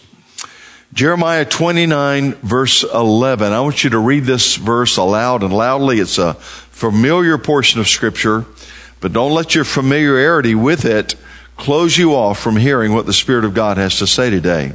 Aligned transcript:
Jeremiah 0.94 1.44
29 1.44 2.32
verse 2.36 2.82
11. 2.82 3.52
I 3.52 3.60
want 3.60 3.84
you 3.84 3.90
to 3.90 3.98
read 3.98 4.24
this 4.24 4.56
verse 4.56 4.96
aloud 4.96 5.42
and 5.42 5.52
loudly. 5.52 6.00
It's 6.00 6.16
a 6.16 6.34
familiar 6.34 7.36
portion 7.36 7.78
of 7.78 7.88
scripture. 7.88 8.46
But 9.00 9.12
don't 9.12 9.32
let 9.32 9.54
your 9.54 9.64
familiarity 9.64 10.54
with 10.54 10.84
it 10.84 11.14
close 11.56 11.96
you 11.96 12.14
off 12.14 12.38
from 12.38 12.56
hearing 12.56 12.92
what 12.92 13.06
the 13.06 13.12
Spirit 13.12 13.44
of 13.44 13.54
God 13.54 13.76
has 13.76 13.98
to 13.98 14.06
say 14.06 14.30
today. 14.30 14.72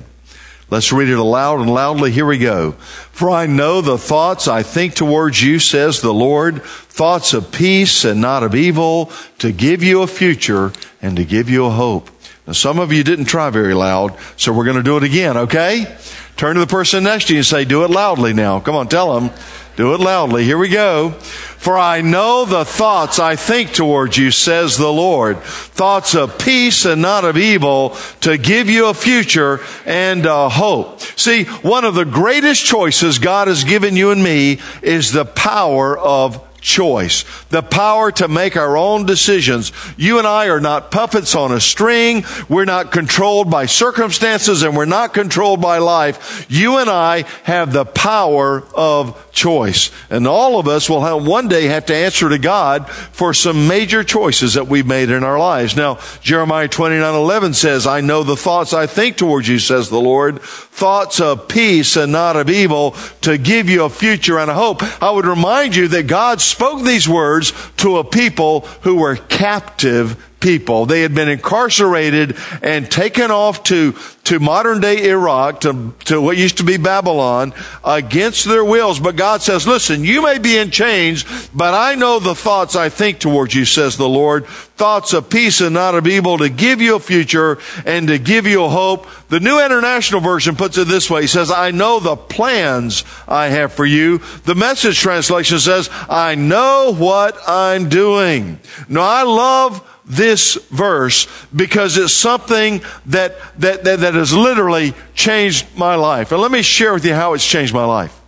Let's 0.70 0.92
read 0.92 1.10
it 1.10 1.18
aloud 1.18 1.60
and 1.60 1.72
loudly. 1.72 2.12
Here 2.12 2.26
we 2.26 2.38
go. 2.38 2.72
For 2.72 3.30
I 3.30 3.46
know 3.46 3.82
the 3.82 3.98
thoughts 3.98 4.48
I 4.48 4.64
think 4.64 4.96
towards 4.96 5.44
you, 5.44 5.60
says 5.60 6.02
the 6.02 6.14
Lord, 6.14 6.64
thoughts 6.64 7.34
of 7.34 7.52
peace 7.52 8.06
and 8.06 8.22
not 8.22 8.44
of 8.44 8.56
evil, 8.56 9.12
to 9.40 9.52
give 9.52 9.84
you 9.84 10.02
a 10.02 10.08
future 10.08 10.72
and 11.02 11.16
to 11.18 11.26
give 11.26 11.50
you 11.50 11.66
a 11.66 11.70
hope. 11.70 12.10
Now, 12.48 12.54
some 12.54 12.80
of 12.80 12.92
you 12.92 13.04
didn't 13.04 13.26
try 13.26 13.50
very 13.52 13.74
loud, 13.74 14.18
so 14.36 14.52
we're 14.52 14.66
going 14.66 14.78
to 14.78 14.84
do 14.84 14.98
it 14.98 15.04
again, 15.04 15.38
okay? 15.38 15.96
Turn 16.38 16.56
to 16.56 16.62
the 16.62 16.68
person 16.68 17.04
next 17.04 17.28
to 17.28 17.34
you 17.34 17.40
and 17.40 17.46
say, 17.46 17.66
do 17.66 17.84
it 17.84 17.92
loudly 17.92 18.34
now. 18.34 18.60
Come 18.60 18.76
on, 18.76 18.88
tell 18.88 19.20
them. 19.20 19.30
Do 19.76 19.94
it 19.94 20.00
loudly. 20.00 20.44
Here 20.44 20.58
we 20.58 20.70
go. 20.70 21.16
For 21.64 21.78
I 21.78 22.02
know 22.02 22.44
the 22.44 22.66
thoughts 22.66 23.20
I 23.20 23.38
think 23.38 23.72
towards 23.72 24.18
you, 24.18 24.32
says 24.32 24.78
the 24.78 24.92
Lord. 24.92 25.40
Thoughts 25.40 26.14
of 26.14 26.38
peace 26.38 26.84
and 26.84 27.02
not 27.02 27.24
of 27.24 27.38
evil 27.38 27.96
to 28.20 28.38
give 28.38 28.70
you 28.70 28.88
a 28.88 28.94
future 28.94 29.62
and 29.86 30.26
a 30.26 30.50
hope. 30.50 31.00
See, 31.00 31.46
one 31.46 31.86
of 31.86 31.96
the 31.96 32.04
greatest 32.04 32.66
choices 32.66 33.18
God 33.18 33.48
has 33.48 33.64
given 33.64 33.96
you 33.96 34.12
and 34.12 34.22
me 34.22 34.60
is 34.82 35.14
the 35.14 35.24
power 35.24 35.98
of 35.98 36.46
choice, 36.64 37.26
the 37.50 37.62
power 37.62 38.12
to 38.14 38.28
make 38.28 38.58
our 38.58 38.78
own 38.78 39.06
decisions. 39.06 39.72
You 39.98 40.18
and 40.18 40.26
I 40.26 40.48
are 40.48 40.62
not 40.62 40.90
puppets 40.90 41.36
on 41.36 41.52
a 41.52 41.60
string. 41.60 42.26
We're 42.50 42.66
not 42.66 42.92
controlled 42.92 43.52
by 43.52 43.68
circumstances 43.68 44.64
and 44.64 44.76
we're 44.76 44.86
not 44.86 45.14
controlled 45.14 45.62
by 45.62 45.78
life. 45.78 46.46
You 46.50 46.78
and 46.78 46.90
I 46.90 47.26
have 47.44 47.74
the 47.74 47.86
power 47.86 48.64
of 48.74 49.32
choice. 49.32 49.92
And 50.10 50.28
all 50.28 50.60
of 50.60 50.68
us 50.68 50.90
will 50.90 51.02
have 51.02 51.26
one 51.26 51.48
day 51.48 51.66
have 51.66 51.88
to 51.88 51.96
answer 51.96 52.30
to 52.30 52.38
God 52.38 52.90
for 52.90 53.34
some 53.34 53.68
major 53.68 54.04
choices 54.04 54.54
that 54.54 54.68
we've 54.68 54.86
made 54.86 55.10
in 55.10 55.24
our 55.24 55.38
lives. 55.38 55.76
Now, 55.76 56.00
Jeremiah 56.22 56.68
29, 56.68 57.14
11 57.14 57.54
says, 57.54 57.86
I 57.86 58.02
know 58.02 58.24
the 58.24 58.38
thoughts 58.38 58.74
I 58.74 58.88
think 58.88 59.18
towards 59.18 59.48
you, 59.48 59.60
says 59.60 59.90
the 59.90 60.00
Lord, 60.00 60.42
thoughts 60.42 61.20
of 61.20 61.48
peace 61.48 61.98
and 61.98 62.12
not 62.12 62.36
of 62.36 62.50
evil 62.50 62.92
to 63.22 63.38
give 63.38 63.70
you 63.70 63.84
a 63.84 63.90
future 63.90 64.40
and 64.40 64.50
a 64.50 64.54
hope. 64.54 64.82
I 65.02 65.12
would 65.12 65.26
remind 65.26 65.76
you 65.76 65.88
that 65.90 66.08
God's 66.08 66.44
spoke 66.54 66.84
these 66.84 67.10
words 67.10 67.52
to 67.78 67.98
a 67.98 68.04
people 68.04 68.62
who 68.82 68.96
were 68.96 69.16
captive 69.16 70.33
people. 70.44 70.86
They 70.86 71.02
had 71.02 71.16
been 71.16 71.30
incarcerated 71.30 72.38
and 72.62 72.92
taken 72.92 73.32
off 73.32 73.64
to, 73.64 73.94
to 74.26 74.40
modern 74.40 74.82
day 74.82 75.10
Iraq, 75.10 75.62
to, 75.62 75.96
to 76.06 76.22
what 76.22 76.38
used 76.38 76.58
to 76.58 76.64
be 76.64 76.78
Babylon, 76.78 77.54
against 77.84 78.46
their 78.46 78.64
wills. 78.64 79.00
But 79.00 79.16
God 79.16 79.42
says, 79.42 79.66
listen, 79.66 80.04
you 80.04 80.22
may 80.22 80.38
be 80.38 80.58
in 80.58 80.70
chains, 80.70 81.24
but 81.56 81.74
I 81.74 81.96
know 81.96 82.20
the 82.20 82.36
thoughts 82.36 82.76
I 82.76 82.90
think 82.90 83.20
towards 83.20 83.56
you, 83.56 83.66
says 83.66 83.98
the 83.98 84.08
Lord. 84.08 84.46
Thoughts 84.46 85.14
of 85.14 85.30
peace 85.30 85.62
and 85.62 85.74
not 85.74 85.96
of 85.96 86.08
evil 86.08 86.38
to 86.40 86.50
give 86.50 86.82
you 86.82 86.96
a 86.96 87.00
future 87.00 87.60
and 87.86 88.08
to 88.10 88.20
give 88.20 88.46
you 88.46 88.66
a 88.66 88.70
hope. 88.70 89.08
The 89.30 89.40
New 89.40 89.64
International 89.64 90.20
Version 90.20 90.56
puts 90.56 90.78
it 90.78 90.88
this 90.88 91.10
way. 91.10 91.22
He 91.22 91.28
says, 91.28 91.52
I 91.52 91.72
know 91.72 92.00
the 92.00 92.18
plans 92.18 93.06
I 93.28 93.48
have 93.48 93.72
for 93.72 93.86
you. 93.86 94.18
The 94.44 94.56
message 94.56 95.00
translation 95.00 95.60
says, 95.60 95.90
I 96.10 96.36
know 96.36 96.94
what 96.98 97.38
I'm 97.48 97.88
doing. 97.88 98.60
Now 98.90 99.04
I 99.04 99.24
love 99.24 99.90
this 100.06 100.56
verse 100.70 101.28
because 101.56 101.98
it's 101.98 102.14
something 102.14 102.82
that, 103.08 103.36
that, 103.60 103.84
that, 103.84 104.00
that 104.00 104.14
has 104.14 104.34
literally 104.34 104.94
changed 105.16 105.66
my 105.78 105.96
life. 105.96 106.32
And 106.32 106.42
let 106.42 106.52
me 106.52 106.62
share 106.62 106.94
with 106.94 107.06
you 107.06 107.14
how 107.14 107.34
it's 107.34 107.46
changed 107.46 107.74
my 107.74 107.86
life. 107.86 108.20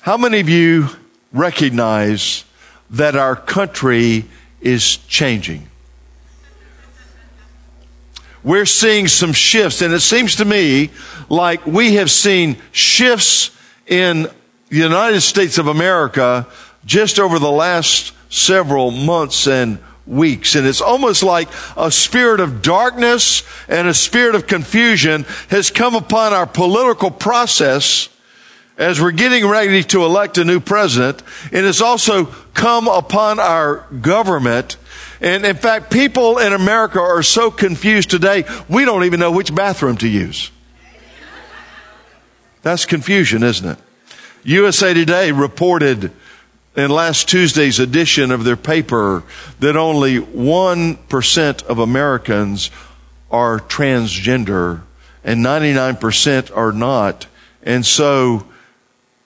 How 0.00 0.16
many 0.16 0.40
of 0.40 0.48
you 0.48 0.88
recognize 1.32 2.44
that 2.90 3.16
our 3.16 3.36
country 3.36 4.26
is 4.60 4.98
changing? 4.98 5.68
We're 8.42 8.66
seeing 8.66 9.08
some 9.08 9.32
shifts, 9.32 9.80
and 9.80 9.94
it 9.94 10.00
seems 10.00 10.36
to 10.36 10.44
me 10.44 10.90
like 11.30 11.66
we 11.66 11.94
have 11.94 12.10
seen 12.10 12.58
shifts 12.72 13.50
in 13.86 14.28
the 14.68 14.76
United 14.76 15.22
States 15.22 15.56
of 15.56 15.66
America 15.66 16.46
just 16.84 17.18
over 17.18 17.38
the 17.38 17.50
last 17.50 18.12
several 18.34 18.90
months 18.90 19.46
and 19.46 19.78
weeks. 20.06 20.56
And 20.56 20.66
it's 20.66 20.80
almost 20.80 21.22
like 21.22 21.48
a 21.76 21.90
spirit 21.90 22.40
of 22.40 22.62
darkness 22.62 23.42
and 23.68 23.86
a 23.86 23.94
spirit 23.94 24.34
of 24.34 24.46
confusion 24.46 25.24
has 25.48 25.70
come 25.70 25.94
upon 25.94 26.32
our 26.32 26.46
political 26.46 27.10
process 27.10 28.08
as 28.76 29.00
we're 29.00 29.12
getting 29.12 29.46
ready 29.46 29.84
to 29.84 30.04
elect 30.04 30.36
a 30.36 30.44
new 30.44 30.58
president. 30.58 31.22
And 31.52 31.64
it's 31.64 31.80
also 31.80 32.24
come 32.54 32.88
upon 32.88 33.38
our 33.38 33.86
government. 34.00 34.78
And 35.20 35.46
in 35.46 35.54
fact, 35.54 35.92
people 35.92 36.38
in 36.38 36.52
America 36.52 37.00
are 37.00 37.22
so 37.22 37.52
confused 37.52 38.10
today, 38.10 38.44
we 38.68 38.84
don't 38.84 39.04
even 39.04 39.20
know 39.20 39.30
which 39.30 39.54
bathroom 39.54 39.96
to 39.98 40.08
use. 40.08 40.50
That's 42.62 42.84
confusion, 42.84 43.44
isn't 43.44 43.68
it? 43.68 43.78
USA 44.42 44.92
Today 44.92 45.30
reported 45.30 46.10
in 46.76 46.90
last 46.90 47.28
Tuesday's 47.28 47.78
edition 47.78 48.30
of 48.30 48.44
their 48.44 48.56
paper 48.56 49.22
that 49.60 49.76
only 49.76 50.18
1% 50.18 51.62
of 51.64 51.78
Americans 51.78 52.70
are 53.30 53.60
transgender 53.60 54.82
and 55.22 55.44
99% 55.44 56.56
are 56.56 56.72
not. 56.72 57.26
And 57.62 57.86
so 57.86 58.46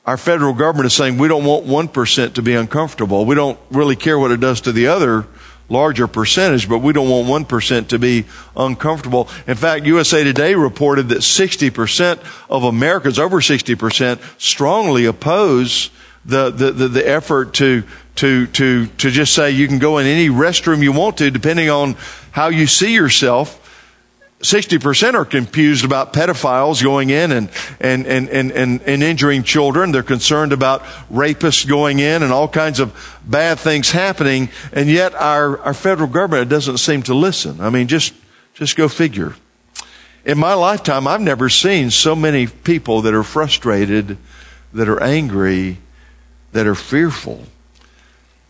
our 0.06 0.16
federal 0.16 0.54
government 0.54 0.86
is 0.86 0.94
saying 0.94 1.18
we 1.18 1.28
don't 1.28 1.44
want 1.44 1.66
1% 1.66 2.34
to 2.34 2.42
be 2.42 2.54
uncomfortable. 2.54 3.24
We 3.24 3.34
don't 3.34 3.58
really 3.70 3.96
care 3.96 4.18
what 4.18 4.30
it 4.30 4.40
does 4.40 4.60
to 4.62 4.72
the 4.72 4.86
other 4.86 5.26
larger 5.68 6.06
percentage, 6.06 6.68
but 6.68 6.78
we 6.78 6.92
don't 6.92 7.10
want 7.10 7.46
1% 7.46 7.88
to 7.88 7.98
be 7.98 8.24
uncomfortable. 8.56 9.28
In 9.46 9.54
fact, 9.54 9.84
USA 9.84 10.24
Today 10.24 10.54
reported 10.54 11.10
that 11.10 11.18
60% 11.18 12.20
of 12.48 12.64
Americans, 12.64 13.18
over 13.18 13.40
60%, 13.40 14.18
strongly 14.40 15.04
oppose 15.04 15.90
the, 16.24 16.50
the, 16.50 16.72
the, 16.72 16.88
the 16.88 17.08
effort 17.08 17.54
to, 17.54 17.84
to, 18.16 18.46
to, 18.48 18.86
to 18.86 19.10
just 19.10 19.34
say 19.34 19.50
you 19.50 19.68
can 19.68 19.78
go 19.78 19.98
in 19.98 20.06
any 20.06 20.28
restroom 20.28 20.82
you 20.82 20.92
want 20.92 21.18
to, 21.18 21.30
depending 21.30 21.70
on 21.70 21.96
how 22.32 22.48
you 22.48 22.66
see 22.66 22.94
yourself. 22.94 23.64
60% 24.40 25.14
are 25.14 25.24
confused 25.24 25.84
about 25.84 26.12
pedophiles 26.12 26.82
going 26.82 27.10
in 27.10 27.32
and, 27.32 27.50
and, 27.80 28.06
and, 28.06 28.28
and, 28.28 28.52
and, 28.52 28.82
and 28.82 29.02
injuring 29.02 29.42
children. 29.42 29.90
They're 29.90 30.04
concerned 30.04 30.52
about 30.52 30.82
rapists 31.12 31.66
going 31.66 31.98
in 31.98 32.22
and 32.22 32.32
all 32.32 32.46
kinds 32.46 32.78
of 32.78 33.18
bad 33.24 33.58
things 33.58 33.90
happening. 33.90 34.48
And 34.72 34.88
yet 34.88 35.14
our, 35.14 35.58
our 35.60 35.74
federal 35.74 36.08
government 36.08 36.50
doesn't 36.50 36.78
seem 36.78 37.02
to 37.04 37.14
listen. 37.14 37.60
I 37.60 37.70
mean, 37.70 37.88
just, 37.88 38.14
just 38.54 38.76
go 38.76 38.88
figure. 38.88 39.34
In 40.24 40.38
my 40.38 40.54
lifetime, 40.54 41.08
I've 41.08 41.20
never 41.20 41.48
seen 41.48 41.90
so 41.90 42.14
many 42.14 42.46
people 42.46 43.02
that 43.02 43.14
are 43.14 43.24
frustrated, 43.24 44.18
that 44.72 44.88
are 44.88 45.02
angry, 45.02 45.78
that 46.58 46.66
are 46.66 46.74
fearful. 46.74 47.44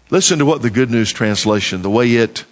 Listen 0.08 0.38
to 0.38 0.46
what 0.46 0.62
the 0.62 0.70
Good 0.70 0.90
News 0.90 1.12
Translation, 1.12 1.82
the 1.82 1.90
way 1.90 2.14
it 2.14 2.46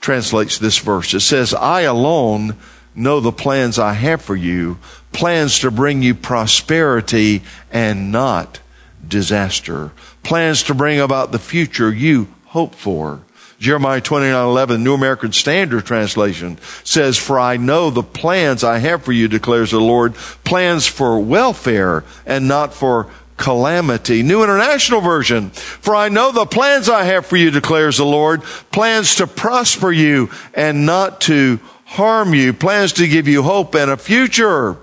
translates 0.00 0.56
this 0.56 0.78
verse. 0.78 1.12
It 1.12 1.20
says, 1.20 1.52
I 1.52 1.82
alone 1.82 2.56
know 2.94 3.20
the 3.20 3.32
plans 3.32 3.78
I 3.78 3.92
have 3.92 4.22
for 4.22 4.34
you, 4.34 4.78
plans 5.12 5.58
to 5.58 5.70
bring 5.70 6.00
you 6.00 6.14
prosperity 6.14 7.42
and 7.70 8.10
not 8.10 8.60
disaster, 9.06 9.92
plans 10.22 10.62
to 10.62 10.74
bring 10.74 11.00
about 11.00 11.32
the 11.32 11.38
future 11.38 11.92
you 11.92 12.28
hope 12.46 12.74
for. 12.74 13.20
Jeremiah 13.58 14.00
29, 14.00 14.34
11, 14.34 14.82
New 14.82 14.94
American 14.94 15.32
Standard 15.32 15.84
Translation 15.84 16.56
says, 16.82 17.18
For 17.18 17.38
I 17.38 17.58
know 17.58 17.90
the 17.90 18.02
plans 18.02 18.64
I 18.64 18.78
have 18.78 19.04
for 19.04 19.12
you, 19.12 19.28
declares 19.28 19.72
the 19.72 19.80
Lord, 19.80 20.14
plans 20.14 20.86
for 20.86 21.20
welfare 21.20 22.04
and 22.24 22.48
not 22.48 22.72
for 22.72 23.10
calamity. 23.42 24.22
New 24.22 24.44
International 24.44 25.00
Version. 25.00 25.50
For 25.50 25.96
I 25.96 26.08
know 26.08 26.30
the 26.30 26.46
plans 26.46 26.88
I 26.88 27.02
have 27.02 27.26
for 27.26 27.36
you, 27.36 27.50
declares 27.50 27.96
the 27.96 28.06
Lord. 28.06 28.42
Plans 28.70 29.16
to 29.16 29.26
prosper 29.26 29.90
you 29.90 30.30
and 30.54 30.86
not 30.86 31.20
to 31.22 31.58
harm 31.84 32.34
you. 32.34 32.52
Plans 32.52 32.92
to 32.94 33.08
give 33.08 33.26
you 33.26 33.42
hope 33.42 33.74
and 33.74 33.90
a 33.90 33.96
future. 33.96 34.76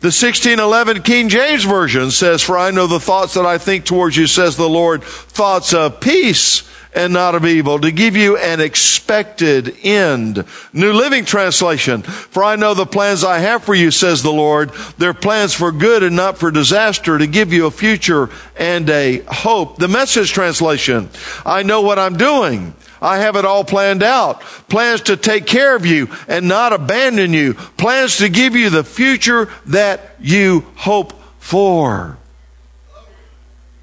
The 0.00 0.12
1611 0.12 1.02
King 1.02 1.28
James 1.28 1.62
Version 1.62 2.10
says, 2.10 2.42
For 2.42 2.58
I 2.58 2.72
know 2.72 2.88
the 2.88 3.00
thoughts 3.00 3.34
that 3.34 3.46
I 3.46 3.56
think 3.56 3.84
towards 3.84 4.16
you, 4.16 4.26
says 4.26 4.56
the 4.56 4.68
Lord, 4.68 5.04
thoughts 5.04 5.72
of 5.72 6.00
peace 6.00 6.68
and 6.96 7.12
not 7.12 7.34
of 7.34 7.44
evil, 7.44 7.78
to 7.78 7.92
give 7.92 8.16
you 8.16 8.38
an 8.38 8.60
expected 8.60 9.76
end. 9.82 10.44
New 10.72 10.92
Living 10.92 11.26
Translation, 11.26 12.02
for 12.02 12.42
I 12.42 12.56
know 12.56 12.72
the 12.72 12.86
plans 12.86 13.22
I 13.22 13.38
have 13.38 13.62
for 13.62 13.74
you, 13.74 13.90
says 13.90 14.22
the 14.22 14.32
Lord. 14.32 14.72
They're 14.96 15.14
plans 15.14 15.52
for 15.52 15.70
good 15.70 16.02
and 16.02 16.16
not 16.16 16.38
for 16.38 16.50
disaster, 16.50 17.18
to 17.18 17.26
give 17.26 17.52
you 17.52 17.66
a 17.66 17.70
future 17.70 18.30
and 18.56 18.88
a 18.88 19.18
hope. 19.28 19.76
The 19.76 19.88
Message 19.88 20.32
Translation, 20.32 21.10
I 21.44 21.62
know 21.62 21.82
what 21.82 21.98
I'm 21.98 22.16
doing. 22.16 22.74
I 23.02 23.18
have 23.18 23.36
it 23.36 23.44
all 23.44 23.62
planned 23.62 24.02
out. 24.02 24.40
Plans 24.68 25.02
to 25.02 25.18
take 25.18 25.44
care 25.44 25.76
of 25.76 25.84
you 25.84 26.08
and 26.28 26.48
not 26.48 26.72
abandon 26.72 27.34
you. 27.34 27.52
Plans 27.54 28.16
to 28.16 28.30
give 28.30 28.56
you 28.56 28.70
the 28.70 28.84
future 28.84 29.50
that 29.66 30.16
you 30.18 30.64
hope 30.76 31.12
for. 31.38 32.16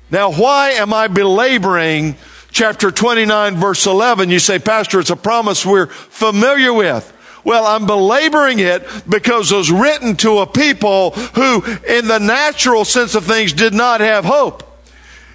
Now, 0.10 0.32
why 0.32 0.72
am 0.72 0.94
I 0.94 1.08
belaboring 1.08 2.16
chapter 2.54 2.92
29 2.92 3.58
verse 3.58 3.86
11, 3.86 4.30
you 4.30 4.40
say, 4.40 4.60
Pastor, 4.60 5.00
it's 5.00 5.10
a 5.10 5.16
promise 5.16 5.66
we're 5.66 5.88
familiar 5.88 6.72
with. 6.72 7.10
Well, 7.44 7.66
I'm 7.66 7.86
belaboring 7.86 8.60
it 8.60 8.88
because 9.10 9.52
it 9.52 9.58
was 9.58 9.72
written 9.72 10.16
to 10.18 10.40
a 10.40 10.48
people 10.48 11.12
who, 11.12 11.62
in 11.86 12.08
the 12.08 12.20
natural 12.20 12.86
sense 12.86 13.16
of 13.16 13.26
things, 13.26 13.52
did 13.52 13.74
not 13.74 14.00
have 14.00 14.24
hope. 14.24 14.70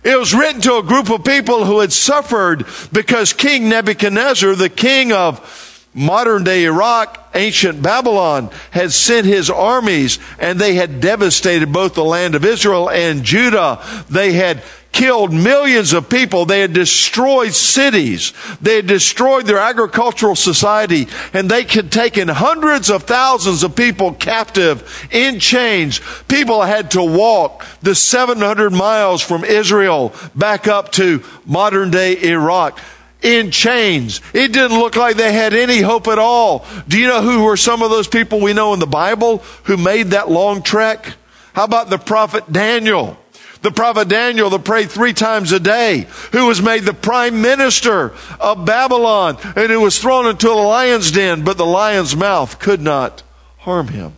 It 0.05 0.19
was 0.19 0.35
written 0.35 0.63
to 0.63 0.77
a 0.77 0.83
group 0.83 1.11
of 1.11 1.25
people 1.25 1.65
who 1.65 1.81
had 1.81 1.93
suffered 1.93 2.65
because 2.93 3.35
King 3.35 3.69
Nebuchadnezzar, 3.69 4.55
the 4.55 4.71
king 4.71 5.13
of 5.13 5.85
modern 5.93 6.45
day 6.45 6.65
Iraq, 6.65 7.31
ancient 7.35 7.83
Babylon, 7.83 8.51
had 8.71 8.93
sent 8.93 9.27
his 9.27 9.51
armies 9.51 10.19
and 10.39 10.59
they 10.59 10.75
had 10.75 11.01
devastated 11.01 11.73
both 11.73 11.95
the 11.95 12.05
land 12.05 12.37
of 12.37 12.45
Israel 12.45 12.89
and 12.89 13.25
Judah. 13.25 13.85
They 14.09 14.33
had 14.33 14.63
killed 14.99 15.33
millions 15.33 15.93
of 15.93 16.09
people. 16.09 16.45
They 16.45 16.61
had 16.61 16.73
destroyed 16.73 17.55
cities. 17.55 18.33
They 18.61 18.77
had 18.77 18.89
destroyed 18.89 19.47
their 19.47 19.59
agricultural 19.59 20.35
society 20.35 21.07
and 21.33 21.49
they 21.49 21.63
had 21.63 21.93
taken 21.93 22.27
hundreds 22.27 22.91
of 22.91 23.05
thousands 23.05 23.63
of 23.63 23.77
people 23.77 24.13
captive 24.13 25.09
in 25.13 25.39
chains. 25.39 26.01
People 26.27 26.63
had 26.63 26.91
to 26.91 27.05
walk 27.05 27.65
the 27.81 27.95
700 27.95 28.71
miles 28.71 29.23
from 29.23 29.45
Israel 29.45 30.13
back 30.35 30.67
up 30.67 30.91
to 30.93 31.23
modern 31.47 31.93
day 31.93 32.21
Iraq 32.21 32.81
in 33.23 33.53
chains. 33.53 34.21
It 34.35 34.53
didn't 34.53 34.81
look 34.81 34.97
like 34.97 35.15
they 35.15 35.33
had 35.33 35.55
any 35.55 35.81
hope 35.81 36.09
at 36.09 36.19
all. 36.19 36.67
Do 36.89 36.99
you 36.99 37.07
know 37.07 37.23
who 37.23 37.45
were 37.45 37.57
some 37.57 37.83
of 37.83 37.91
those 37.91 38.09
people 38.09 38.41
we 38.41 38.53
know 38.53 38.75
in 38.75 38.81
the 38.81 38.87
Bible 38.87 39.45
who 39.63 39.77
made 39.77 40.09
that 40.09 40.29
long 40.29 40.61
trek? 40.61 41.15
How 41.53 41.63
about 41.63 41.89
the 41.89 41.99
prophet 41.99 42.53
Daniel? 42.53 43.17
The 43.61 43.73
prophet 43.73 44.09
Daniel 44.09 44.51
that 44.51 44.65
prayed 44.65 44.91
three 44.91 45.13
times 45.13 45.51
a 45.53 45.59
day, 45.59 46.07
who 46.33 46.47
was 46.47 46.63
made 46.63 46.85
the 46.85 46.95
prime 46.95 47.43
minister 47.43 48.13
of 48.39 48.65
Babylon 48.65 49.37
and 49.57 49.71
who 49.71 49.81
was 49.81 49.99
thrown 49.99 50.27
into 50.27 50.51
a 50.51 50.53
lion's 50.53 51.11
den, 51.11 51.43
but 51.43 51.57
the 51.57 51.67
lion's 51.67 52.15
mouth 52.15 52.59
could 52.59 52.81
not 52.81 53.23
harm 53.59 53.89
him. 53.89 54.13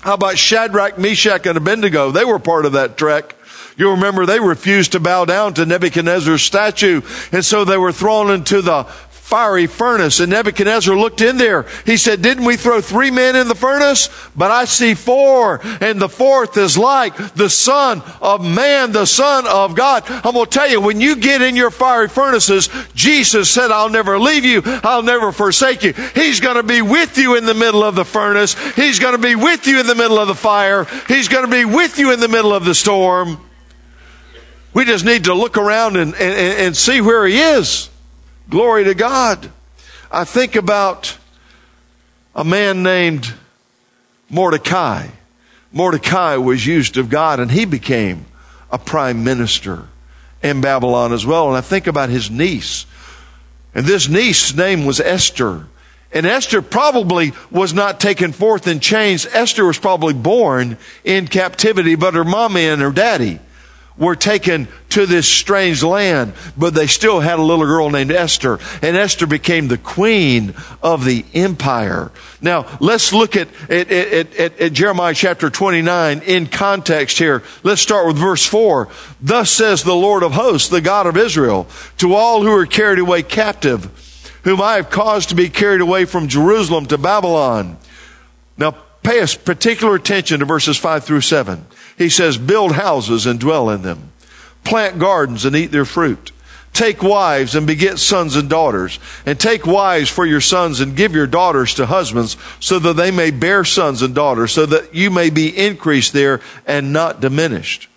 How 0.00 0.14
about 0.14 0.38
Shadrach, 0.38 0.98
Meshach, 0.98 1.46
and 1.46 1.56
Abednego? 1.56 2.10
They 2.10 2.24
were 2.24 2.38
part 2.38 2.66
of 2.66 2.72
that 2.72 2.96
trek. 2.96 3.34
You 3.76 3.92
remember 3.92 4.26
they 4.26 4.40
refused 4.40 4.92
to 4.92 5.00
bow 5.00 5.24
down 5.24 5.54
to 5.54 5.64
Nebuchadnezzar's 5.64 6.42
statue, 6.42 7.00
and 7.30 7.44
so 7.44 7.64
they 7.64 7.76
were 7.76 7.92
thrown 7.92 8.30
into 8.30 8.60
the 8.60 8.84
fiery 9.28 9.66
furnace. 9.66 10.20
And 10.20 10.30
Nebuchadnezzar 10.30 10.96
looked 10.96 11.20
in 11.20 11.36
there. 11.36 11.66
He 11.84 11.98
said, 11.98 12.22
Didn't 12.22 12.46
we 12.46 12.56
throw 12.56 12.80
three 12.80 13.10
men 13.10 13.36
in 13.36 13.46
the 13.46 13.54
furnace? 13.54 14.08
But 14.34 14.50
I 14.50 14.64
see 14.64 14.94
four, 14.94 15.60
and 15.82 16.00
the 16.00 16.08
fourth 16.08 16.56
is 16.56 16.78
like 16.78 17.14
the 17.34 17.50
Son 17.50 18.02
of 18.22 18.42
Man, 18.42 18.92
the 18.92 19.04
Son 19.04 19.46
of 19.46 19.76
God. 19.76 20.04
I'm 20.08 20.32
going 20.32 20.46
to 20.46 20.50
tell 20.50 20.68
you, 20.68 20.80
when 20.80 21.00
you 21.02 21.16
get 21.16 21.42
in 21.42 21.56
your 21.56 21.70
fiery 21.70 22.08
furnaces, 22.08 22.70
Jesus 22.94 23.50
said, 23.50 23.70
I'll 23.70 23.90
never 23.90 24.18
leave 24.18 24.46
you, 24.46 24.62
I'll 24.64 25.02
never 25.02 25.30
forsake 25.30 25.82
you. 25.82 25.92
He's 26.14 26.40
going 26.40 26.56
to 26.56 26.62
be 26.62 26.80
with 26.80 27.18
you 27.18 27.36
in 27.36 27.44
the 27.44 27.54
middle 27.54 27.84
of 27.84 27.94
the 27.94 28.06
furnace, 28.06 28.56
He's 28.74 28.98
going 28.98 29.14
to 29.14 29.22
be 29.22 29.34
with 29.34 29.66
you 29.66 29.80
in 29.80 29.86
the 29.86 29.94
middle 29.94 30.18
of 30.18 30.28
the 30.28 30.34
fire, 30.34 30.86
He's 31.06 31.28
going 31.28 31.44
to 31.44 31.50
be 31.50 31.66
with 31.66 31.98
you 31.98 32.12
in 32.12 32.20
the 32.20 32.28
middle 32.28 32.54
of 32.54 32.64
the 32.64 32.74
storm. 32.74 33.44
We 34.72 34.86
just 34.86 35.04
need 35.04 35.24
to 35.24 35.34
look 35.34 35.58
around 35.58 35.96
and, 35.96 36.14
and, 36.14 36.58
and 36.60 36.76
see 36.76 37.02
where 37.02 37.26
He 37.26 37.38
is. 37.38 37.90
Glory 38.50 38.84
to 38.84 38.94
God. 38.94 39.50
I 40.10 40.24
think 40.24 40.56
about 40.56 41.18
a 42.34 42.44
man 42.44 42.82
named 42.82 43.34
Mordecai. 44.30 45.08
Mordecai 45.70 46.36
was 46.36 46.66
used 46.66 46.96
of 46.96 47.10
God 47.10 47.40
and 47.40 47.50
he 47.50 47.66
became 47.66 48.24
a 48.70 48.78
prime 48.78 49.22
minister 49.22 49.86
in 50.42 50.62
Babylon 50.62 51.12
as 51.12 51.26
well. 51.26 51.48
And 51.48 51.58
I 51.58 51.60
think 51.60 51.86
about 51.86 52.08
his 52.08 52.30
niece. 52.30 52.86
And 53.74 53.84
this 53.84 54.08
niece's 54.08 54.56
name 54.56 54.86
was 54.86 54.98
Esther. 54.98 55.66
And 56.10 56.24
Esther 56.24 56.62
probably 56.62 57.32
was 57.50 57.74
not 57.74 58.00
taken 58.00 58.32
forth 58.32 58.66
in 58.66 58.80
chains. 58.80 59.26
Esther 59.26 59.66
was 59.66 59.78
probably 59.78 60.14
born 60.14 60.78
in 61.04 61.28
captivity, 61.28 61.96
but 61.96 62.14
her 62.14 62.24
mommy 62.24 62.66
and 62.66 62.80
her 62.80 62.92
daddy 62.92 63.40
were 63.98 64.16
taken 64.16 64.68
to 64.90 65.06
this 65.06 65.28
strange 65.28 65.82
land, 65.82 66.32
but 66.56 66.72
they 66.72 66.86
still 66.86 67.20
had 67.20 67.38
a 67.38 67.42
little 67.42 67.66
girl 67.66 67.90
named 67.90 68.12
Esther, 68.12 68.58
and 68.80 68.96
Esther 68.96 69.26
became 69.26 69.68
the 69.68 69.78
queen 69.78 70.54
of 70.82 71.04
the 71.04 71.24
empire. 71.34 72.10
Now, 72.40 72.66
let's 72.80 73.12
look 73.12 73.36
at, 73.36 73.48
at, 73.68 73.90
at, 73.90 74.60
at, 74.60 74.72
Jeremiah 74.72 75.14
chapter 75.14 75.50
29 75.50 76.22
in 76.22 76.46
context 76.46 77.18
here. 77.18 77.42
Let's 77.62 77.82
start 77.82 78.06
with 78.06 78.16
verse 78.16 78.46
4. 78.46 78.88
Thus 79.20 79.50
says 79.50 79.82
the 79.82 79.94
Lord 79.94 80.22
of 80.22 80.32
hosts, 80.32 80.68
the 80.68 80.80
God 80.80 81.06
of 81.06 81.16
Israel, 81.16 81.66
to 81.98 82.14
all 82.14 82.42
who 82.42 82.52
are 82.52 82.66
carried 82.66 83.00
away 83.00 83.22
captive, 83.22 84.40
whom 84.44 84.62
I 84.62 84.76
have 84.76 84.90
caused 84.90 85.30
to 85.30 85.34
be 85.34 85.48
carried 85.50 85.80
away 85.80 86.04
from 86.04 86.28
Jerusalem 86.28 86.86
to 86.86 86.98
Babylon. 86.98 87.76
Now, 88.56 88.76
pay 89.02 89.20
us 89.20 89.34
particular 89.34 89.96
attention 89.96 90.40
to 90.40 90.46
verses 90.46 90.76
5 90.76 91.04
through 91.04 91.22
7. 91.22 91.66
He 91.98 92.08
says, 92.08 92.38
build 92.38 92.72
houses 92.72 93.26
and 93.26 93.38
dwell 93.38 93.68
in 93.68 93.82
them. 93.82 94.12
Plant 94.64 94.98
gardens 94.98 95.44
and 95.44 95.54
eat 95.54 95.72
their 95.72 95.84
fruit. 95.84 96.32
Take 96.72 97.02
wives 97.02 97.54
and 97.54 97.66
beget 97.66 97.98
sons 97.98 98.36
and 98.36 98.48
daughters. 98.48 98.98
And 99.26 99.38
take 99.38 99.66
wives 99.66 100.08
for 100.08 100.24
your 100.24 100.40
sons 100.40 100.80
and 100.80 100.96
give 100.96 101.12
your 101.12 101.26
daughters 101.26 101.74
to 101.74 101.86
husbands 101.86 102.36
so 102.60 102.78
that 102.78 102.94
they 102.94 103.10
may 103.10 103.30
bear 103.30 103.64
sons 103.64 104.00
and 104.00 104.14
daughters 104.14 104.52
so 104.52 104.64
that 104.66 104.94
you 104.94 105.10
may 105.10 105.28
be 105.28 105.56
increased 105.56 106.12
there 106.12 106.40
and 106.66 106.92
not 106.92 107.20
diminished 107.20 107.88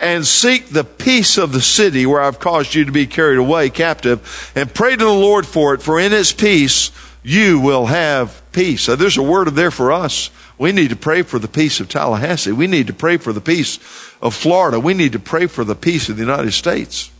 and 0.00 0.26
seek 0.26 0.68
the 0.68 0.84
peace 0.84 1.38
of 1.38 1.52
the 1.52 1.60
city 1.60 2.06
where 2.06 2.20
I've 2.20 2.38
caused 2.38 2.74
you 2.74 2.84
to 2.84 2.92
be 2.92 3.06
carried 3.06 3.38
away 3.38 3.70
captive 3.70 4.52
and 4.54 4.72
pray 4.72 4.92
to 4.92 5.04
the 5.04 5.10
Lord 5.10 5.46
for 5.46 5.74
it, 5.74 5.82
for 5.82 5.98
in 5.98 6.12
its 6.12 6.32
peace 6.32 6.92
you 7.22 7.60
will 7.60 7.86
have 7.86 8.40
peace. 8.52 8.86
There's 8.86 9.16
a 9.16 9.22
word 9.22 9.48
there 9.48 9.70
for 9.70 9.92
us. 9.92 10.30
We 10.58 10.72
need 10.72 10.90
to 10.90 10.96
pray 10.96 11.22
for 11.22 11.38
the 11.38 11.48
peace 11.48 11.80
of 11.80 11.88
Tallahassee. 11.88 12.52
We 12.52 12.66
need 12.66 12.88
to 12.88 12.92
pray 12.92 13.16
for 13.16 13.32
the 13.32 13.40
peace 13.40 13.78
of 14.20 14.34
Florida. 14.34 14.80
We 14.80 14.92
need 14.92 15.12
to 15.12 15.20
pray 15.20 15.46
for 15.46 15.64
the 15.64 15.76
peace 15.76 16.08
of 16.08 16.16
the 16.16 16.22
United 16.22 16.52
States. 16.52 17.10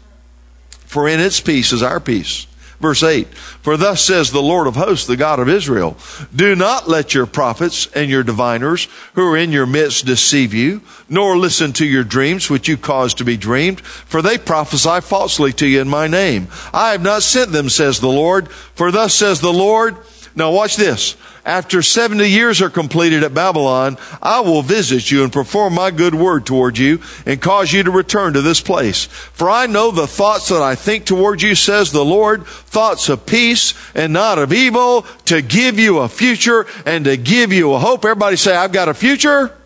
For 0.86 1.08
in 1.08 1.20
its 1.20 1.40
peace 1.40 1.72
is 1.72 1.82
our 1.82 2.00
peace. 2.00 2.46
Verse 2.80 3.02
8, 3.02 3.26
for 3.34 3.76
thus 3.76 4.04
says 4.04 4.30
the 4.30 4.40
Lord 4.40 4.68
of 4.68 4.76
hosts, 4.76 5.04
the 5.04 5.16
God 5.16 5.40
of 5.40 5.48
Israel, 5.48 5.96
do 6.34 6.54
not 6.54 6.88
let 6.88 7.12
your 7.12 7.26
prophets 7.26 7.88
and 7.88 8.08
your 8.08 8.22
diviners 8.22 8.86
who 9.14 9.32
are 9.32 9.36
in 9.36 9.50
your 9.50 9.66
midst 9.66 10.06
deceive 10.06 10.54
you, 10.54 10.80
nor 11.08 11.36
listen 11.36 11.72
to 11.72 11.84
your 11.84 12.04
dreams 12.04 12.48
which 12.48 12.68
you 12.68 12.76
cause 12.76 13.14
to 13.14 13.24
be 13.24 13.36
dreamed, 13.36 13.80
for 13.80 14.22
they 14.22 14.38
prophesy 14.38 15.00
falsely 15.00 15.52
to 15.54 15.66
you 15.66 15.80
in 15.80 15.88
my 15.88 16.06
name. 16.06 16.46
I 16.72 16.92
have 16.92 17.02
not 17.02 17.24
sent 17.24 17.50
them, 17.50 17.68
says 17.68 17.98
the 17.98 18.06
Lord, 18.06 18.48
for 18.48 18.92
thus 18.92 19.12
says 19.12 19.40
the 19.40 19.52
Lord. 19.52 19.96
Now 20.38 20.52
watch 20.52 20.76
this 20.76 21.16
after 21.44 21.82
70 21.82 22.28
years 22.28 22.62
are 22.62 22.70
completed 22.70 23.24
at 23.24 23.34
Babylon, 23.34 23.96
I 24.22 24.38
will 24.40 24.62
visit 24.62 25.10
you 25.10 25.24
and 25.24 25.32
perform 25.32 25.74
my 25.74 25.90
good 25.90 26.14
word 26.14 26.46
toward 26.46 26.78
you 26.78 27.00
and 27.26 27.42
cause 27.42 27.72
you 27.72 27.82
to 27.82 27.90
return 27.90 28.34
to 28.34 28.42
this 28.42 28.60
place. 28.60 29.06
For 29.06 29.50
I 29.50 29.66
know 29.66 29.90
the 29.90 30.06
thoughts 30.06 30.48
that 30.50 30.62
I 30.62 30.76
think 30.76 31.06
toward 31.06 31.42
you, 31.42 31.56
says 31.56 31.90
the 31.90 32.04
Lord, 32.04 32.46
thoughts 32.46 33.08
of 33.08 33.26
peace 33.26 33.74
and 33.96 34.12
not 34.12 34.38
of 34.38 34.52
evil, 34.52 35.06
to 35.24 35.42
give 35.42 35.78
you 35.78 35.98
a 35.98 36.08
future 36.08 36.66
and 36.86 37.04
to 37.06 37.16
give 37.16 37.52
you 37.52 37.72
a 37.72 37.78
hope. 37.80 38.04
Everybody 38.04 38.36
say, 38.36 38.54
I've 38.54 38.72
got 38.72 38.88
a 38.88 38.94
future 38.94 39.56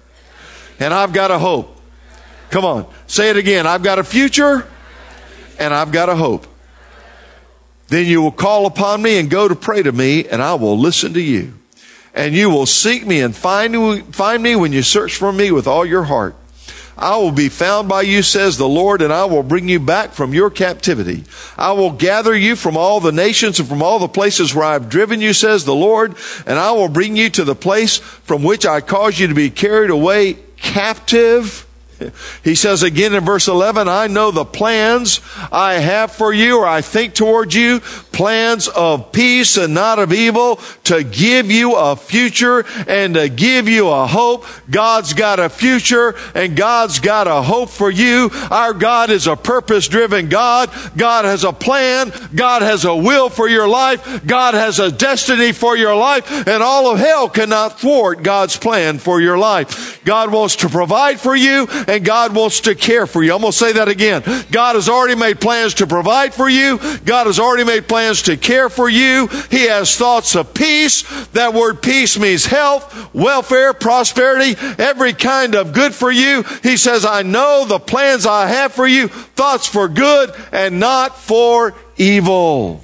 and 0.78 0.94
I've 0.94 1.12
got 1.12 1.30
a 1.30 1.38
hope. 1.38 1.78
Come 2.48 2.64
on, 2.64 2.86
say 3.06 3.28
it 3.28 3.36
again. 3.36 3.66
I've 3.66 3.82
got 3.82 3.98
a 3.98 4.04
future 4.04 4.66
and 5.58 5.74
I've 5.74 5.92
got 5.92 6.08
a 6.08 6.16
hope. 6.16 6.46
Then 7.92 8.06
you 8.06 8.22
will 8.22 8.32
call 8.32 8.64
upon 8.66 9.02
me 9.02 9.18
and 9.18 9.28
go 9.28 9.46
to 9.46 9.54
pray 9.54 9.82
to 9.82 9.92
me, 9.92 10.26
and 10.26 10.42
I 10.42 10.54
will 10.54 10.78
listen 10.78 11.12
to 11.12 11.20
you 11.20 11.52
and 12.14 12.34
you 12.34 12.50
will 12.50 12.66
seek 12.66 13.06
me 13.06 13.20
and 13.20 13.34
find, 13.34 14.14
find 14.14 14.42
me 14.42 14.56
when 14.56 14.72
you 14.72 14.82
search 14.82 15.16
for 15.16 15.32
me 15.32 15.50
with 15.50 15.66
all 15.66 15.84
your 15.84 16.04
heart. 16.04 16.36
I 16.96 17.16
will 17.16 17.32
be 17.32 17.48
found 17.48 17.88
by 17.88 18.02
you, 18.02 18.22
says 18.22 18.58
the 18.58 18.68
Lord, 18.68 19.00
and 19.00 19.12
I 19.12 19.24
will 19.24 19.42
bring 19.42 19.68
you 19.68 19.80
back 19.80 20.12
from 20.12 20.34
your 20.34 20.50
captivity. 20.50 21.24
I 21.56 21.72
will 21.72 21.90
gather 21.90 22.36
you 22.36 22.54
from 22.54 22.76
all 22.76 23.00
the 23.00 23.12
nations 23.12 23.58
and 23.58 23.68
from 23.68 23.82
all 23.82 23.98
the 23.98 24.08
places 24.08 24.54
where 24.54 24.66
I 24.66 24.74
have 24.74 24.90
driven 24.90 25.20
you, 25.20 25.32
says 25.32 25.64
the 25.64 25.74
Lord, 25.74 26.14
and 26.46 26.58
I 26.58 26.72
will 26.72 26.88
bring 26.88 27.16
you 27.16 27.30
to 27.30 27.44
the 27.44 27.54
place 27.54 27.96
from 27.96 28.42
which 28.42 28.66
I 28.66 28.82
caused 28.82 29.18
you 29.18 29.26
to 29.26 29.34
be 29.34 29.50
carried 29.50 29.90
away 29.90 30.34
captive 30.58 31.66
he 32.44 32.54
says 32.54 32.82
again 32.82 33.14
in 33.14 33.24
verse 33.24 33.48
11, 33.48 33.88
I 33.88 34.06
know 34.06 34.30
the 34.30 34.44
plans 34.44 35.20
I 35.50 35.74
have 35.74 36.12
for 36.12 36.32
you 36.32 36.58
or 36.58 36.66
I 36.66 36.80
think 36.80 37.14
toward 37.14 37.54
you, 37.54 37.80
plans 38.12 38.68
of 38.68 39.10
peace 39.12 39.56
and 39.56 39.74
not 39.74 39.98
of 39.98 40.12
evil 40.12 40.56
to 40.84 41.02
give 41.02 41.50
you 41.50 41.74
a 41.74 41.96
future 41.96 42.64
and 42.86 43.14
to 43.14 43.28
give 43.28 43.68
you 43.68 43.88
a 43.88 44.06
hope. 44.06 44.44
God's 44.70 45.14
got 45.14 45.40
a 45.40 45.48
future 45.48 46.14
and 46.34 46.56
God's 46.56 47.00
got 47.00 47.26
a 47.26 47.42
hope 47.42 47.70
for 47.70 47.90
you. 47.90 48.30
Our 48.50 48.74
God 48.74 49.10
is 49.10 49.26
a 49.26 49.36
purpose 49.36 49.88
driven 49.88 50.28
God. 50.28 50.70
God 50.96 51.24
has 51.24 51.44
a 51.44 51.52
plan. 51.52 52.12
God 52.34 52.62
has 52.62 52.84
a 52.84 52.94
will 52.94 53.28
for 53.28 53.48
your 53.48 53.68
life. 53.68 54.26
God 54.26 54.54
has 54.54 54.78
a 54.78 54.92
destiny 54.92 55.52
for 55.52 55.76
your 55.76 55.96
life 55.96 56.30
and 56.46 56.62
all 56.62 56.92
of 56.92 56.98
hell 56.98 57.28
cannot 57.28 57.80
thwart 57.80 58.22
God's 58.22 58.56
plan 58.56 58.98
for 58.98 59.20
your 59.20 59.38
life. 59.38 60.04
God 60.04 60.32
wants 60.32 60.56
to 60.56 60.68
provide 60.68 61.18
for 61.18 61.34
you 61.34 61.66
and 61.88 62.04
God 62.04 62.34
wants 62.34 62.60
to 62.62 62.74
care 62.74 63.06
for 63.06 63.22
you. 63.22 63.34
I'm 63.34 63.40
going 63.40 63.52
to 63.52 63.58
say 63.58 63.72
that 63.72 63.88
again. 63.88 64.22
God 64.50 64.74
has 64.74 64.88
already 64.88 65.14
made 65.14 65.40
plans 65.40 65.74
to 65.74 65.86
provide 65.86 66.34
for 66.34 66.48
you. 66.48 66.78
God 67.04 67.26
has 67.26 67.38
already 67.38 67.64
made 67.64 67.88
plans 67.88 68.01
to 68.22 68.36
care 68.36 68.68
for 68.68 68.88
you. 68.88 69.28
He 69.50 69.66
has 69.68 69.96
thoughts 69.96 70.34
of 70.34 70.54
peace. 70.54 71.02
That 71.28 71.54
word 71.54 71.82
peace 71.82 72.18
means 72.18 72.46
health, 72.46 73.14
welfare, 73.14 73.72
prosperity, 73.72 74.56
every 74.78 75.12
kind 75.12 75.54
of 75.54 75.72
good 75.72 75.94
for 75.94 76.10
you. 76.10 76.42
He 76.62 76.76
says, 76.76 77.04
I 77.04 77.22
know 77.22 77.64
the 77.64 77.78
plans 77.78 78.26
I 78.26 78.48
have 78.48 78.72
for 78.72 78.86
you, 78.86 79.08
thoughts 79.08 79.66
for 79.66 79.88
good 79.88 80.34
and 80.50 80.80
not 80.80 81.18
for 81.18 81.74
evil. 81.96 82.82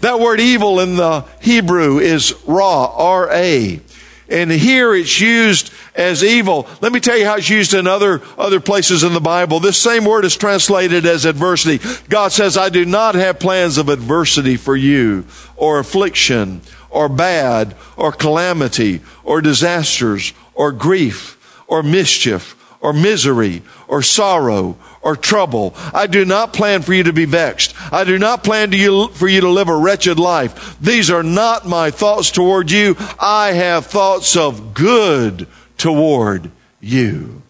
That 0.00 0.20
word 0.20 0.40
evil 0.40 0.80
in 0.80 0.96
the 0.96 1.24
Hebrew 1.40 1.98
is 1.98 2.34
ra, 2.46 2.86
R-A. 2.86 3.80
And 4.28 4.50
here 4.50 4.94
it's 4.94 5.20
used 5.20 5.72
as 5.94 6.24
evil. 6.24 6.68
Let 6.80 6.92
me 6.92 7.00
tell 7.00 7.16
you 7.16 7.24
how 7.24 7.36
it's 7.36 7.48
used 7.48 7.74
in 7.74 7.86
other, 7.86 8.22
other 8.36 8.60
places 8.60 9.04
in 9.04 9.12
the 9.12 9.20
Bible. 9.20 9.60
This 9.60 9.78
same 9.78 10.04
word 10.04 10.24
is 10.24 10.36
translated 10.36 11.06
as 11.06 11.24
adversity. 11.24 11.78
God 12.08 12.32
says, 12.32 12.56
I 12.56 12.68
do 12.68 12.84
not 12.84 13.14
have 13.14 13.38
plans 13.38 13.78
of 13.78 13.88
adversity 13.88 14.56
for 14.56 14.74
you, 14.74 15.24
or 15.54 15.78
affliction, 15.78 16.60
or 16.90 17.08
bad, 17.08 17.76
or 17.96 18.10
calamity, 18.10 19.00
or 19.22 19.40
disasters, 19.40 20.32
or 20.54 20.72
grief, 20.72 21.62
or 21.68 21.82
mischief, 21.82 22.54
or 22.80 22.92
misery, 22.92 23.62
or 23.86 24.02
sorrow, 24.02 24.76
or 25.06 25.14
trouble. 25.14 25.72
I 25.94 26.08
do 26.08 26.24
not 26.24 26.52
plan 26.52 26.82
for 26.82 26.92
you 26.92 27.04
to 27.04 27.12
be 27.12 27.26
vexed. 27.26 27.74
I 27.92 28.02
do 28.02 28.18
not 28.18 28.42
plan 28.42 28.72
to 28.72 28.76
you, 28.76 29.06
for 29.08 29.28
you 29.28 29.40
to 29.40 29.48
live 29.48 29.68
a 29.68 29.76
wretched 29.76 30.18
life. 30.18 30.76
These 30.80 31.10
are 31.10 31.22
not 31.22 31.64
my 31.64 31.92
thoughts 31.92 32.32
toward 32.32 32.72
you. 32.72 32.96
I 33.20 33.52
have 33.52 33.86
thoughts 33.86 34.36
of 34.36 34.74
good 34.74 35.46
toward 35.78 36.50
you. 36.80 37.42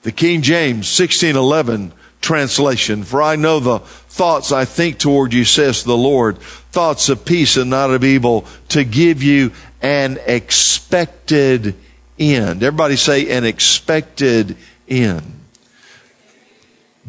The 0.00 0.12
King 0.12 0.40
James 0.40 0.88
1611 0.98 1.92
translation, 2.22 3.04
for 3.04 3.20
I 3.20 3.36
know 3.36 3.60
the 3.60 3.80
thoughts 3.80 4.52
I 4.52 4.64
think 4.64 4.98
toward 4.98 5.34
you, 5.34 5.44
says 5.44 5.84
the 5.84 5.98
Lord, 5.98 6.38
thoughts 6.38 7.10
of 7.10 7.26
peace 7.26 7.58
and 7.58 7.68
not 7.68 7.90
of 7.90 8.04
evil, 8.04 8.46
to 8.70 8.84
give 8.84 9.22
you 9.22 9.52
an 9.82 10.18
expected 10.24 11.74
end. 12.18 12.62
Everybody 12.62 12.96
say 12.96 13.30
an 13.36 13.44
expected 13.44 14.56
end. 14.88 15.39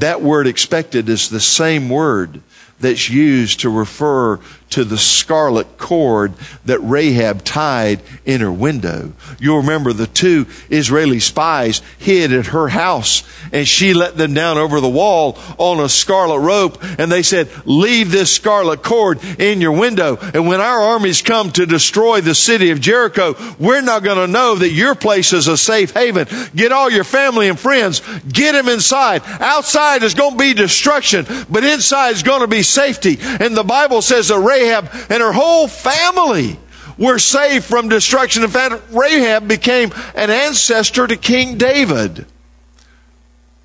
That 0.01 0.23
word 0.23 0.47
expected 0.47 1.09
is 1.09 1.29
the 1.29 1.39
same 1.39 1.87
word 1.87 2.41
that's 2.79 3.07
used 3.07 3.59
to 3.59 3.69
refer 3.69 4.37
to 4.71 4.83
the 4.83 4.97
scarlet 4.97 5.77
cord 5.77 6.33
that 6.65 6.79
Rahab 6.79 7.43
tied 7.43 8.01
in 8.25 8.41
her 8.41 8.51
window. 8.51 9.13
You'll 9.39 9.57
remember 9.57 9.93
the 9.93 10.07
two 10.07 10.47
Israeli 10.69 11.19
spies 11.19 11.81
hid 11.97 12.33
at 12.33 12.47
her 12.47 12.69
house 12.69 13.23
and 13.51 13.67
she 13.67 13.93
let 13.93 14.17
them 14.17 14.33
down 14.33 14.57
over 14.57 14.79
the 14.79 14.89
wall 14.89 15.37
on 15.57 15.79
a 15.79 15.89
scarlet 15.89 16.39
rope 16.39 16.81
and 16.97 17.11
they 17.11 17.21
said, 17.21 17.49
leave 17.65 18.11
this 18.11 18.33
scarlet 18.33 18.81
cord 18.81 19.19
in 19.39 19.61
your 19.61 19.73
window. 19.73 20.17
And 20.33 20.47
when 20.47 20.61
our 20.61 20.81
armies 20.81 21.21
come 21.21 21.51
to 21.51 21.65
destroy 21.65 22.21
the 22.21 22.35
city 22.35 22.71
of 22.71 22.79
Jericho, 22.79 23.35
we're 23.59 23.81
not 23.81 24.03
going 24.03 24.17
to 24.17 24.31
know 24.31 24.55
that 24.55 24.71
your 24.71 24.95
place 24.95 25.33
is 25.33 25.47
a 25.47 25.57
safe 25.57 25.91
haven. 25.91 26.27
Get 26.55 26.71
all 26.71 26.89
your 26.89 27.03
family 27.03 27.49
and 27.49 27.59
friends, 27.59 28.01
get 28.27 28.53
them 28.53 28.69
inside. 28.69 29.21
Outside 29.25 30.03
is 30.03 30.13
going 30.13 30.33
to 30.33 30.37
be 30.37 30.53
destruction, 30.53 31.25
but 31.49 31.63
inside 31.63 32.11
is 32.11 32.23
going 32.23 32.41
to 32.41 32.47
be 32.47 32.63
safety. 32.63 33.17
And 33.21 33.55
the 33.55 33.63
Bible 33.63 34.01
says 34.01 34.29
that 34.29 34.39
Rahab 34.39 34.60
Rahab 34.61 34.89
and 35.09 35.21
her 35.21 35.31
whole 35.33 35.67
family 35.67 36.59
were 36.97 37.19
saved 37.19 37.65
from 37.65 37.89
destruction. 37.89 38.43
In 38.43 38.49
fact, 38.49 38.75
Rahab 38.91 39.47
became 39.47 39.91
an 40.15 40.29
ancestor 40.29 41.07
to 41.07 41.17
King 41.17 41.57
David. 41.57 42.25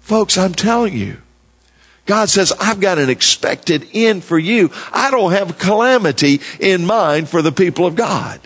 Folks, 0.00 0.38
I'm 0.38 0.54
telling 0.54 0.96
you, 0.96 1.18
God 2.06 2.28
says, 2.28 2.52
I've 2.60 2.80
got 2.80 2.98
an 2.98 3.10
expected 3.10 3.88
end 3.92 4.22
for 4.22 4.38
you. 4.38 4.70
I 4.92 5.10
don't 5.10 5.32
have 5.32 5.58
calamity 5.58 6.40
in 6.60 6.86
mind 6.86 7.28
for 7.28 7.42
the 7.42 7.52
people 7.52 7.84
of 7.84 7.96
God. 7.96 8.40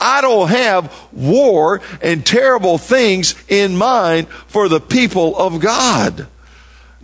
I 0.00 0.20
don't 0.20 0.48
have 0.48 0.92
war 1.12 1.80
and 2.02 2.26
terrible 2.26 2.78
things 2.78 3.36
in 3.48 3.76
mind 3.76 4.28
for 4.28 4.68
the 4.68 4.80
people 4.80 5.36
of 5.36 5.60
God. 5.60 6.26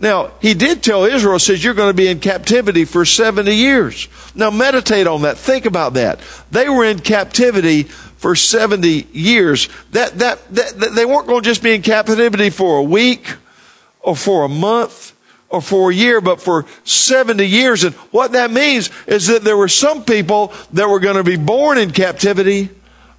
Now, 0.03 0.33
he 0.41 0.53
did 0.53 0.83
tell 0.83 1.05
Israel, 1.05 1.39
says, 1.39 1.63
you're 1.63 1.73
going 1.73 1.89
to 1.89 1.95
be 1.95 2.09
in 2.09 2.19
captivity 2.19 2.83
for 2.83 3.05
70 3.05 3.55
years. 3.55 4.09
Now, 4.35 4.51
meditate 4.51 5.07
on 5.07 5.21
that. 5.21 5.37
Think 5.37 5.65
about 5.65 5.93
that. 5.93 6.19
They 6.51 6.67
were 6.67 6.83
in 6.83 6.99
captivity 6.99 7.83
for 7.83 8.35
70 8.35 9.07
years. 9.13 9.69
That, 9.91 10.19
that, 10.19 10.45
that, 10.55 10.91
they 10.93 11.05
weren't 11.05 11.27
going 11.27 11.41
to 11.41 11.49
just 11.49 11.63
be 11.63 11.73
in 11.73 11.81
captivity 11.81 12.49
for 12.49 12.79
a 12.79 12.83
week 12.83 13.33
or 14.01 14.13
for 14.13 14.43
a 14.43 14.49
month 14.49 15.13
or 15.47 15.61
for 15.61 15.91
a 15.91 15.93
year, 15.93 16.19
but 16.19 16.41
for 16.41 16.65
70 16.83 17.45
years. 17.45 17.85
And 17.85 17.95
what 18.11 18.33
that 18.33 18.51
means 18.51 18.89
is 19.07 19.27
that 19.27 19.45
there 19.45 19.55
were 19.55 19.69
some 19.69 20.03
people 20.03 20.51
that 20.73 20.89
were 20.89 20.99
going 20.99 21.15
to 21.15 21.23
be 21.23 21.37
born 21.37 21.77
in 21.77 21.91
captivity 21.91 22.69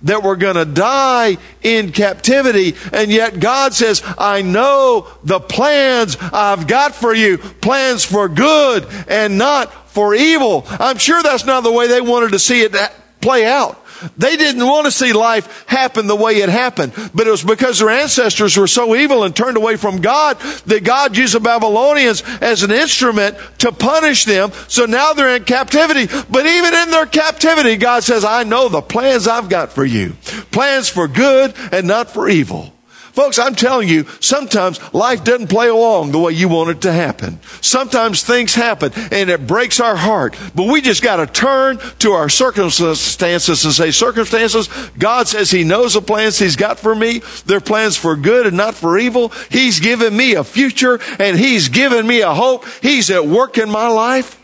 that 0.04 0.23
we're 0.23 0.37
going 0.37 0.56
to 0.56 0.64
die 0.64 1.37
in 1.62 1.92
captivity. 1.92 2.75
And 2.92 3.11
yet 3.11 3.40
God 3.40 3.75
says, 3.75 4.02
I 4.16 4.42
know 4.42 5.08
the 5.25 5.40
plans 5.40 6.16
I've 6.20 6.66
got 6.66 6.94
for 6.94 7.12
you, 7.12 7.38
plans 7.38 8.04
for 8.04 8.28
good 8.28 8.87
and 9.08 9.37
not 9.37 9.73
for 9.90 10.14
evil. 10.14 10.64
I'm 10.68 10.99
sure 10.99 11.23
that's 11.23 11.44
not 11.44 11.62
the 11.62 11.73
way 11.73 11.88
they 11.88 12.00
wanted 12.00 12.32
to 12.32 12.38
see 12.38 12.62
it 12.62 12.75
play 13.20 13.46
out. 13.46 13.83
They 14.16 14.36
didn't 14.36 14.66
want 14.66 14.86
to 14.86 14.90
see 14.90 15.12
life 15.12 15.66
happen 15.66 16.06
the 16.06 16.16
way 16.16 16.34
it 16.36 16.48
happened, 16.48 16.92
but 17.14 17.26
it 17.26 17.30
was 17.30 17.44
because 17.44 17.78
their 17.78 17.90
ancestors 17.90 18.56
were 18.56 18.66
so 18.66 18.94
evil 18.94 19.24
and 19.24 19.34
turned 19.34 19.56
away 19.56 19.76
from 19.76 20.00
God 20.00 20.38
that 20.66 20.84
God 20.84 21.16
used 21.16 21.34
the 21.34 21.40
Babylonians 21.40 22.22
as 22.40 22.62
an 22.62 22.70
instrument 22.70 23.36
to 23.58 23.72
punish 23.72 24.24
them. 24.24 24.52
So 24.68 24.86
now 24.86 25.12
they're 25.12 25.36
in 25.36 25.44
captivity. 25.44 26.06
But 26.30 26.46
even 26.46 26.74
in 26.74 26.90
their 26.90 27.06
captivity, 27.06 27.76
God 27.76 28.02
says, 28.04 28.24
I 28.24 28.44
know 28.44 28.68
the 28.68 28.82
plans 28.82 29.26
I've 29.26 29.48
got 29.48 29.72
for 29.72 29.84
you. 29.84 30.12
Plans 30.50 30.88
for 30.88 31.08
good 31.08 31.54
and 31.72 31.86
not 31.86 32.10
for 32.10 32.28
evil. 32.28 32.73
Folks, 33.14 33.38
I'm 33.38 33.54
telling 33.54 33.88
you, 33.88 34.06
sometimes 34.18 34.80
life 34.92 35.23
doesn't 35.23 35.47
play 35.47 35.68
along 35.68 36.11
the 36.11 36.18
way 36.18 36.33
you 36.33 36.49
want 36.49 36.71
it 36.71 36.80
to 36.80 36.90
happen. 36.90 37.38
Sometimes 37.61 38.25
things 38.25 38.56
happen 38.56 38.90
and 39.12 39.30
it 39.30 39.47
breaks 39.47 39.78
our 39.78 39.94
heart. 39.94 40.37
But 40.52 40.66
we 40.66 40.80
just 40.80 41.00
got 41.00 41.16
to 41.16 41.28
turn 41.28 41.78
to 42.00 42.11
our 42.11 42.28
circumstances 42.28 43.64
and 43.64 43.73
say, 43.73 43.92
circumstances, 43.92 44.68
God 44.99 45.28
says 45.28 45.52
He 45.52 45.62
knows 45.62 45.94
the 45.94 46.02
plans 46.02 46.40
He's 46.40 46.56
got 46.56 46.80
for 46.80 46.92
me. 46.92 47.23
They're 47.47 47.61
plans 47.61 47.97
for 47.97 48.16
good 48.16 48.49
and 48.49 48.56
not 48.56 48.75
for 48.75 48.99
evil. 48.99 49.28
He's 49.49 49.78
given 49.78 50.16
me 50.16 50.35
a 50.35 50.42
future 50.42 50.99
and 51.21 51.38
He's 51.38 51.68
given 51.68 52.09
me 52.09 52.23
a 52.23 52.35
hope. 52.35 52.64
He's 52.83 53.12
at 53.12 53.25
work 53.25 53.59
in 53.59 53.71
my 53.71 53.87
life. 53.87 54.40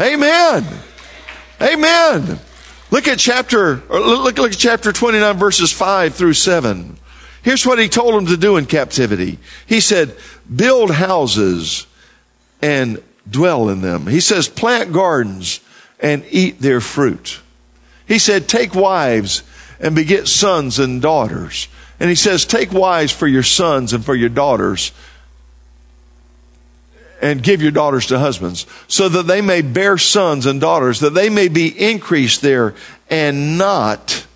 Amen. 0.00 0.64
Amen. 1.60 2.38
Look 2.92 3.08
at 3.08 3.18
chapter, 3.18 3.76
look, 3.88 4.36
look 4.36 4.52
at 4.52 4.58
chapter 4.58 4.92
29 4.92 5.38
verses 5.38 5.72
5 5.72 6.14
through 6.14 6.34
7. 6.34 6.98
Here's 7.42 7.66
what 7.66 7.78
he 7.78 7.88
told 7.88 8.14
them 8.14 8.26
to 8.26 8.36
do 8.36 8.58
in 8.58 8.66
captivity. 8.66 9.38
He 9.66 9.80
said, 9.80 10.14
build 10.54 10.90
houses 10.90 11.86
and 12.60 13.02
dwell 13.28 13.70
in 13.70 13.80
them. 13.80 14.08
He 14.08 14.20
says, 14.20 14.46
plant 14.46 14.92
gardens 14.92 15.60
and 16.00 16.22
eat 16.30 16.60
their 16.60 16.82
fruit. 16.82 17.40
He 18.06 18.18
said, 18.18 18.46
take 18.46 18.74
wives 18.74 19.42
and 19.80 19.96
beget 19.96 20.28
sons 20.28 20.78
and 20.78 21.00
daughters. 21.00 21.68
And 21.98 22.10
he 22.10 22.14
says, 22.14 22.44
take 22.44 22.72
wives 22.72 23.10
for 23.10 23.26
your 23.26 23.42
sons 23.42 23.94
and 23.94 24.04
for 24.04 24.14
your 24.14 24.28
daughters 24.28 24.92
and 27.22 27.42
give 27.42 27.62
your 27.62 27.70
daughters 27.70 28.06
to 28.08 28.18
husbands 28.18 28.66
so 28.88 29.08
that 29.08 29.28
they 29.28 29.40
may 29.40 29.62
bear 29.62 29.96
sons 29.96 30.44
and 30.44 30.60
daughters, 30.60 31.00
that 31.00 31.14
they 31.14 31.30
may 31.30 31.48
be 31.48 31.68
increased 31.68 32.42
there 32.42 32.74
and 33.08 33.56
not 33.56 34.26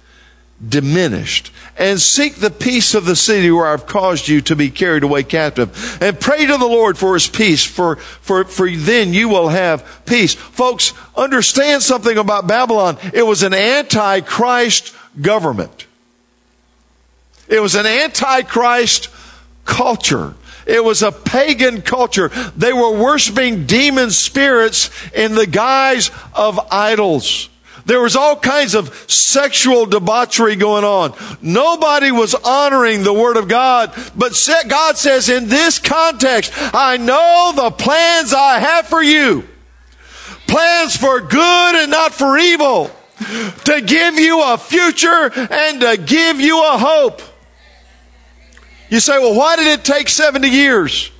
diminished. 0.66 1.52
And 1.76 2.00
seek 2.00 2.36
the 2.36 2.50
peace 2.50 2.94
of 2.94 3.04
the 3.04 3.16
city 3.16 3.50
where 3.50 3.66
I've 3.66 3.86
caused 3.86 4.28
you 4.28 4.40
to 4.42 4.56
be 4.56 4.70
carried 4.70 5.02
away 5.02 5.24
captive. 5.24 5.98
And 6.00 6.18
pray 6.18 6.46
to 6.46 6.56
the 6.56 6.66
Lord 6.66 6.96
for 6.96 7.12
his 7.12 7.28
peace, 7.28 7.64
for, 7.64 7.96
for, 7.96 8.44
for 8.44 8.70
then 8.70 9.12
you 9.12 9.28
will 9.28 9.48
have 9.48 10.02
peace. 10.06 10.34
Folks, 10.34 10.94
understand 11.14 11.82
something 11.82 12.16
about 12.16 12.46
Babylon. 12.46 12.96
It 13.12 13.24
was 13.24 13.42
an 13.42 13.52
antichrist 13.52 14.94
government. 15.20 15.86
It 17.48 17.60
was 17.60 17.74
an 17.74 17.84
antichrist 17.84 19.10
culture. 19.66 20.34
It 20.66 20.84
was 20.84 21.02
a 21.02 21.12
pagan 21.12 21.80
culture. 21.82 22.28
They 22.56 22.72
were 22.72 22.98
worshiping 22.98 23.66
demon 23.66 24.10
spirits 24.10 24.90
in 25.12 25.34
the 25.34 25.46
guise 25.46 26.10
of 26.34 26.58
idols. 26.70 27.48
There 27.86 28.00
was 28.00 28.16
all 28.16 28.34
kinds 28.34 28.74
of 28.74 28.92
sexual 29.08 29.86
debauchery 29.86 30.56
going 30.56 30.82
on. 30.82 31.14
Nobody 31.40 32.10
was 32.10 32.34
honoring 32.34 33.04
the 33.04 33.12
Word 33.12 33.36
of 33.36 33.46
God. 33.46 33.92
But 34.16 34.36
God 34.66 34.96
says, 34.96 35.28
in 35.28 35.48
this 35.48 35.78
context, 35.78 36.52
I 36.56 36.96
know 36.96 37.52
the 37.54 37.70
plans 37.70 38.34
I 38.34 38.58
have 38.58 38.88
for 38.88 39.00
you. 39.00 39.44
Plans 40.48 40.96
for 40.96 41.20
good 41.20 41.74
and 41.76 41.90
not 41.92 42.12
for 42.12 42.36
evil. 42.36 42.90
To 43.66 43.80
give 43.80 44.16
you 44.16 44.42
a 44.42 44.58
future 44.58 45.30
and 45.32 45.80
to 45.80 45.96
give 45.96 46.40
you 46.40 46.58
a 46.58 46.78
hope. 46.78 47.22
You 48.88 49.00
say, 49.00 49.18
well, 49.18 49.34
why 49.34 49.56
did 49.56 49.66
it 49.66 49.84
take 49.84 50.08
70 50.08 50.48
years? 50.48 51.10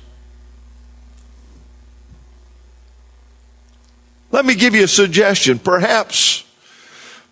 Let 4.31 4.45
me 4.45 4.55
give 4.55 4.75
you 4.75 4.83
a 4.83 4.87
suggestion. 4.87 5.59
Perhaps, 5.59 6.45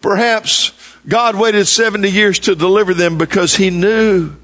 perhaps 0.02 0.72
God 1.08 1.36
waited 1.36 1.66
70 1.66 2.10
years 2.10 2.40
to 2.40 2.56
deliver 2.56 2.94
them 2.94 3.18
because 3.18 3.56
He 3.56 3.70
knew 3.70 4.36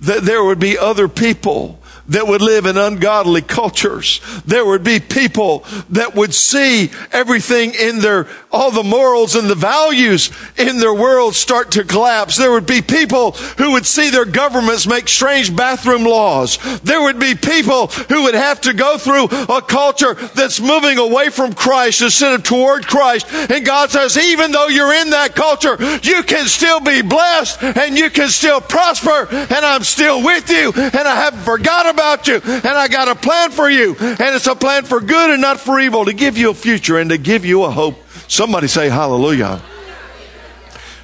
that 0.00 0.22
there 0.22 0.44
would 0.44 0.58
be 0.58 0.76
other 0.76 1.08
people 1.08 1.78
that 2.08 2.26
would 2.26 2.42
live 2.42 2.66
in 2.66 2.76
ungodly 2.76 3.42
cultures. 3.42 4.20
There 4.44 4.64
would 4.64 4.84
be 4.84 5.00
people 5.00 5.64
that 5.90 6.14
would 6.14 6.34
see 6.34 6.90
everything 7.12 7.74
in 7.74 8.00
their, 8.00 8.28
all 8.52 8.70
the 8.70 8.82
morals 8.82 9.34
and 9.36 9.48
the 9.48 9.54
values 9.54 10.30
in 10.58 10.78
their 10.78 10.94
world 10.94 11.34
start 11.34 11.72
to 11.72 11.84
collapse. 11.84 12.36
There 12.36 12.52
would 12.52 12.66
be 12.66 12.82
people 12.82 13.32
who 13.32 13.72
would 13.72 13.86
see 13.86 14.10
their 14.10 14.26
governments 14.26 14.86
make 14.86 15.08
strange 15.08 15.54
bathroom 15.54 16.04
laws. 16.04 16.58
There 16.80 17.02
would 17.02 17.18
be 17.18 17.34
people 17.34 17.86
who 17.86 18.24
would 18.24 18.34
have 18.34 18.60
to 18.62 18.74
go 18.74 18.98
through 18.98 19.24
a 19.24 19.62
culture 19.62 20.14
that's 20.14 20.60
moving 20.60 20.98
away 20.98 21.30
from 21.30 21.54
Christ 21.54 22.02
instead 22.02 22.34
of 22.34 22.42
toward 22.42 22.86
Christ. 22.86 23.32
And 23.32 23.64
God 23.64 23.90
says, 23.90 24.16
even 24.16 24.52
though 24.52 24.68
you're 24.68 24.92
in 24.92 25.10
that 25.10 25.34
culture, 25.34 25.76
you 26.02 26.22
can 26.22 26.46
still 26.46 26.80
be 26.80 27.02
blessed 27.02 27.62
and 27.62 27.96
you 27.96 28.10
can 28.10 28.28
still 28.28 28.60
prosper 28.60 29.26
and 29.30 29.64
I'm 29.64 29.84
still 29.84 30.22
with 30.22 30.50
you 30.50 30.72
and 30.74 30.94
I 30.96 31.16
haven't 31.16 31.40
forgotten 31.40 31.93
about 31.94 32.28
you 32.28 32.40
and 32.44 32.66
I 32.66 32.88
got 32.88 33.08
a 33.08 33.14
plan 33.14 33.50
for 33.50 33.70
you. 33.70 33.96
And 33.98 34.20
it's 34.20 34.46
a 34.46 34.54
plan 34.54 34.84
for 34.84 35.00
good 35.00 35.30
and 35.30 35.40
not 35.40 35.60
for 35.60 35.80
evil 35.80 36.04
to 36.04 36.12
give 36.12 36.36
you 36.36 36.50
a 36.50 36.54
future 36.54 36.98
and 36.98 37.10
to 37.10 37.18
give 37.18 37.44
you 37.44 37.64
a 37.64 37.70
hope. 37.70 37.96
Somebody 38.28 38.66
say 38.66 38.88
hallelujah. 38.88 39.62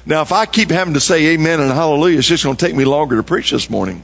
Now, 0.05 0.21
if 0.21 0.31
I 0.31 0.45
keep 0.45 0.71
having 0.71 0.95
to 0.95 0.99
say 0.99 1.33
amen 1.33 1.59
and 1.59 1.71
hallelujah, 1.71 2.19
it's 2.19 2.27
just 2.27 2.43
going 2.43 2.55
to 2.55 2.65
take 2.65 2.75
me 2.75 2.85
longer 2.85 3.17
to 3.17 3.23
preach 3.23 3.51
this 3.51 3.69
morning. 3.69 4.03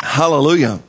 Hallelujah. 0.00 0.80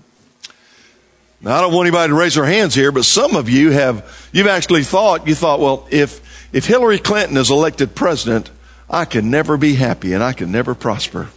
Now, 1.41 1.57
I 1.57 1.61
don't 1.61 1.73
want 1.73 1.87
anybody 1.87 2.09
to 2.09 2.15
raise 2.15 2.35
their 2.35 2.45
hands 2.45 2.75
here, 2.75 2.91
but 2.91 3.05
some 3.05 3.35
of 3.35 3.49
you 3.49 3.71
have, 3.71 4.29
you've 4.33 4.47
actually 4.47 4.83
thought, 4.83 5.27
you 5.27 5.35
thought, 5.35 5.59
well, 5.59 5.87
if, 5.89 6.49
if 6.53 6.65
Hillary 6.65 6.99
Clinton 6.99 7.37
is 7.37 7.49
elected 7.49 7.95
president, 7.95 8.49
I 8.89 9.05
can 9.05 9.31
never 9.31 9.55
be 9.55 9.75
happy 9.75 10.13
and 10.13 10.21
I 10.23 10.33
can 10.33 10.51
never 10.51 10.75
prosper. 10.75 11.29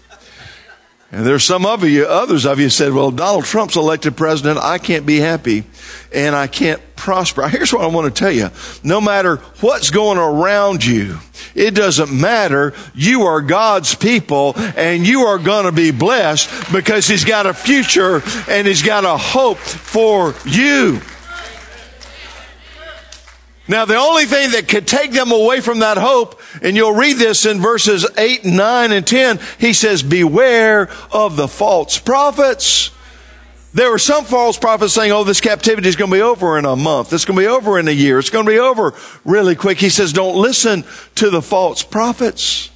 And 1.11 1.25
there's 1.25 1.45
some 1.45 1.65
of 1.65 1.85
you, 1.85 2.05
others 2.05 2.45
of 2.45 2.61
you 2.61 2.69
said, 2.69 2.93
well, 2.93 3.11
Donald 3.11 3.47
Trump's 3.47 3.77
elected 3.77 4.15
president. 4.15 4.59
I 4.59 4.77
can't 4.77 5.07
be 5.07 5.17
happy 5.17 5.65
and 6.13 6.37
I 6.37 6.49
can't 6.49 6.83
prosper. 6.97 7.49
Here's 7.49 7.73
what 7.73 7.83
I 7.83 7.87
want 7.87 8.15
to 8.15 8.19
tell 8.19 8.31
you. 8.31 8.51
No 8.85 9.01
matter 9.01 9.37
what's 9.61 9.89
going 9.89 10.19
around 10.19 10.85
you, 10.85 11.19
it 11.55 11.75
doesn't 11.75 12.13
matter. 12.13 12.75
You 12.95 13.23
are 13.23 13.41
God's 13.41 13.95
people 13.95 14.53
and 14.57 15.07
you 15.07 15.23
are 15.23 15.39
going 15.39 15.65
to 15.65 15.73
be 15.73 15.93
blessed 15.93 16.73
because 16.73 17.09
He's 17.09 17.25
got 17.25 17.47
a 17.47 17.55
future 17.55 18.23
and 18.47 18.67
He's 18.67 18.83
got 18.83 19.07
a 19.07 19.17
hope 19.17 19.59
for 19.59 20.35
you. 20.45 21.01
Now, 23.67 23.85
the 23.85 23.97
only 23.97 24.25
thing 24.25 24.53
that 24.53 24.67
could 24.67 24.87
take 24.87 25.13
them 25.13 25.31
away 25.31 25.61
from 25.61 25.81
that 25.81 25.99
hope, 25.99 26.38
and 26.63 26.77
you'll 26.77 26.95
read 26.95 27.17
this 27.17 27.47
in 27.47 27.61
verses 27.61 28.07
8, 28.17 28.45
9, 28.45 28.93
and 28.93 29.07
10, 29.07 29.39
he 29.59 29.73
says, 29.73 30.03
Beware 30.03 30.89
of 31.13 31.37
the 31.37 31.49
false 31.49 31.99
prophets. 31.99 32.91
There 33.75 33.91
were 33.91 33.99
some 33.99 34.25
false 34.25 34.59
prophets 34.59 34.95
saying, 34.95 35.13
oh, 35.13 35.25
this 35.25 35.41
captivity 35.43 35.89
is 35.89 35.97
going 35.97 36.11
to 36.11 36.17
be 36.17 36.23
over 36.23 36.59
in 36.59 36.65
a 36.65 36.75
month. 36.75 37.13
It's 37.13 37.25
going 37.25 37.37
to 37.37 37.43
be 37.43 37.47
over 37.47 37.79
in 37.79 37.87
a 37.87 37.93
year. 37.93 38.19
It's 38.19 38.31
going 38.31 38.47
to 38.47 38.51
be 38.51 38.59
over 38.59 38.95
really 39.25 39.55
quick. 39.55 39.79
He 39.79 39.91
says, 39.91 40.13
don't 40.13 40.37
listen 40.37 40.85
to 41.17 41.29
the 41.29 41.43
false 41.43 41.83
prophets. 41.83 42.71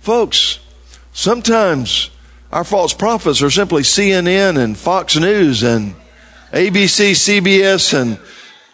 Folks, 0.00 0.58
sometimes 1.12 2.10
our 2.50 2.64
false 2.64 2.94
prophets 2.94 3.42
are 3.42 3.50
simply 3.50 3.82
CNN 3.82 4.58
and 4.58 4.76
Fox 4.76 5.16
News 5.16 5.62
and 5.62 5.94
ABC, 6.50 7.12
CBS, 7.12 7.94
and 7.94 8.18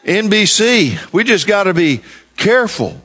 NBC. 0.05 1.13
We 1.13 1.25
just 1.25 1.47
got 1.47 1.65
to 1.65 1.75
be 1.75 2.03
careful. 2.37 3.01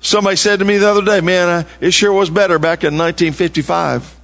Somebody 0.00 0.36
said 0.36 0.58
to 0.60 0.64
me 0.64 0.76
the 0.78 0.88
other 0.88 1.04
day, 1.04 1.20
man, 1.20 1.48
uh, 1.48 1.68
it 1.80 1.92
sure 1.92 2.12
was 2.12 2.30
better 2.30 2.58
back 2.58 2.84
in 2.84 2.96
1955. 2.96 4.14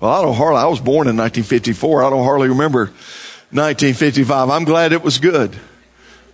Well, 0.00 0.12
I 0.12 0.22
don't 0.22 0.34
hardly, 0.34 0.60
I 0.60 0.66
was 0.66 0.80
born 0.80 1.08
in 1.08 1.16
1954. 1.16 2.04
I 2.04 2.10
don't 2.10 2.24
hardly 2.24 2.48
remember 2.48 2.86
1955. 3.50 4.50
I'm 4.50 4.64
glad 4.64 4.92
it 4.92 5.02
was 5.02 5.18
good. 5.18 5.56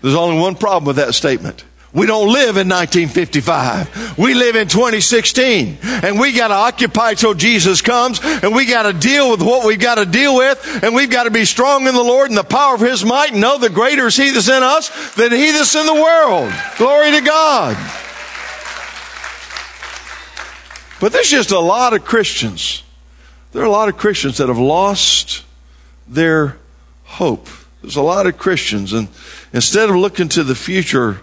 There's 0.02 0.14
only 0.14 0.40
one 0.40 0.56
problem 0.56 0.86
with 0.86 0.96
that 0.96 1.14
statement. 1.14 1.64
We 1.92 2.06
don't 2.06 2.28
live 2.28 2.56
in 2.56 2.68
1955. 2.68 4.16
We 4.16 4.34
live 4.34 4.54
in 4.54 4.68
2016. 4.68 5.78
And 5.82 6.20
we 6.20 6.32
got 6.32 6.48
to 6.48 6.54
occupy 6.54 7.14
till 7.14 7.34
Jesus 7.34 7.82
comes. 7.82 8.20
And 8.22 8.54
we 8.54 8.66
got 8.66 8.84
to 8.84 8.92
deal 8.92 9.32
with 9.32 9.42
what 9.42 9.66
we've 9.66 9.80
got 9.80 9.96
to 9.96 10.06
deal 10.06 10.36
with. 10.36 10.84
And 10.84 10.94
we've 10.94 11.10
got 11.10 11.24
to 11.24 11.32
be 11.32 11.44
strong 11.44 11.88
in 11.88 11.94
the 11.94 12.02
Lord 12.02 12.30
and 12.30 12.38
the 12.38 12.44
power 12.44 12.76
of 12.76 12.80
His 12.80 13.04
might 13.04 13.32
and 13.32 13.40
know 13.40 13.58
the 13.58 13.70
greater 13.70 14.06
is 14.06 14.16
He 14.16 14.30
that's 14.30 14.48
in 14.48 14.62
us 14.62 15.14
than 15.14 15.32
He 15.32 15.50
that's 15.50 15.74
in 15.74 15.84
the 15.84 15.94
world. 15.94 16.52
Glory 16.78 17.10
to 17.10 17.20
God. 17.22 17.76
But 21.00 21.12
there's 21.12 21.30
just 21.30 21.50
a 21.50 21.58
lot 21.58 21.92
of 21.92 22.04
Christians. 22.04 22.84
There 23.50 23.62
are 23.62 23.66
a 23.66 23.70
lot 23.70 23.88
of 23.88 23.96
Christians 23.96 24.38
that 24.38 24.48
have 24.48 24.58
lost 24.58 25.44
their 26.06 26.56
hope. 27.04 27.48
There's 27.82 27.96
a 27.96 28.02
lot 28.02 28.26
of 28.28 28.38
Christians. 28.38 28.92
And 28.92 29.08
instead 29.52 29.90
of 29.90 29.96
looking 29.96 30.28
to 30.28 30.44
the 30.44 30.54
future, 30.54 31.20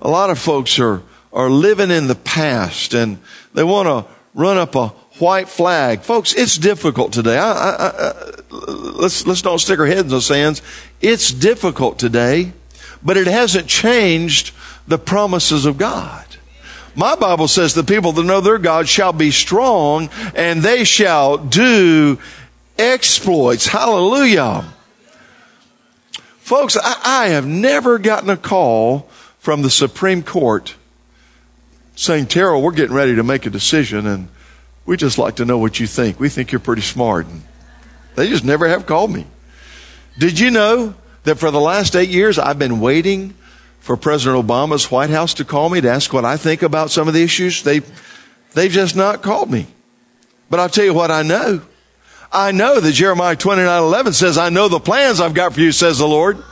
a 0.00 0.08
lot 0.08 0.30
of 0.30 0.38
folks 0.38 0.78
are, 0.78 1.02
are 1.32 1.50
living 1.50 1.90
in 1.90 2.06
the 2.06 2.14
past 2.14 2.94
and 2.94 3.18
they 3.54 3.64
want 3.64 3.86
to 3.88 4.12
run 4.34 4.56
up 4.56 4.74
a 4.74 4.88
white 5.18 5.48
flag. 5.48 6.02
Folks, 6.02 6.32
it's 6.32 6.56
difficult 6.56 7.12
today. 7.12 7.38
I, 7.38 7.52
I, 7.52 7.86
I, 7.88 8.34
let's, 8.50 9.26
let's 9.26 9.42
don't 9.42 9.58
stick 9.58 9.78
our 9.78 9.86
heads 9.86 10.02
in 10.02 10.08
the 10.08 10.20
sands. 10.20 10.62
It's 11.00 11.32
difficult 11.32 11.98
today, 11.98 12.52
but 13.02 13.16
it 13.16 13.26
hasn't 13.26 13.66
changed 13.66 14.54
the 14.86 14.98
promises 14.98 15.66
of 15.66 15.78
God. 15.78 16.24
My 16.96 17.14
Bible 17.14 17.48
says 17.48 17.74
the 17.74 17.84
people 17.84 18.12
that 18.12 18.24
know 18.24 18.40
their 18.40 18.58
God 18.58 18.88
shall 18.88 19.12
be 19.12 19.30
strong 19.30 20.10
and 20.34 20.62
they 20.62 20.84
shall 20.84 21.38
do 21.38 22.18
exploits. 22.78 23.68
Hallelujah. 23.68 24.64
Folks, 26.38 26.76
I, 26.76 27.00
I 27.04 27.28
have 27.28 27.46
never 27.46 27.98
gotten 27.98 28.28
a 28.28 28.36
call 28.36 29.08
from 29.40 29.62
the 29.62 29.70
Supreme 29.70 30.22
Court 30.22 30.76
saying, 31.96 32.26
Terrell, 32.26 32.62
we're 32.62 32.72
getting 32.72 32.94
ready 32.94 33.16
to 33.16 33.22
make 33.22 33.46
a 33.46 33.50
decision 33.50 34.06
and 34.06 34.28
we 34.86 34.96
just 34.96 35.18
like 35.18 35.36
to 35.36 35.44
know 35.44 35.58
what 35.58 35.80
you 35.80 35.86
think. 35.86 36.20
We 36.20 36.28
think 36.28 36.52
you're 36.52 36.60
pretty 36.60 36.82
smart. 36.82 37.26
And 37.26 37.42
they 38.16 38.28
just 38.28 38.44
never 38.44 38.68
have 38.68 38.86
called 38.86 39.10
me. 39.10 39.26
Did 40.18 40.38
you 40.38 40.50
know 40.50 40.94
that 41.24 41.36
for 41.36 41.50
the 41.50 41.60
last 41.60 41.96
eight 41.96 42.10
years 42.10 42.38
I've 42.38 42.58
been 42.58 42.80
waiting 42.80 43.34
for 43.80 43.96
President 43.96 44.46
Obama's 44.46 44.90
White 44.90 45.10
House 45.10 45.34
to 45.34 45.44
call 45.44 45.70
me 45.70 45.80
to 45.80 45.90
ask 45.90 46.12
what 46.12 46.24
I 46.24 46.36
think 46.36 46.62
about 46.62 46.90
some 46.90 47.08
of 47.08 47.14
the 47.14 47.22
issues? 47.22 47.62
They, 47.62 47.80
they've 48.52 48.70
just 48.70 48.94
not 48.94 49.22
called 49.22 49.50
me. 49.50 49.66
But 50.50 50.60
I'll 50.60 50.68
tell 50.68 50.84
you 50.84 50.94
what 50.94 51.10
I 51.10 51.22
know. 51.22 51.62
I 52.30 52.52
know 52.52 52.78
that 52.78 52.92
Jeremiah 52.92 53.36
29 53.36 53.82
11 53.82 54.12
says, 54.12 54.36
I 54.36 54.50
know 54.50 54.68
the 54.68 54.80
plans 54.80 55.18
I've 55.18 55.34
got 55.34 55.54
for 55.54 55.60
you, 55.60 55.72
says 55.72 55.98
the 55.98 56.06
Lord. 56.06 56.42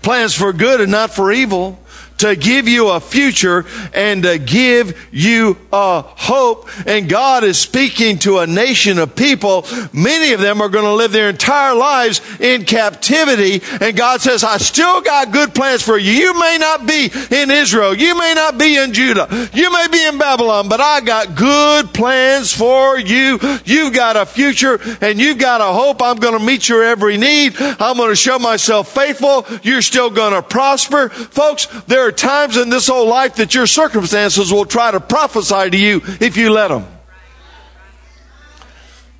Plans 0.00 0.34
for 0.34 0.52
good 0.54 0.80
and 0.80 0.90
not 0.90 1.10
for 1.12 1.30
evil 1.30 1.78
to 2.18 2.36
give 2.36 2.68
you 2.68 2.88
a 2.88 3.00
future 3.00 3.64
and 3.94 4.22
to 4.24 4.38
give 4.38 5.08
you 5.12 5.56
a 5.72 6.02
hope. 6.02 6.68
And 6.86 7.08
God 7.08 7.44
is 7.44 7.58
speaking 7.58 8.18
to 8.20 8.38
a 8.38 8.46
nation 8.46 8.98
of 8.98 9.14
people. 9.14 9.64
Many 9.92 10.32
of 10.32 10.40
them 10.40 10.60
are 10.60 10.68
going 10.68 10.84
to 10.84 10.94
live 10.94 11.12
their 11.12 11.30
entire 11.30 11.74
lives 11.74 12.20
in 12.40 12.64
captivity. 12.64 13.62
And 13.80 13.96
God 13.96 14.20
says, 14.20 14.44
I 14.44 14.58
still 14.58 15.00
got 15.00 15.32
good 15.32 15.54
plans 15.54 15.82
for 15.82 15.96
you. 15.96 16.12
You 16.12 16.38
may 16.38 16.58
not 16.58 16.86
be 16.86 17.10
in 17.30 17.50
Israel. 17.50 17.94
You 17.94 18.18
may 18.18 18.34
not 18.34 18.58
be 18.58 18.76
in 18.76 18.92
Judah. 18.92 19.48
You 19.52 19.72
may 19.72 19.86
be 19.90 20.04
in 20.04 20.18
Babylon, 20.18 20.68
but 20.68 20.80
I 20.80 21.00
got 21.00 21.36
good 21.36 21.94
plans 21.94 22.52
for 22.52 22.98
you. 22.98 23.38
You've 23.64 23.94
got 23.94 24.16
a 24.16 24.26
future 24.26 24.80
and 25.00 25.20
you've 25.20 25.38
got 25.38 25.60
a 25.60 25.72
hope. 25.72 26.02
I'm 26.02 26.16
going 26.16 26.38
to 26.38 26.44
meet 26.44 26.68
your 26.68 26.82
every 26.82 27.16
need. 27.16 27.54
I'm 27.60 27.96
going 27.96 28.10
to 28.10 28.16
show 28.16 28.38
myself 28.38 28.92
faithful. 28.92 29.46
You're 29.62 29.82
still 29.82 30.10
going 30.10 30.32
to 30.32 30.42
prosper. 30.42 31.08
Folks, 31.08 31.66
there 31.86 32.07
are 32.08 32.12
times 32.12 32.56
in 32.56 32.70
this 32.70 32.88
whole 32.88 33.06
life 33.06 33.36
that 33.36 33.54
your 33.54 33.66
circumstances 33.66 34.52
will 34.52 34.64
try 34.64 34.90
to 34.90 35.00
prophesy 35.00 35.70
to 35.70 35.76
you 35.76 36.00
if 36.20 36.36
you 36.36 36.50
let 36.50 36.68
them. 36.68 36.86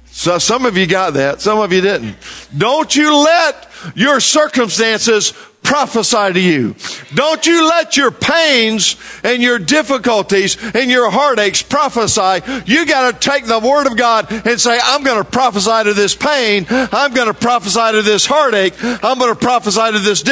So 0.07 0.39
some 0.39 0.67
of 0.67 0.77
you 0.77 0.87
got 0.87 1.15
that, 1.15 1.41
some 1.41 1.61
of 1.61 1.73
you 1.73 1.81
didn't. 1.81 2.17
Don't 2.57 2.95
you 2.97 3.17
let 3.17 3.69
your 3.95 4.19
circumstances 4.19 5.33
prophesy 5.63 6.33
to 6.33 6.41
you. 6.41 6.75
Don't 7.15 7.47
you 7.47 7.69
let 7.69 7.97
your 7.97 8.11
pains 8.11 8.97
and 9.23 9.43
your 9.43 9.59
difficulties 9.59 10.57
and 10.75 10.91
your 10.91 11.11
heartaches 11.11 11.63
prophesy. 11.63 12.41
You 12.65 12.87
got 12.87 13.13
to 13.13 13.31
take 13.31 13.45
the 13.45 13.59
word 13.59 13.87
of 13.87 13.97
God 13.97 14.33
and 14.33 14.61
say, 14.61 14.79
I'm 14.83 15.05
going 15.05 15.23
to 15.23 15.31
prophesy 15.31 15.85
to 15.85 15.95
this 15.95 16.15
pain. 16.15 16.67
I'm 16.71 17.13
going 17.13 17.29
to 17.29 17.35
prophesy 17.35 17.93
to 17.93 18.03
this 18.03 18.27
heartache. 18.27 18.75
I'm 18.83 19.19
going 19.19 19.35
to 19.35 19.39
prophesy 19.39 19.93
to 19.93 19.99
this 19.99 20.23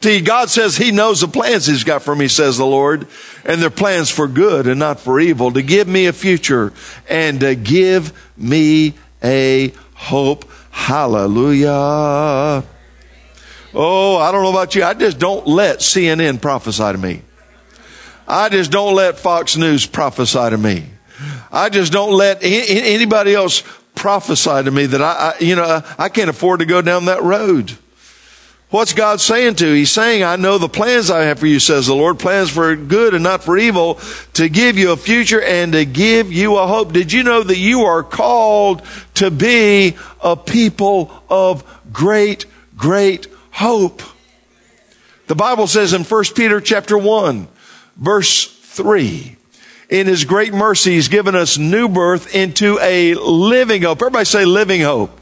difficulty. 0.00 0.24
God 0.24 0.50
says 0.50 0.76
He 0.76 0.90
knows 0.90 1.20
the 1.20 1.28
plans 1.28 1.66
He's 1.66 1.84
got 1.84 2.02
for 2.02 2.14
me, 2.14 2.28
says 2.28 2.58
the 2.58 2.66
Lord, 2.66 3.06
and 3.44 3.60
they're 3.60 3.70
plans 3.70 4.10
for 4.10 4.26
good 4.26 4.66
and 4.66 4.78
not 4.78 5.00
for 5.00 5.20
evil, 5.20 5.52
to 5.52 5.62
give 5.62 5.86
me 5.88 6.06
a 6.06 6.12
future 6.12 6.72
and 7.08 7.40
to 7.40 7.54
give 7.54 8.12
me 8.36 8.94
a 9.22 9.72
hope. 9.94 10.50
Hallelujah. 10.70 12.64
Oh, 13.72 14.16
I 14.16 14.32
don't 14.32 14.42
know 14.42 14.50
about 14.50 14.74
you. 14.74 14.82
I 14.82 14.94
just 14.94 15.18
don't 15.18 15.46
let 15.46 15.78
CNN 15.78 16.40
prophesy 16.40 16.92
to 16.92 16.98
me. 16.98 17.22
I 18.26 18.48
just 18.48 18.70
don't 18.70 18.94
let 18.94 19.18
Fox 19.18 19.56
News 19.56 19.86
prophesy 19.86 20.50
to 20.50 20.58
me. 20.58 20.86
I 21.52 21.68
just 21.68 21.92
don't 21.92 22.12
let 22.12 22.38
anybody 22.42 23.34
else 23.34 23.62
prophesy 23.94 24.62
to 24.62 24.70
me 24.70 24.86
that 24.86 25.02
I, 25.02 25.34
I, 25.34 25.34
you 25.40 25.56
know, 25.56 25.82
I 25.98 26.08
can't 26.08 26.30
afford 26.30 26.60
to 26.60 26.66
go 26.66 26.80
down 26.80 27.06
that 27.06 27.22
road. 27.22 27.76
What's 28.70 28.92
God 28.92 29.20
saying 29.20 29.56
to? 29.56 29.66
You? 29.66 29.74
He's 29.74 29.90
saying, 29.90 30.22
I 30.22 30.36
know 30.36 30.56
the 30.56 30.68
plans 30.68 31.10
I 31.10 31.24
have 31.24 31.40
for 31.40 31.46
you, 31.46 31.58
says 31.58 31.88
the 31.88 31.94
Lord, 31.94 32.20
plans 32.20 32.50
for 32.50 32.76
good 32.76 33.14
and 33.14 33.24
not 33.24 33.42
for 33.42 33.58
evil, 33.58 33.98
to 34.34 34.48
give 34.48 34.78
you 34.78 34.92
a 34.92 34.96
future 34.96 35.42
and 35.42 35.72
to 35.72 35.84
give 35.84 36.32
you 36.32 36.56
a 36.56 36.66
hope. 36.68 36.92
Did 36.92 37.12
you 37.12 37.24
know 37.24 37.42
that 37.42 37.58
you 37.58 37.82
are 37.82 38.04
called 38.04 38.82
to 39.14 39.30
be 39.30 39.96
a 40.22 40.36
people 40.36 41.10
of 41.28 41.64
great, 41.92 42.46
great 42.76 43.26
hope. 43.50 44.02
The 45.26 45.34
Bible 45.34 45.66
says 45.66 45.92
in 45.92 46.04
1 46.04 46.24
Peter 46.34 46.60
chapter 46.60 46.96
1, 46.96 47.48
verse 47.96 48.46
3, 48.46 49.36
in 49.88 50.06
his 50.06 50.24
great 50.24 50.54
mercy, 50.54 50.92
he's 50.92 51.08
given 51.08 51.34
us 51.34 51.58
new 51.58 51.88
birth 51.88 52.34
into 52.34 52.78
a 52.80 53.14
living 53.14 53.82
hope. 53.82 53.98
Everybody 53.98 54.24
say 54.24 54.44
living 54.44 54.80
hope. 54.80 55.19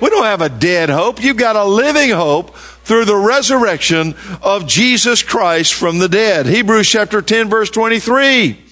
We 0.00 0.10
don't 0.10 0.24
have 0.24 0.42
a 0.42 0.48
dead 0.48 0.90
hope. 0.90 1.22
You've 1.22 1.36
got 1.36 1.56
a 1.56 1.64
living 1.64 2.10
hope 2.10 2.56
through 2.56 3.06
the 3.06 3.16
resurrection 3.16 4.14
of 4.42 4.66
Jesus 4.66 5.22
Christ 5.22 5.74
from 5.74 5.98
the 5.98 6.08
dead. 6.08 6.46
Hebrews 6.46 6.88
chapter 6.88 7.22
10 7.22 7.48
verse 7.48 7.70
23 7.70 8.62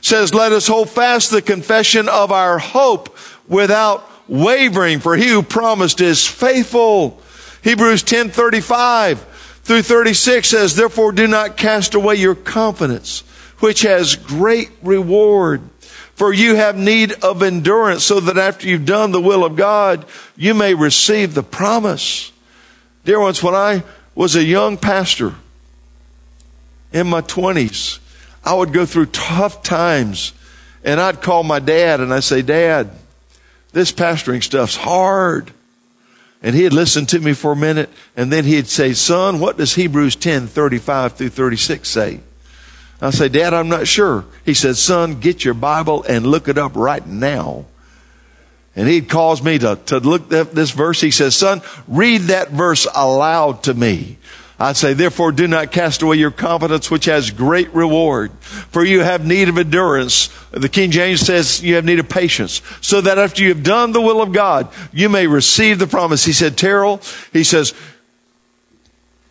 says, 0.00 0.32
let 0.32 0.52
us 0.52 0.66
hold 0.66 0.88
fast 0.88 1.30
the 1.30 1.42
confession 1.42 2.08
of 2.08 2.32
our 2.32 2.58
hope 2.58 3.16
without 3.46 4.08
wavering, 4.28 5.00
for 5.00 5.16
he 5.16 5.28
who 5.28 5.42
promised 5.42 6.00
is 6.00 6.26
faithful. 6.26 7.20
Hebrews 7.62 8.02
10:35 8.04 9.18
through 9.62 9.82
36 9.82 10.48
says, 10.48 10.76
"Therefore 10.76 11.12
do 11.12 11.26
not 11.26 11.56
cast 11.56 11.94
away 11.94 12.14
your 12.14 12.34
confidence, 12.34 13.22
which 13.58 13.82
has 13.82 14.16
great 14.16 14.70
reward." 14.82 15.60
For 16.20 16.34
you 16.34 16.56
have 16.56 16.76
need 16.76 17.12
of 17.22 17.42
endurance 17.42 18.04
so 18.04 18.20
that 18.20 18.36
after 18.36 18.68
you've 18.68 18.84
done 18.84 19.10
the 19.10 19.22
will 19.22 19.42
of 19.42 19.56
God, 19.56 20.04
you 20.36 20.52
may 20.52 20.74
receive 20.74 21.32
the 21.32 21.42
promise. 21.42 22.30
Dear 23.06 23.20
ones, 23.20 23.42
when 23.42 23.54
I 23.54 23.84
was 24.14 24.36
a 24.36 24.44
young 24.44 24.76
pastor 24.76 25.36
in 26.92 27.06
my 27.06 27.22
20s, 27.22 28.00
I 28.44 28.52
would 28.52 28.74
go 28.74 28.84
through 28.84 29.06
tough 29.06 29.62
times 29.62 30.34
and 30.84 31.00
I'd 31.00 31.22
call 31.22 31.42
my 31.42 31.58
dad 31.58 32.00
and 32.00 32.12
I'd 32.12 32.24
say, 32.24 32.42
Dad, 32.42 32.90
this 33.72 33.90
pastoring 33.90 34.42
stuff's 34.42 34.76
hard. 34.76 35.52
And 36.42 36.54
he'd 36.54 36.74
listen 36.74 37.06
to 37.06 37.18
me 37.18 37.32
for 37.32 37.52
a 37.52 37.56
minute, 37.56 37.88
and 38.14 38.30
then 38.30 38.44
he'd 38.44 38.66
say, 38.66 38.92
Son, 38.92 39.40
what 39.40 39.56
does 39.56 39.74
Hebrews 39.74 40.16
10 40.16 40.48
35 40.48 41.14
through 41.14 41.30
36 41.30 41.88
say? 41.88 42.20
I 43.02 43.10
say, 43.10 43.28
Dad, 43.28 43.54
I'm 43.54 43.68
not 43.68 43.86
sure. 43.86 44.24
He 44.44 44.54
said, 44.54 44.76
Son, 44.76 45.20
get 45.20 45.44
your 45.44 45.54
Bible 45.54 46.04
and 46.04 46.26
look 46.26 46.48
it 46.48 46.58
up 46.58 46.72
right 46.74 47.06
now. 47.06 47.64
And 48.76 48.88
he'd 48.88 49.08
cause 49.08 49.42
me 49.42 49.58
to, 49.58 49.78
to 49.86 49.98
look 49.98 50.32
at 50.32 50.52
this 50.52 50.70
verse. 50.70 51.00
He 51.00 51.10
says, 51.10 51.34
Son, 51.34 51.62
read 51.88 52.22
that 52.22 52.50
verse 52.50 52.86
aloud 52.94 53.62
to 53.64 53.74
me. 53.74 54.18
I'd 54.58 54.76
say, 54.76 54.92
therefore 54.92 55.32
do 55.32 55.48
not 55.48 55.72
cast 55.72 56.02
away 56.02 56.16
your 56.16 56.30
confidence, 56.30 56.90
which 56.90 57.06
has 57.06 57.30
great 57.30 57.72
reward. 57.72 58.30
For 58.40 58.84
you 58.84 59.00
have 59.00 59.26
need 59.26 59.48
of 59.48 59.56
endurance. 59.56 60.28
The 60.50 60.68
King 60.68 60.90
James 60.90 61.20
says 61.20 61.62
you 61.62 61.76
have 61.76 61.86
need 61.86 61.98
of 61.98 62.10
patience. 62.10 62.60
So 62.82 63.00
that 63.00 63.16
after 63.16 63.42
you 63.42 63.48
have 63.48 63.62
done 63.62 63.92
the 63.92 64.02
will 64.02 64.20
of 64.20 64.32
God, 64.32 64.68
you 64.92 65.08
may 65.08 65.26
receive 65.26 65.78
the 65.78 65.86
promise. 65.86 66.26
He 66.26 66.34
said, 66.34 66.58
Terrell, 66.58 67.00
he 67.32 67.42
says, 67.42 67.72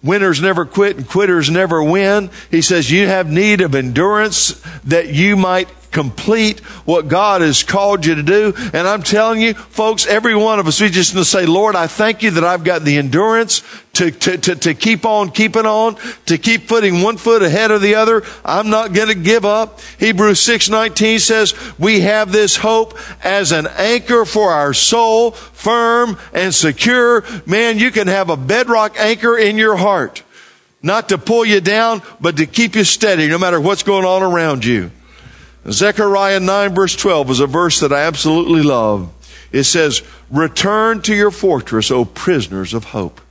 Winners 0.01 0.41
never 0.41 0.65
quit 0.65 0.97
and 0.97 1.07
quitters 1.07 1.49
never 1.49 1.83
win. 1.83 2.29
He 2.49 2.61
says 2.61 2.89
you 2.89 3.07
have 3.07 3.29
need 3.29 3.61
of 3.61 3.75
endurance 3.75 4.61
that 4.83 5.09
you 5.09 5.35
might 5.35 5.67
complete 5.91 6.59
what 6.85 7.07
God 7.07 7.41
has 7.41 7.63
called 7.63 8.05
you 8.05 8.15
to 8.15 8.23
do. 8.23 8.53
And 8.73 8.87
I'm 8.87 9.03
telling 9.03 9.41
you, 9.41 9.53
folks, 9.53 10.05
every 10.05 10.35
one 10.35 10.59
of 10.59 10.67
us, 10.67 10.81
we 10.81 10.89
just 10.89 11.13
need 11.13 11.21
to 11.21 11.25
say, 11.25 11.45
Lord, 11.45 11.75
I 11.75 11.87
thank 11.87 12.23
you 12.23 12.31
that 12.31 12.43
I've 12.43 12.63
got 12.63 12.83
the 12.83 12.97
endurance 12.97 13.63
to, 13.93 14.11
to, 14.11 14.37
to, 14.37 14.55
to 14.55 14.73
keep 14.73 15.05
on 15.05 15.31
keeping 15.31 15.65
on, 15.65 15.97
to 16.27 16.37
keep 16.37 16.67
putting 16.67 17.01
one 17.01 17.17
foot 17.17 17.41
ahead 17.41 17.71
of 17.71 17.81
the 17.81 17.95
other. 17.95 18.23
I'm 18.45 18.69
not 18.69 18.93
going 18.93 19.09
to 19.09 19.15
give 19.15 19.45
up. 19.45 19.81
Hebrews 19.97 20.39
6:19 20.39 21.19
says, 21.19 21.53
"We 21.77 22.01
have 22.01 22.31
this 22.31 22.57
hope 22.57 22.97
as 23.23 23.51
an 23.51 23.67
anchor 23.77 24.25
for 24.25 24.51
our 24.51 24.73
soul, 24.73 25.31
firm 25.31 26.17
and 26.33 26.53
secure." 26.53 27.25
Man, 27.45 27.79
you 27.79 27.91
can 27.91 28.07
have 28.07 28.29
a 28.29 28.37
bedrock 28.37 28.95
anchor 28.97 29.37
in 29.37 29.57
your 29.57 29.75
heart. 29.75 30.23
Not 30.81 31.09
to 31.09 31.17
pull 31.17 31.43
you 31.43 31.59
down, 31.59 32.01
but 32.21 32.37
to 32.37 32.45
keep 32.45 32.75
you 32.75 32.85
steady 32.85 33.27
no 33.27 33.37
matter 33.37 33.59
what's 33.59 33.83
going 33.83 34.05
on 34.05 34.23
around 34.23 34.63
you. 34.63 34.91
Zechariah 35.67 36.39
9 36.39 36.73
verse 36.73 36.95
12 36.95 37.31
is 37.31 37.39
a 37.39 37.47
verse 37.47 37.79
that 37.79 37.91
I 37.91 38.01
absolutely 38.01 38.63
love. 38.63 39.11
It 39.51 39.63
says, 39.63 40.01
Return 40.29 41.01
to 41.03 41.15
your 41.15 41.31
fortress, 41.31 41.91
O 41.91 42.05
prisoners 42.05 42.73
of 42.73 42.85
hope. 42.85 43.21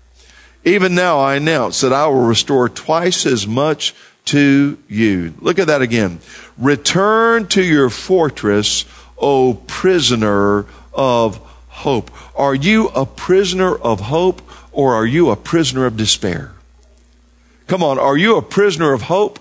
Even 0.65 0.95
now 0.95 1.19
I 1.21 1.37
announce 1.37 1.81
that 1.81 1.93
I 1.93 2.07
will 2.09 2.27
restore 2.27 2.69
twice 2.69 3.25
as 3.25 3.47
much 3.47 3.95
to 4.27 4.77
you. 4.89 5.33
Look 5.41 5.59
at 5.59 5.69
that 5.69 5.81
again. 5.81 6.19
Return 6.59 7.47
to 7.49 7.63
your 7.63 7.89
fortress, 7.89 8.85
O 9.17 9.55
prisoner 9.55 10.67
of 10.93 11.37
hope. 11.69 12.11
Are 12.37 12.55
you 12.55 12.89
a 12.89 13.07
prisoner 13.07 13.75
of 13.75 14.01
hope 14.01 14.43
or 14.73 14.95
are 14.95 15.07
you 15.07 15.31
a 15.31 15.37
prisoner 15.37 15.87
of 15.87 15.97
despair? 15.97 16.53
Come 17.69 17.83
on, 17.83 17.99
are 17.99 18.17
you 18.17 18.37
a 18.37 18.43
prisoner 18.43 18.93
of 18.93 19.03
hope? 19.03 19.39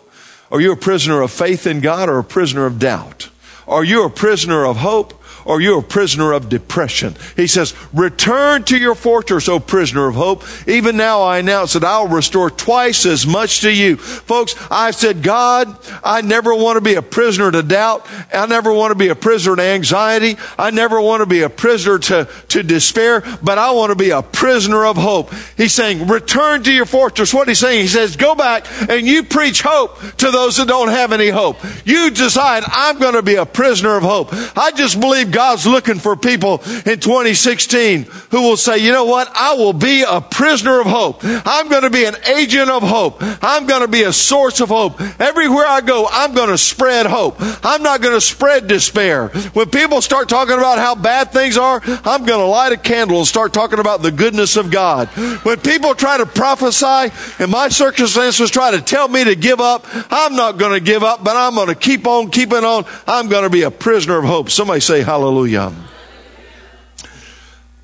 Are 0.51 0.61
you 0.61 0.71
a 0.71 0.77
prisoner 0.77 1.21
of 1.21 1.31
faith 1.31 1.67
in 1.67 1.81
God 1.81 2.09
or 2.09 2.19
a 2.19 2.23
prisoner 2.23 2.65
of 2.65 2.79
doubt? 2.79 3.29
Are 3.67 3.83
you 3.83 4.05
a 4.05 4.09
prisoner 4.09 4.65
of 4.65 4.77
hope 4.77 5.21
or 5.47 5.61
you're 5.61 5.79
a 5.79 5.83
prisoner 5.83 6.33
of 6.33 6.49
depression. 6.49 7.15
He 7.35 7.47
says, 7.47 7.73
return 7.93 8.65
to 8.65 8.77
your 8.77 8.95
fortress, 8.95 9.47
O 9.47 9.59
prisoner 9.59 10.07
of 10.07 10.15
hope. 10.15 10.43
Even 10.67 10.97
now 10.97 11.21
I 11.21 11.39
announce 11.39 11.73
that 11.73 11.85
I'll 11.85 12.07
restore 12.07 12.49
twice 12.49 13.05
as 13.05 13.25
much 13.25 13.61
to 13.61 13.71
you. 13.71 13.95
Folks, 13.95 14.55
I 14.69 14.91
said, 14.91 15.23
God, 15.23 15.75
I 16.03 16.21
never 16.21 16.53
want 16.53 16.75
to 16.75 16.81
be 16.81 16.95
a 16.95 17.01
prisoner 17.01 17.49
to 17.49 17.63
doubt. 17.63 18.05
I 18.33 18.45
never 18.45 18.73
want 18.73 18.91
to 18.91 18.95
be 18.95 19.07
a 19.07 19.15
prisoner 19.15 19.55
to 19.55 19.61
anxiety. 19.61 20.37
I 20.57 20.71
never 20.71 20.99
want 20.99 21.21
to 21.21 21.25
be 21.25 21.41
a 21.41 21.49
prisoner 21.49 21.97
to, 21.97 22.27
to 22.49 22.63
despair, 22.63 23.21
but 23.41 23.57
I 23.57 23.71
want 23.71 23.91
to 23.91 23.95
be 23.95 24.09
a 24.09 24.21
prisoner 24.21 24.85
of 24.85 24.97
hope. 24.97 25.33
He's 25.55 25.73
saying, 25.73 26.07
return 26.07 26.63
to 26.63 26.73
your 26.73 26.85
fortress. 26.85 27.33
What 27.33 27.47
he's 27.47 27.59
saying, 27.59 27.81
he 27.81 27.87
says, 27.87 28.17
go 28.17 28.35
back 28.35 28.67
and 28.89 29.07
you 29.07 29.23
preach 29.23 29.61
hope 29.61 29.97
to 30.17 30.29
those 30.29 30.57
that 30.57 30.67
don't 30.67 30.89
have 30.89 31.13
any 31.13 31.29
hope. 31.29 31.57
You 31.85 32.11
decide, 32.11 32.63
I'm 32.67 32.99
going 32.99 33.13
to 33.15 33.21
be 33.21 33.35
a 33.35 33.45
prisoner 33.45 33.95
of 33.95 34.03
hope. 34.03 34.29
I 34.57 34.71
just 34.71 34.99
believe 34.99 35.31
God's 35.37 35.67
looking 35.67 35.99
for 35.99 36.15
people 36.15 36.63
in 36.87 36.99
2016 36.99 38.05
who 38.31 38.41
will 38.41 38.57
say, 38.57 38.79
you 38.79 38.91
know 38.91 39.05
what? 39.05 39.29
I 39.35 39.53
will 39.53 39.71
be 39.71 40.01
a 40.01 40.19
prisoner 40.19 40.79
of 40.79 40.87
hope. 40.87 41.19
I'm 41.23 41.69
going 41.69 41.83
to 41.83 41.91
be 41.91 42.05
an 42.05 42.15
agent 42.25 42.71
of 42.71 42.81
hope. 42.81 43.17
I'm 43.21 43.67
going 43.67 43.81
to 43.81 43.87
be 43.87 44.01
a 44.01 44.11
source 44.11 44.61
of 44.61 44.69
hope. 44.69 44.99
Everywhere 45.21 45.67
I 45.67 45.81
go, 45.81 46.07
I'm 46.09 46.33
going 46.33 46.49
to 46.49 46.57
spread 46.57 47.05
hope. 47.05 47.35
I'm 47.63 47.83
not 47.83 48.01
going 48.01 48.15
to 48.15 48.19
spread 48.19 48.65
despair. 48.65 49.27
When 49.53 49.69
people 49.69 50.01
start 50.01 50.27
talking 50.27 50.57
about 50.57 50.79
how 50.79 50.95
bad 50.95 51.31
things 51.31 51.55
are, 51.55 51.81
I'm 51.85 52.25
going 52.25 52.39
to 52.39 52.47
light 52.47 52.71
a 52.71 52.77
candle 52.77 53.19
and 53.19 53.27
start 53.27 53.53
talking 53.53 53.77
about 53.77 54.01
the 54.01 54.11
goodness 54.11 54.55
of 54.57 54.71
God. 54.71 55.07
When 55.45 55.59
people 55.59 55.93
try 55.93 56.17
to 56.17 56.25
prophesy 56.25 57.13
and 57.37 57.51
my 57.51 57.69
circumstances 57.69 58.49
try 58.49 58.71
to 58.71 58.81
tell 58.81 59.07
me 59.07 59.23
to 59.25 59.35
give 59.35 59.61
up, 59.61 59.85
I'm 60.09 60.35
not 60.35 60.57
going 60.57 60.73
to 60.73 60.83
give 60.83 61.03
up, 61.03 61.23
but 61.23 61.35
I'm 61.35 61.53
going 61.53 61.67
to 61.67 61.75
keep 61.75 62.07
on 62.07 62.31
keeping 62.31 62.63
on. 62.63 62.85
I'm 63.05 63.29
going 63.29 63.43
to 63.43 63.51
be 63.51 63.61
a 63.61 63.69
prisoner 63.69 64.17
of 64.17 64.25
hope. 64.25 64.49
Somebody 64.49 64.79
say 64.79 65.03
hallelujah. 65.03 65.26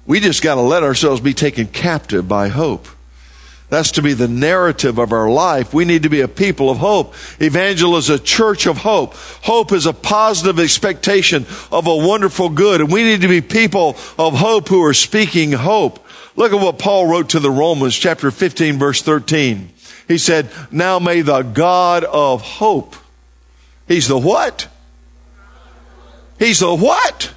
We 0.06 0.20
just 0.20 0.42
got 0.42 0.56
to 0.56 0.62
let 0.62 0.84
ourselves 0.84 1.22
be 1.22 1.34
taken 1.34 1.68
captive 1.68 2.28
by 2.28 2.50
hope. 2.50 2.88
That's 3.70 3.94
to 3.94 4.04
be 4.04 4.14
the 4.14 4.28
narrative 4.28 5.00
of 5.00 5.12
our 5.12 5.30
life. 5.30 5.74
We 5.74 5.84
need 5.84 6.04
to 6.04 6.10
be 6.10 6.22
a 6.22 6.28
people 6.28 6.70
of 6.70 6.78
hope. 6.78 7.16
Evangel 7.42 7.98
is 7.98 8.10
a 8.10 8.20
church 8.20 8.68
of 8.68 8.78
hope. 8.78 9.16
Hope 9.16 9.72
is 9.72 9.88
a 9.88 9.94
positive 9.94 10.60
expectation 10.60 11.48
of 11.72 11.88
a 11.88 11.96
wonderful 11.96 12.50
good. 12.50 12.82
And 12.82 12.92
we 12.92 13.04
need 13.04 13.22
to 13.22 13.28
be 13.28 13.42
people 13.42 13.98
of 14.20 14.36
hope 14.36 14.68
who 14.68 14.84
are 14.84 14.94
speaking 14.94 15.54
hope. 15.54 16.06
Look 16.36 16.54
at 16.54 16.62
what 16.62 16.78
Paul 16.78 17.08
wrote 17.08 17.30
to 17.30 17.40
the 17.40 17.50
Romans, 17.50 17.96
chapter 17.96 18.30
15, 18.30 18.78
verse 18.78 19.02
13. 19.02 19.72
He 20.08 20.18
said, 20.20 20.52
Now 20.70 21.00
may 21.00 21.22
the 21.22 21.42
God 21.42 22.04
of 22.04 22.42
hope. 22.44 22.96
He's 23.88 24.08
the 24.08 24.20
what? 24.20 24.68
He's 26.44 26.60
the 26.60 26.76
what? 26.76 27.34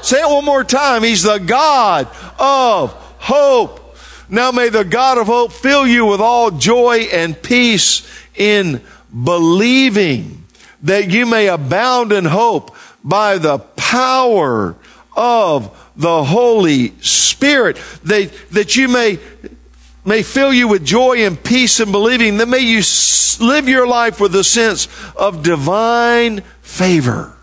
Say 0.00 0.20
it 0.20 0.28
one 0.28 0.44
more 0.44 0.64
time. 0.64 1.02
He's 1.02 1.22
the 1.22 1.38
God 1.38 2.08
of 2.38 2.92
hope. 3.18 3.96
Now 4.28 4.50
may 4.52 4.70
the 4.70 4.84
God 4.84 5.18
of 5.18 5.26
hope 5.26 5.52
fill 5.52 5.86
you 5.86 6.06
with 6.06 6.20
all 6.20 6.50
joy 6.50 7.08
and 7.12 7.40
peace 7.40 8.08
in 8.34 8.80
believing 9.12 10.44
that 10.82 11.10
you 11.10 11.26
may 11.26 11.48
abound 11.48 12.12
in 12.12 12.24
hope 12.24 12.74
by 13.04 13.38
the 13.38 13.58
power 13.58 14.76
of 15.16 15.92
the 15.96 16.24
Holy 16.24 16.98
Spirit. 17.00 17.76
That, 18.04 18.32
that 18.52 18.76
you 18.76 18.88
may, 18.88 19.18
may 20.04 20.22
fill 20.22 20.54
you 20.54 20.68
with 20.68 20.84
joy 20.84 21.26
and 21.26 21.42
peace 21.42 21.80
in 21.80 21.92
believing. 21.92 22.38
That 22.38 22.48
may 22.48 22.60
you 22.60 22.82
live 23.44 23.68
your 23.68 23.86
life 23.86 24.20
with 24.20 24.34
a 24.34 24.44
sense 24.44 24.88
of 25.16 25.42
divine 25.42 26.40
favor. 26.62 27.35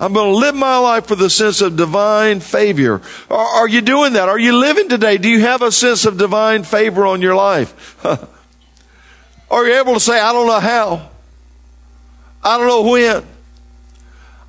I'm 0.00 0.14
going 0.14 0.32
to 0.32 0.38
live 0.38 0.54
my 0.54 0.78
life 0.78 1.10
with 1.10 1.20
a 1.20 1.28
sense 1.28 1.60
of 1.60 1.76
divine 1.76 2.40
favor. 2.40 3.02
Are, 3.28 3.68
you 3.68 3.82
doing 3.82 4.14
that? 4.14 4.30
Are 4.30 4.38
you 4.38 4.56
living 4.56 4.88
today? 4.88 5.18
Do 5.18 5.28
you 5.28 5.40
have 5.40 5.60
a 5.60 5.70
sense 5.70 6.06
of 6.06 6.16
divine 6.16 6.64
favor 6.64 7.06
on 7.06 7.20
your 7.20 7.34
life? 7.34 8.02
are 9.50 9.66
you 9.66 9.78
able 9.78 9.92
to 9.94 10.00
say, 10.00 10.18
I 10.18 10.32
don't 10.32 10.46
know 10.46 10.58
how? 10.58 11.10
I 12.42 12.56
don't 12.56 12.66
know 12.66 12.90
when. 12.90 13.24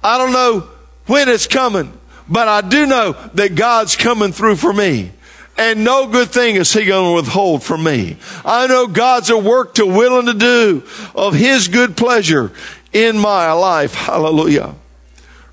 I 0.01 0.17
don't 0.17 0.31
know 0.31 0.69
when 1.07 1.27
it's 1.27 1.47
coming, 1.47 1.91
but 2.29 2.47
I 2.47 2.61
do 2.61 2.85
know 2.85 3.11
that 3.33 3.55
God's 3.55 3.97
coming 3.97 4.31
through 4.31 4.55
for 4.55 4.71
me. 4.71 5.11
And 5.57 5.83
no 5.83 6.07
good 6.07 6.29
thing 6.29 6.55
is 6.55 6.71
he 6.71 6.85
going 6.85 7.11
to 7.11 7.15
withhold 7.21 7.61
from 7.61 7.83
me. 7.83 8.15
I 8.45 8.67
know 8.67 8.87
God's 8.87 9.29
a 9.29 9.37
work 9.37 9.73
to 9.75 9.85
willing 9.85 10.27
to 10.27 10.33
do 10.33 10.83
of 11.13 11.33
his 11.33 11.67
good 11.67 11.97
pleasure 11.97 12.53
in 12.93 13.17
my 13.17 13.51
life. 13.51 13.93
Hallelujah. 13.93 14.75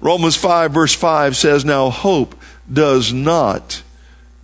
Romans 0.00 0.37
5 0.37 0.72
verse 0.72 0.94
5 0.94 1.37
says, 1.37 1.64
Now 1.64 1.90
hope 1.90 2.34
does 2.70 3.12
not 3.12 3.82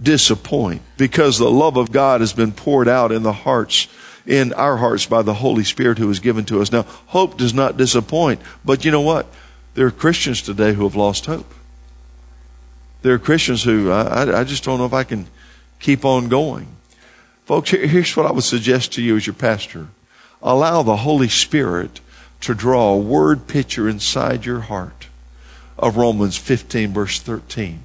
disappoint 0.03 0.83
because 0.97 1.39
the 1.39 1.51
love 1.51 1.77
of 1.77 1.93
God 1.93 2.21
has 2.21 2.33
been 2.33 2.53
poured 2.53 2.89
out 2.89 3.13
in 3.13 3.23
the 3.23 3.33
hearts, 3.33 3.89
in 4.27 4.53
our 4.55 4.79
hearts 4.79 5.07
by 5.07 5.23
the 5.23 5.35
Holy 5.35 5.65
Spirit 5.65 5.99
who 5.99 6.11
is 6.11 6.21
given 6.21 6.45
to 6.47 6.61
us. 6.61 6.73
Now, 6.73 6.83
hope 7.07 7.39
does 7.39 7.55
not 7.55 7.77
disappoint, 7.77 8.41
but 8.65 8.85
you 8.85 8.91
know 8.91 9.01
what? 9.01 9.27
There 9.75 9.87
are 9.87 9.93
Christians 9.93 10.43
today 10.43 10.73
who 10.73 10.85
have 10.85 10.97
lost 10.97 11.27
hope. 11.27 11.53
There 13.03 13.15
are 13.15 13.19
Christians 13.19 13.65
who, 13.65 13.91
I, 13.91 14.41
I 14.41 14.45
just 14.45 14.65
don't 14.65 14.79
know 14.79 14.87
if 14.87 14.93
I 14.93 15.05
can 15.05 15.27
keep 15.79 16.05
on 16.05 16.29
going. 16.29 16.69
Folks, 17.45 17.71
here's 17.71 18.17
what 18.17 18.27
I 18.27 18.33
would 18.33 18.45
suggest 18.45 18.93
to 18.95 19.03
you 19.03 19.17
as 19.17 19.27
your 19.27 19.35
pastor. 19.35 19.89
Allow 20.43 20.83
the 20.83 20.97
Holy 20.97 21.29
Spirit 21.29 22.01
to 22.41 22.55
draw 22.55 22.93
a 22.93 22.99
word 22.99 23.47
picture 23.47 23.89
inside 23.89 24.47
your 24.47 24.61
heart 24.61 25.09
of 25.79 25.97
Romans 25.97 26.37
15, 26.37 26.93
verse 26.93 27.21
13. 27.21 27.81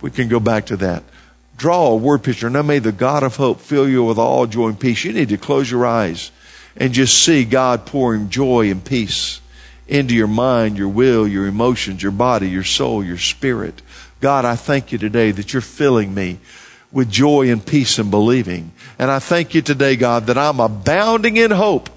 We 0.00 0.10
can 0.10 0.28
go 0.28 0.40
back 0.40 0.66
to 0.66 0.76
that. 0.78 1.04
Draw 1.56 1.88
a 1.88 1.96
word 1.96 2.22
picture. 2.22 2.50
Now 2.50 2.62
may 2.62 2.78
the 2.78 2.92
God 2.92 3.22
of 3.22 3.36
hope 3.36 3.60
fill 3.60 3.88
you 3.88 4.04
with 4.04 4.18
all 4.18 4.46
joy 4.46 4.68
and 4.68 4.80
peace. 4.80 5.04
You 5.04 5.12
need 5.12 5.28
to 5.28 5.36
close 5.36 5.70
your 5.70 5.86
eyes 5.86 6.30
and 6.76 6.92
just 6.92 7.22
see 7.22 7.44
God 7.44 7.86
pouring 7.86 8.30
joy 8.30 8.70
and 8.70 8.84
peace 8.84 9.40
into 9.86 10.14
your 10.14 10.26
mind, 10.26 10.78
your 10.78 10.88
will, 10.88 11.28
your 11.28 11.46
emotions, 11.46 12.02
your 12.02 12.12
body, 12.12 12.48
your 12.48 12.64
soul, 12.64 13.04
your 13.04 13.18
spirit. 13.18 13.82
God, 14.20 14.44
I 14.44 14.56
thank 14.56 14.90
you 14.90 14.98
today 14.98 15.32
that 15.32 15.52
you're 15.52 15.60
filling 15.60 16.14
me 16.14 16.38
with 16.90 17.10
joy 17.10 17.50
and 17.50 17.64
peace 17.64 17.98
and 17.98 18.10
believing. 18.10 18.72
And 18.98 19.10
I 19.10 19.18
thank 19.18 19.54
you 19.54 19.62
today, 19.62 19.96
God, 19.96 20.26
that 20.26 20.38
I'm 20.38 20.60
abounding 20.60 21.36
in 21.36 21.50
hope 21.50 21.90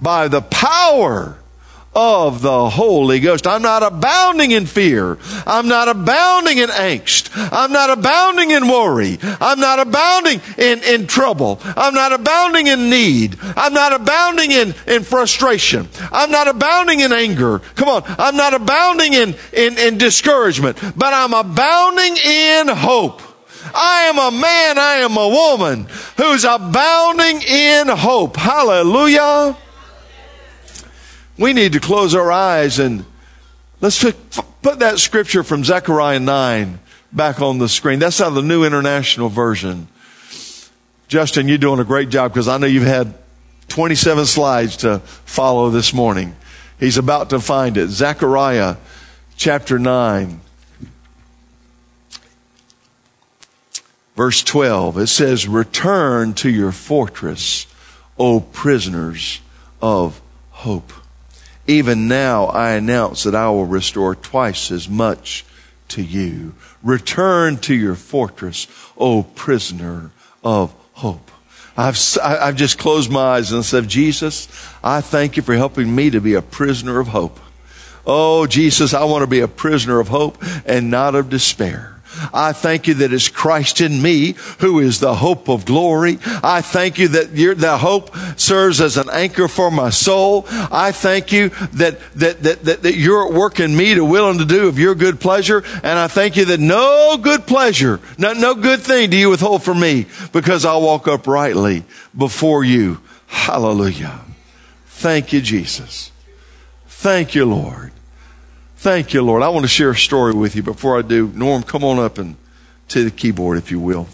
by 0.00 0.28
the 0.28 0.42
power 0.42 1.39
of 1.94 2.40
the 2.40 2.70
Holy 2.70 3.18
Ghost. 3.18 3.46
I'm 3.46 3.62
not 3.62 3.82
abounding 3.82 4.52
in 4.52 4.66
fear. 4.66 5.18
I'm 5.46 5.66
not 5.66 5.88
abounding 5.88 6.58
in 6.58 6.68
angst. 6.68 7.30
I'm 7.52 7.72
not 7.72 7.90
abounding 7.90 8.52
in 8.52 8.68
worry. 8.68 9.18
I'm 9.22 9.58
not 9.58 9.80
abounding 9.80 10.40
in, 10.56 10.82
in 10.84 11.06
trouble. 11.06 11.60
I'm 11.64 11.94
not 11.94 12.12
abounding 12.12 12.68
in 12.68 12.90
need. 12.90 13.38
I'm 13.42 13.72
not 13.72 13.92
abounding 13.92 14.52
in, 14.52 14.74
in 14.86 15.02
frustration. 15.02 15.88
I'm 16.12 16.30
not 16.30 16.46
abounding 16.46 17.00
in 17.00 17.12
anger. 17.12 17.58
Come 17.74 17.88
on. 17.88 18.02
I'm 18.06 18.36
not 18.36 18.54
abounding 18.54 19.14
in, 19.14 19.34
in, 19.52 19.78
in 19.78 19.98
discouragement, 19.98 20.78
but 20.96 21.12
I'm 21.12 21.34
abounding 21.34 22.16
in 22.16 22.68
hope. 22.68 23.22
I 23.74 24.04
am 24.04 24.18
a 24.18 24.36
man, 24.36 24.78
I 24.78 25.00
am 25.02 25.16
a 25.16 25.28
woman 25.28 25.86
who's 26.16 26.44
abounding 26.44 27.42
in 27.42 27.88
hope. 27.88 28.36
Hallelujah. 28.36 29.56
We 31.40 31.54
need 31.54 31.72
to 31.72 31.80
close 31.80 32.14
our 32.14 32.30
eyes 32.30 32.78
and 32.78 33.06
let's 33.80 34.04
put 34.04 34.78
that 34.80 34.98
scripture 34.98 35.42
from 35.42 35.64
Zechariah 35.64 36.20
9 36.20 36.78
back 37.12 37.40
on 37.40 37.56
the 37.56 37.66
screen. 37.66 37.98
That's 37.98 38.20
out 38.20 38.28
of 38.28 38.34
the 38.34 38.42
New 38.42 38.62
International 38.62 39.30
Version. 39.30 39.88
Justin, 41.08 41.48
you're 41.48 41.56
doing 41.56 41.80
a 41.80 41.84
great 41.84 42.10
job 42.10 42.32
because 42.32 42.46
I 42.46 42.58
know 42.58 42.66
you've 42.66 42.82
had 42.82 43.14
27 43.68 44.26
slides 44.26 44.76
to 44.78 44.98
follow 44.98 45.70
this 45.70 45.94
morning. 45.94 46.36
He's 46.78 46.98
about 46.98 47.30
to 47.30 47.40
find 47.40 47.78
it. 47.78 47.88
Zechariah 47.88 48.76
chapter 49.38 49.78
9. 49.78 50.42
Verse 54.14 54.42
12, 54.42 54.98
it 54.98 55.06
says, 55.06 55.48
Return 55.48 56.34
to 56.34 56.50
your 56.50 56.70
fortress, 56.70 57.66
O 58.18 58.40
prisoners 58.40 59.40
of 59.80 60.20
hope. 60.50 60.92
Even 61.70 62.08
now 62.08 62.46
I 62.46 62.72
announce 62.72 63.22
that 63.22 63.36
I 63.36 63.48
will 63.48 63.64
restore 63.64 64.16
twice 64.16 64.72
as 64.72 64.88
much 64.88 65.44
to 65.86 66.02
you. 66.02 66.56
Return 66.82 67.58
to 67.58 67.74
your 67.76 67.94
fortress, 67.94 68.66
O 68.98 69.22
prisoner 69.22 70.10
of 70.42 70.74
hope. 70.94 71.30
I've, 71.76 71.96
I've 72.20 72.56
just 72.56 72.76
closed 72.76 73.08
my 73.08 73.36
eyes 73.36 73.52
and 73.52 73.64
said, 73.64 73.86
Jesus, 73.86 74.48
I 74.82 75.00
thank 75.00 75.36
you 75.36 75.44
for 75.44 75.54
helping 75.54 75.94
me 75.94 76.10
to 76.10 76.20
be 76.20 76.34
a 76.34 76.42
prisoner 76.42 76.98
of 76.98 77.06
hope. 77.06 77.38
Oh, 78.04 78.48
Jesus, 78.48 78.92
I 78.92 79.04
want 79.04 79.22
to 79.22 79.28
be 79.28 79.38
a 79.38 79.46
prisoner 79.46 80.00
of 80.00 80.08
hope 80.08 80.42
and 80.66 80.90
not 80.90 81.14
of 81.14 81.30
despair. 81.30 81.99
I 82.32 82.52
thank 82.52 82.86
you 82.86 82.94
that 82.94 83.12
it's 83.12 83.28
Christ 83.28 83.80
in 83.80 84.00
me 84.02 84.34
who 84.58 84.78
is 84.80 85.00
the 85.00 85.14
hope 85.14 85.48
of 85.48 85.64
glory. 85.64 86.18
I 86.42 86.60
thank 86.60 86.98
you 86.98 87.08
that 87.08 87.32
your, 87.32 87.54
the 87.54 87.78
hope 87.78 88.14
serves 88.36 88.80
as 88.80 88.96
an 88.96 89.08
anchor 89.10 89.48
for 89.48 89.70
my 89.70 89.90
soul. 89.90 90.46
I 90.48 90.92
thank 90.92 91.32
you 91.32 91.50
that, 91.74 92.00
that, 92.14 92.42
that, 92.42 92.64
that, 92.64 92.82
that 92.82 92.94
you're 92.96 93.32
working 93.32 93.76
me 93.76 93.94
to 93.94 94.04
will 94.04 94.30
and 94.30 94.38
to 94.38 94.44
do 94.44 94.68
of 94.68 94.78
your 94.78 94.94
good 94.94 95.20
pleasure. 95.20 95.62
And 95.82 95.98
I 95.98 96.08
thank 96.08 96.36
you 96.36 96.44
that 96.46 96.60
no 96.60 97.18
good 97.20 97.46
pleasure, 97.46 98.00
no, 98.18 98.32
no 98.32 98.54
good 98.54 98.80
thing 98.80 99.10
do 99.10 99.16
you 99.16 99.30
withhold 99.30 99.62
from 99.62 99.80
me 99.80 100.06
because 100.32 100.64
I 100.64 100.76
walk 100.76 101.06
uprightly 101.06 101.84
before 102.16 102.64
you. 102.64 103.00
Hallelujah. 103.26 104.20
Thank 104.86 105.32
you, 105.32 105.40
Jesus. 105.40 106.10
Thank 106.86 107.34
you, 107.34 107.46
Lord. 107.46 107.92
Thank 108.80 109.12
you, 109.12 109.20
Lord. 109.20 109.42
I 109.42 109.50
want 109.50 109.64
to 109.64 109.68
share 109.68 109.90
a 109.90 109.94
story 109.94 110.32
with 110.32 110.56
you 110.56 110.62
before 110.62 110.98
I 110.98 111.02
do. 111.02 111.28
Norm, 111.34 111.62
come 111.62 111.84
on 111.84 111.98
up 111.98 112.16
and 112.16 112.36
to 112.88 113.04
the 113.04 113.10
keyboard, 113.10 113.58
if 113.58 113.70
you 113.70 113.78
will. 113.78 114.08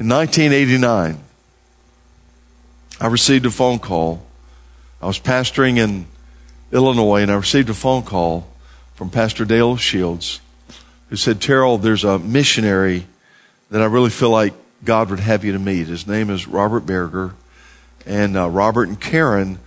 In 0.00 0.08
1989, 0.08 1.20
I 3.00 3.06
received 3.06 3.46
a 3.46 3.52
phone 3.52 3.78
call. 3.78 4.26
I 5.00 5.06
was 5.06 5.20
pastoring 5.20 5.76
in 5.76 6.06
Illinois, 6.72 7.22
and 7.22 7.30
I 7.30 7.36
received 7.36 7.70
a 7.70 7.74
phone 7.74 8.02
call 8.02 8.48
from 8.96 9.08
Pastor 9.08 9.44
Dale 9.44 9.76
Shields, 9.76 10.40
who 11.08 11.14
said, 11.14 11.40
Terrell, 11.40 11.78
there's 11.78 12.02
a 12.02 12.18
missionary 12.18 13.06
that 13.70 13.80
I 13.80 13.84
really 13.84 14.10
feel 14.10 14.30
like 14.30 14.54
God 14.84 15.08
would 15.10 15.20
have 15.20 15.44
you 15.44 15.52
to 15.52 15.60
meet. 15.60 15.86
His 15.86 16.04
name 16.04 16.30
is 16.30 16.48
Robert 16.48 16.84
Berger, 16.84 17.34
and 18.06 18.36
uh, 18.36 18.48
Robert 18.48 18.88
and 18.88 19.00
Karen 19.00 19.60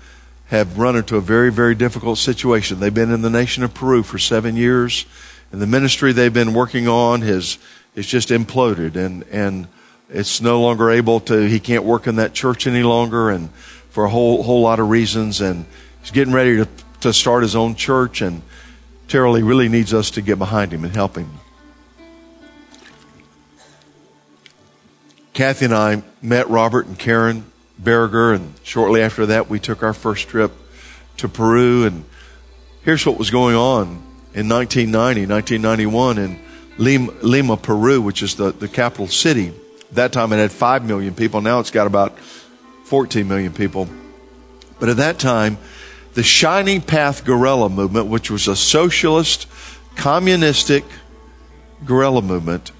have 0.48 0.78
run 0.78 0.96
into 0.96 1.18
a 1.18 1.22
very, 1.22 1.52
very 1.52 1.76
difficult 1.76 2.18
situation. 2.18 2.80
They've 2.80 2.94
been 2.94 3.12
in 3.12 3.22
the 3.22 3.30
nation 3.30 3.64
of 3.64 3.74
Peru 3.74 4.04
for 4.04 4.20
seven 4.20 4.56
years, 4.56 5.06
and 5.52 5.62
the 5.62 5.68
ministry 5.68 6.12
they've 6.12 6.34
been 6.34 6.54
working 6.54 6.88
on 6.88 7.22
has, 7.22 7.58
has 7.96 8.06
just 8.06 8.30
imploded, 8.30 8.96
and, 8.96 9.24
and 9.32 9.68
it's 10.10 10.42
no 10.42 10.62
longer 10.62 10.92
able 10.92 11.20
to, 11.22 11.48
he 11.48 11.60
can't 11.60 11.84
work 11.84 12.06
in 12.06 12.18
that 12.18 12.34
church 12.34 12.68
any 12.68 12.84
longer, 12.84 13.30
and 13.30 13.50
for 13.90 14.06
a 14.06 14.10
whole, 14.10 14.44
whole 14.44 14.62
lot 14.62 14.80
of 14.80 14.90
reasons, 14.90 15.42
and 15.42 15.66
he's 16.02 16.12
getting 16.12 16.34
ready 16.34 16.58
to, 16.58 16.68
to 17.02 17.12
start 17.12 17.42
his 17.42 17.56
own 17.56 17.74
church, 17.74 18.22
and 18.22 18.42
Terrell, 19.08 19.34
really 19.42 19.70
needs 19.70 19.94
us 19.94 20.12
to 20.12 20.22
get 20.22 20.38
behind 20.38 20.72
him 20.72 20.84
and 20.84 20.94
help 20.94 21.16
him. 21.16 21.30
Kathy 25.34 25.66
and 25.66 25.74
I 25.74 26.04
met 26.22 26.50
Robert 26.50 26.86
and 26.86 26.98
Karen 26.98 27.46
Berger, 27.78 28.34
and 28.34 28.54
shortly 28.64 29.02
after 29.02 29.26
that, 29.28 29.50
we 29.50 29.60
took 29.60 29.84
our 29.84 29.94
first 29.94 30.28
trip 30.28 30.52
to 31.18 31.28
Peru. 31.28 31.86
And 31.86 32.06
here's 32.84 33.06
what 33.06 33.18
was 33.18 33.30
going 33.30 33.56
on 33.56 33.88
in 34.34 34.50
1990, 34.50 35.26
1991 35.28 36.18
in 36.18 36.40
Lima, 36.78 37.14
Lima, 37.22 37.58
Peru, 37.58 38.02
which 38.02 38.22
is 38.22 38.36
the, 38.36 38.52
the 38.52 38.68
capital 38.68 39.08
city. 39.08 39.54
At 39.90 39.96
that 39.96 40.12
time, 40.12 40.34
it 40.34 40.38
had 40.38 40.52
5 40.52 40.86
million 40.86 41.14
people. 41.14 41.42
Now 41.42 41.60
it's 41.60 41.72
got 41.72 41.88
about 41.88 42.18
14 42.86 43.28
million 43.28 43.54
people. 43.54 43.88
But 44.80 44.90
at 44.90 44.98
that 44.98 45.20
time, 45.20 45.58
the 46.14 46.24
Shining 46.24 46.82
Path 46.82 47.26
guerrilla 47.26 47.70
movement, 47.70 48.08
which 48.08 48.30
was 48.30 48.48
a 48.48 48.56
socialist, 48.56 49.48
communistic 49.96 50.84
guerrilla 51.86 52.22
movement, 52.22 52.72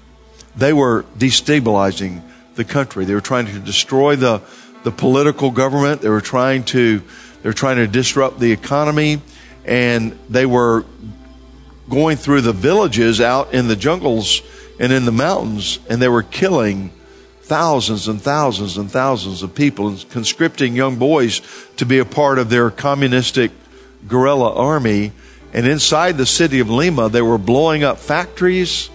they 0.56 0.72
were 0.72 1.04
destabilizing 1.18 2.22
the 2.54 2.64
country. 2.64 3.04
They 3.04 3.14
were 3.14 3.20
trying 3.20 3.46
to 3.46 3.58
destroy 3.58 4.16
the, 4.16 4.40
the 4.86 4.92
political 4.92 5.50
government. 5.50 6.00
They 6.00 6.08
were 6.08 6.20
trying 6.20 6.62
to, 6.66 7.00
they 7.42 7.48
were 7.48 7.52
trying 7.52 7.78
to 7.78 7.88
disrupt 7.88 8.38
the 8.38 8.52
economy 8.52 9.20
and 9.64 10.16
they 10.28 10.46
were 10.46 10.84
going 11.90 12.16
through 12.16 12.42
the 12.42 12.52
villages 12.52 13.20
out 13.20 13.52
in 13.52 13.66
the 13.66 13.74
jungles 13.74 14.42
and 14.78 14.92
in 14.92 15.04
the 15.04 15.10
mountains 15.10 15.80
and 15.90 16.00
they 16.00 16.06
were 16.06 16.22
killing 16.22 16.92
thousands 17.40 18.06
and 18.06 18.22
thousands 18.22 18.76
and 18.76 18.88
thousands 18.88 19.42
of 19.42 19.56
people 19.56 19.88
and 19.88 20.08
conscripting 20.08 20.76
young 20.76 20.94
boys 20.94 21.42
to 21.78 21.84
be 21.84 21.98
a 21.98 22.04
part 22.04 22.38
of 22.38 22.48
their 22.48 22.70
communistic 22.70 23.50
guerrilla 24.06 24.54
army. 24.54 25.10
And 25.52 25.66
inside 25.66 26.16
the 26.16 26.26
city 26.26 26.60
of 26.60 26.70
Lima, 26.70 27.08
they 27.08 27.22
were 27.22 27.38
blowing 27.38 27.82
up 27.82 27.98
factories. 27.98 28.88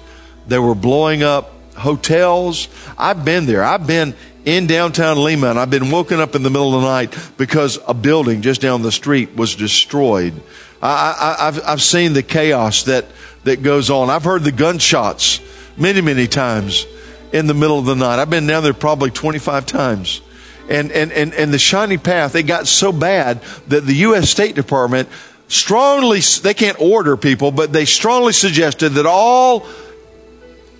They 0.47 0.60
were 0.60 0.73
blowing 0.73 1.21
up 1.21 1.51
hotels. 1.75 2.69
I've 2.97 3.25
been 3.25 3.45
there. 3.45 3.63
I've 3.63 3.88
been 3.88 4.15
in 4.45 4.67
downtown 4.67 5.17
Lima 5.17 5.49
and 5.49 5.60
I've 5.60 5.69
been 5.69 5.91
woken 5.91 6.19
up 6.19 6.36
in 6.36 6.43
the 6.43 6.49
middle 6.49 6.75
of 6.75 6.82
the 6.82 6.88
night 6.88 7.17
because 7.38 7.80
a 7.88 7.93
building 7.93 8.41
just 8.41 8.62
down 8.62 8.82
the 8.82 8.91
street 8.91 9.36
was 9.36 9.56
destroyed. 9.56 10.34
I, 10.82 11.36
have 11.39 11.62
I've 11.63 11.82
seen 11.82 12.13
the 12.13 12.23
chaos 12.23 12.84
that, 12.84 13.06
that 13.43 13.62
goes 13.62 13.89
on. 13.89 14.10
I've 14.10 14.23
heard 14.23 14.43
the 14.43 14.51
gunshots 14.51 15.39
many, 15.77 16.01
many 16.01 16.27
times 16.27 16.88
in 17.32 17.45
the 17.45 17.54
middle 17.54 17.77
of 17.77 17.86
the 17.86 17.95
night. 17.95 18.19
I've 18.19 18.32
been 18.32 18.47
down 18.47 18.63
there 18.63 18.73
probably 18.73 19.12
25 19.12 19.65
times. 19.67 20.21
And, 20.69 20.91
and, 20.91 21.12
and, 21.12 21.34
and 21.34 21.54
the 21.54 21.60
Shining 21.60 21.99
Path, 21.99 22.36
it 22.36 22.43
got 22.43 22.67
so 22.67 22.91
bad 22.91 23.41
that 23.67 23.86
the 23.86 23.93
U.S. 23.95 24.30
State 24.30 24.56
Department 24.56 25.08
strongly, 25.47 26.19
they 26.41 26.54
can't 26.54 26.80
order 26.80 27.15
people, 27.15 27.51
but 27.51 27.73
they 27.73 27.86
strongly 27.86 28.34
suggested 28.34 28.89
that 28.89 29.06
all 29.06 29.67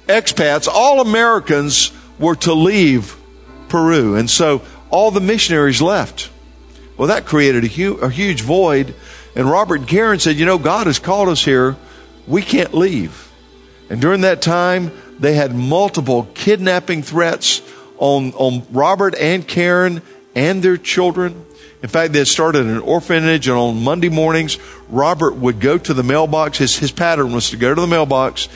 expats, 0.08 0.68
all 0.68 1.02
Americans 1.02 1.92
were 2.18 2.36
to 2.36 2.54
leave 2.54 3.18
Peru. 3.72 4.16
And 4.16 4.30
so 4.30 4.62
all 4.90 5.12
the 5.12 5.22
missionaries 5.22 5.82
left. 5.82 6.30
Well, 6.98 7.08
that 7.08 7.26
created 7.26 7.64
a, 7.64 7.68
hu- 7.68 7.98
a 8.00 8.10
huge 8.10 8.42
void. 8.42 8.94
And 9.34 9.50
Robert 9.50 9.80
and 9.80 9.88
Karen 9.88 10.20
said, 10.20 10.36
You 10.36 10.46
know, 10.46 10.58
God 10.58 10.88
has 10.88 11.00
called 11.00 11.30
us 11.30 11.46
here. 11.46 11.78
We 12.28 12.42
can't 12.42 12.74
leave. 12.74 13.32
And 13.90 14.02
during 14.02 14.22
that 14.22 14.42
time, 14.42 14.92
they 15.20 15.34
had 15.34 15.56
multiple 15.56 16.28
kidnapping 16.34 17.02
threats 17.02 17.62
on, 17.98 18.34
on 18.34 18.68
Robert 18.72 19.16
and 19.16 19.48
Karen 19.48 20.02
and 20.36 20.62
their 20.62 20.78
children. 20.78 21.46
In 21.82 21.90
fact, 21.90 22.14
they 22.14 22.20
had 22.20 22.28
started 22.28 22.66
an 22.66 22.80
orphanage, 22.80 23.48
and 23.48 23.58
on 23.58 23.84
Monday 23.84 24.10
mornings, 24.10 24.60
Robert 24.90 25.36
would 25.36 25.60
go 25.60 25.78
to 25.78 25.94
the 25.94 26.04
mailbox. 26.04 26.58
His, 26.58 26.78
his 26.78 26.92
pattern 26.92 27.32
was 27.32 27.50
to 27.52 27.58
go 27.58 27.74
to 27.74 27.82
the 27.82 27.88
mailbox 27.88 28.50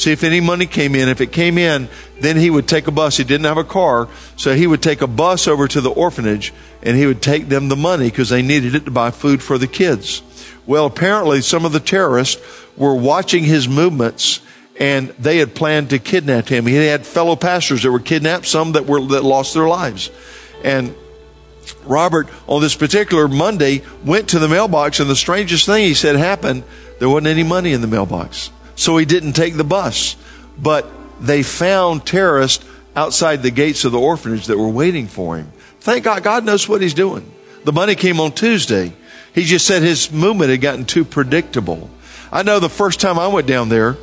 see 0.00 0.12
if 0.12 0.24
any 0.24 0.40
money 0.40 0.66
came 0.66 0.94
in. 0.94 1.08
If 1.08 1.20
it 1.20 1.32
came 1.32 1.58
in, 1.58 1.88
then 2.20 2.36
he 2.36 2.50
would 2.50 2.66
take 2.66 2.86
a 2.86 2.90
bus. 2.90 3.16
He 3.16 3.24
didn't 3.24 3.46
have 3.46 3.58
a 3.58 3.64
car, 3.64 4.08
so 4.36 4.54
he 4.54 4.66
would 4.66 4.82
take 4.82 5.02
a 5.02 5.06
bus 5.06 5.46
over 5.46 5.68
to 5.68 5.80
the 5.80 5.90
orphanage 5.90 6.52
and 6.82 6.96
he 6.96 7.06
would 7.06 7.22
take 7.22 7.48
them 7.48 7.68
the 7.68 7.76
money 7.76 8.10
because 8.10 8.30
they 8.30 8.42
needed 8.42 8.74
it 8.74 8.84
to 8.86 8.90
buy 8.90 9.10
food 9.10 9.42
for 9.42 9.58
the 9.58 9.66
kids. 9.66 10.22
Well, 10.66 10.86
apparently 10.86 11.42
some 11.42 11.64
of 11.64 11.72
the 11.72 11.80
terrorists 11.80 12.40
were 12.76 12.94
watching 12.94 13.44
his 13.44 13.68
movements 13.68 14.40
and 14.78 15.10
they 15.10 15.36
had 15.38 15.54
planned 15.54 15.90
to 15.90 15.98
kidnap 15.98 16.48
him. 16.48 16.66
He 16.66 16.74
had 16.74 17.06
fellow 17.06 17.36
pastors 17.36 17.82
that 17.82 17.92
were 17.92 18.00
kidnapped, 18.00 18.46
some 18.46 18.72
that 18.72 18.86
were 18.86 19.04
that 19.08 19.22
lost 19.22 19.52
their 19.52 19.68
lives. 19.68 20.10
And 20.64 20.94
Robert, 21.84 22.28
on 22.46 22.62
this 22.62 22.76
particular 22.76 23.28
Monday, 23.28 23.82
went 24.04 24.30
to 24.30 24.38
the 24.38 24.48
mailbox, 24.48 24.98
and 25.00 25.10
the 25.10 25.16
strangest 25.16 25.66
thing 25.66 25.84
he 25.84 25.94
said 25.94 26.16
happened 26.16 26.64
there 26.98 27.08
wasn't 27.08 27.28
any 27.28 27.42
money 27.42 27.72
in 27.72 27.82
the 27.82 27.86
mailbox 27.86 28.50
so 28.80 28.96
he 28.96 29.04
didn't 29.04 29.34
take 29.34 29.56
the 29.56 29.64
bus. 29.64 30.16
But 30.58 30.90
they 31.20 31.42
found 31.42 32.06
terrorists 32.06 32.64
outside 32.96 33.42
the 33.42 33.50
gates 33.50 33.84
of 33.84 33.92
the 33.92 34.00
orphanage 34.00 34.46
that 34.46 34.58
were 34.58 34.70
waiting 34.70 35.06
for 35.06 35.36
him. 35.36 35.52
Thank 35.80 36.04
God, 36.04 36.22
God 36.22 36.44
knows 36.44 36.66
what 36.66 36.80
he's 36.80 36.94
doing. 36.94 37.30
The 37.64 37.72
money 37.72 37.94
came 37.94 38.20
on 38.20 38.32
Tuesday. 38.32 38.94
He 39.34 39.44
just 39.44 39.66
said 39.66 39.82
his 39.82 40.10
movement 40.10 40.50
had 40.50 40.62
gotten 40.62 40.86
too 40.86 41.04
predictable. 41.04 41.90
I 42.32 42.42
know 42.42 42.58
the 42.58 42.70
first 42.70 43.00
time 43.00 43.18
I 43.18 43.28
went 43.28 43.46
down 43.46 43.68
there, 43.68 43.98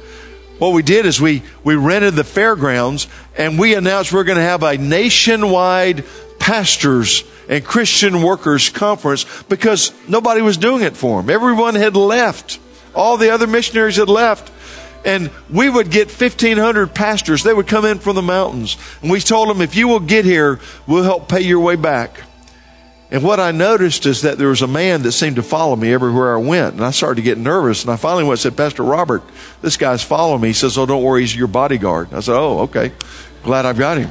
what 0.59 0.73
we 0.73 0.83
did 0.83 1.07
is 1.07 1.19
we, 1.19 1.41
we 1.63 1.75
rented 1.75 2.13
the 2.13 2.23
fairgrounds 2.23 3.07
and 3.35 3.57
we 3.57 3.73
announced 3.73 4.13
we're 4.13 4.23
going 4.23 4.37
to 4.37 4.43
have 4.43 4.61
a 4.61 4.77
nationwide 4.77 6.05
pastors 6.39 7.23
and 7.49 7.65
Christian 7.65 8.21
workers 8.21 8.69
conference 8.69 9.25
because 9.49 9.91
nobody 10.07 10.41
was 10.41 10.57
doing 10.57 10.83
it 10.83 10.95
for 10.95 11.21
them. 11.21 11.31
Everyone 11.31 11.73
had 11.73 11.95
left. 11.95 12.59
All 12.95 13.17
the 13.17 13.31
other 13.31 13.47
missionaries 13.47 13.97
had 13.97 14.09
left 14.09 14.51
and 15.05 15.31
we 15.49 15.69
would 15.69 15.89
get 15.89 16.07
1,500 16.09 16.93
pastors. 16.93 17.43
They 17.43 17.53
would 17.53 17.67
come 17.67 17.85
in 17.85 17.99
from 17.99 18.15
the 18.15 18.21
mountains. 18.21 18.77
And 19.01 19.09
we 19.09 19.21
told 19.21 19.49
them, 19.49 19.61
if 19.61 19.75
you 19.75 19.87
will 19.87 20.01
get 20.01 20.25
here, 20.25 20.59
we'll 20.85 21.03
help 21.03 21.29
pay 21.29 21.41
your 21.41 21.61
way 21.61 21.77
back. 21.77 22.19
And 23.09 23.23
what 23.23 23.39
I 23.39 23.51
noticed 23.51 24.05
is 24.05 24.23
that 24.23 24.37
there 24.37 24.49
was 24.49 24.61
a 24.61 24.67
man 24.67 25.03
that 25.03 25.13
seemed 25.13 25.37
to 25.37 25.43
follow 25.43 25.77
me 25.77 25.93
everywhere 25.93 26.35
I 26.35 26.41
went. 26.41 26.75
And 26.75 26.83
I 26.83 26.91
started 26.91 27.15
to 27.15 27.21
get 27.21 27.37
nervous. 27.37 27.83
And 27.83 27.91
I 27.91 27.95
finally 27.95 28.25
went 28.25 28.33
and 28.33 28.53
said, 28.53 28.57
Pastor 28.57 28.83
Robert, 28.83 29.23
this 29.61 29.77
guy's 29.77 30.03
following 30.03 30.41
me. 30.41 30.49
He 30.49 30.53
says, 30.53 30.77
Oh, 30.77 30.85
don't 30.85 31.03
worry, 31.03 31.21
he's 31.21 31.33
your 31.33 31.47
bodyguard. 31.47 32.13
I 32.13 32.19
said, 32.19 32.35
Oh, 32.35 32.59
okay. 32.63 32.91
Glad 33.43 33.65
I've 33.65 33.77
got 33.77 33.97
him. 33.97 34.09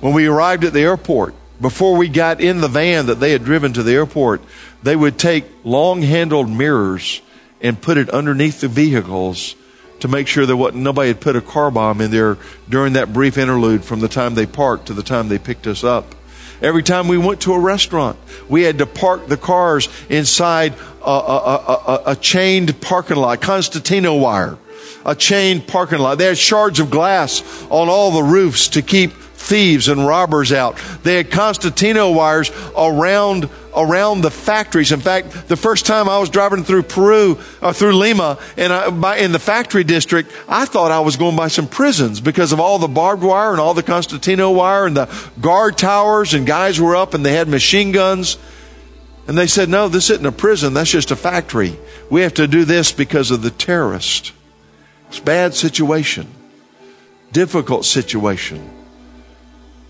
When 0.00 0.12
we 0.12 0.26
arrived 0.26 0.64
at 0.64 0.74
the 0.74 0.80
airport, 0.80 1.34
before 1.58 1.96
we 1.96 2.08
got 2.08 2.40
in 2.40 2.60
the 2.60 2.68
van 2.68 3.06
that 3.06 3.16
they 3.16 3.32
had 3.32 3.44
driven 3.44 3.72
to 3.72 3.82
the 3.82 3.92
airport, 3.92 4.42
they 4.82 4.96
would 4.96 5.18
take 5.18 5.44
long 5.64 6.02
handled 6.02 6.48
mirrors 6.48 7.20
and 7.60 7.80
put 7.80 7.98
it 7.98 8.08
underneath 8.10 8.60
the 8.60 8.68
vehicles 8.68 9.54
to 10.00 10.08
make 10.08 10.28
sure 10.28 10.46
that 10.46 10.56
what 10.56 10.74
nobody 10.74 11.08
had 11.08 11.20
put 11.20 11.36
a 11.36 11.40
car 11.40 11.70
bomb 11.70 12.00
in 12.00 12.10
there 12.10 12.38
during 12.68 12.92
that 12.92 13.12
brief 13.12 13.36
interlude 13.36 13.84
from 13.84 14.00
the 14.00 14.08
time 14.08 14.34
they 14.34 14.46
parked 14.46 14.86
to 14.86 14.94
the 14.94 15.02
time 15.02 15.28
they 15.28 15.38
picked 15.38 15.66
us 15.66 15.82
up. 15.82 16.14
Every 16.60 16.82
time 16.82 17.06
we 17.06 17.18
went 17.18 17.42
to 17.42 17.52
a 17.52 17.58
restaurant, 17.58 18.18
we 18.48 18.62
had 18.62 18.78
to 18.78 18.86
park 18.86 19.28
the 19.28 19.36
cars 19.36 19.88
inside 20.08 20.74
a, 21.04 21.10
a, 21.10 21.12
a, 21.86 22.02
a 22.06 22.16
chained 22.16 22.80
parking 22.80 23.16
lot, 23.16 23.40
Constantino 23.40 24.16
wire, 24.16 24.58
a 25.04 25.14
chained 25.14 25.68
parking 25.68 25.98
lot. 26.00 26.18
They 26.18 26.26
had 26.26 26.38
shards 26.38 26.80
of 26.80 26.90
glass 26.90 27.42
on 27.70 27.88
all 27.88 28.10
the 28.10 28.24
roofs 28.24 28.68
to 28.68 28.82
keep 28.82 29.12
thieves 29.12 29.88
and 29.88 30.04
robbers 30.04 30.52
out. 30.52 30.76
They 31.04 31.16
had 31.16 31.30
Constantino 31.30 32.10
wires 32.10 32.50
around 32.76 33.48
around 33.78 34.22
the 34.22 34.30
factories. 34.30 34.92
In 34.92 35.00
fact, 35.00 35.48
the 35.48 35.56
first 35.56 35.86
time 35.86 36.08
I 36.08 36.18
was 36.18 36.30
driving 36.30 36.64
through 36.64 36.82
Peru, 36.82 37.38
uh, 37.62 37.72
through 37.72 37.96
Lima, 37.96 38.38
and 38.56 38.72
I, 38.72 38.90
by, 38.90 39.18
in 39.18 39.32
the 39.32 39.38
factory 39.38 39.84
district, 39.84 40.32
I 40.48 40.64
thought 40.64 40.90
I 40.90 41.00
was 41.00 41.16
going 41.16 41.36
by 41.36 41.48
some 41.48 41.68
prisons 41.68 42.20
because 42.20 42.52
of 42.52 42.60
all 42.60 42.78
the 42.78 42.88
barbed 42.88 43.22
wire 43.22 43.52
and 43.52 43.60
all 43.60 43.74
the 43.74 43.82
Constantino 43.82 44.50
wire 44.50 44.86
and 44.86 44.96
the 44.96 45.08
guard 45.40 45.78
towers, 45.78 46.34
and 46.34 46.46
guys 46.46 46.80
were 46.80 46.96
up 46.96 47.14
and 47.14 47.24
they 47.24 47.34
had 47.34 47.48
machine 47.48 47.92
guns. 47.92 48.36
And 49.26 49.36
they 49.36 49.46
said, 49.46 49.68
no, 49.68 49.88
this 49.88 50.08
isn't 50.08 50.24
a 50.24 50.32
prison. 50.32 50.72
That's 50.72 50.90
just 50.90 51.10
a 51.10 51.16
factory. 51.16 51.78
We 52.10 52.22
have 52.22 52.34
to 52.34 52.48
do 52.48 52.64
this 52.64 52.92
because 52.92 53.30
of 53.30 53.42
the 53.42 53.50
terrorist. 53.50 54.32
It's 55.08 55.18
a 55.18 55.22
bad 55.22 55.54
situation. 55.54 56.28
Difficult 57.30 57.84
situation. 57.84 58.70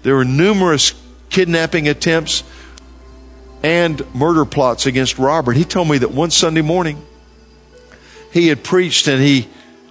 There 0.02 0.16
were 0.16 0.24
numerous 0.24 0.92
kidnapping 1.30 1.86
attempts. 1.86 2.42
And 3.62 4.02
murder 4.14 4.44
plots 4.44 4.86
against 4.86 5.18
Robert. 5.18 5.56
He 5.56 5.64
told 5.64 5.88
me 5.88 5.98
that 5.98 6.10
one 6.10 6.30
Sunday 6.30 6.62
morning 6.62 7.04
he 8.32 8.48
had 8.48 8.62
preached 8.62 9.08
and 9.08 9.22
he 9.22 9.48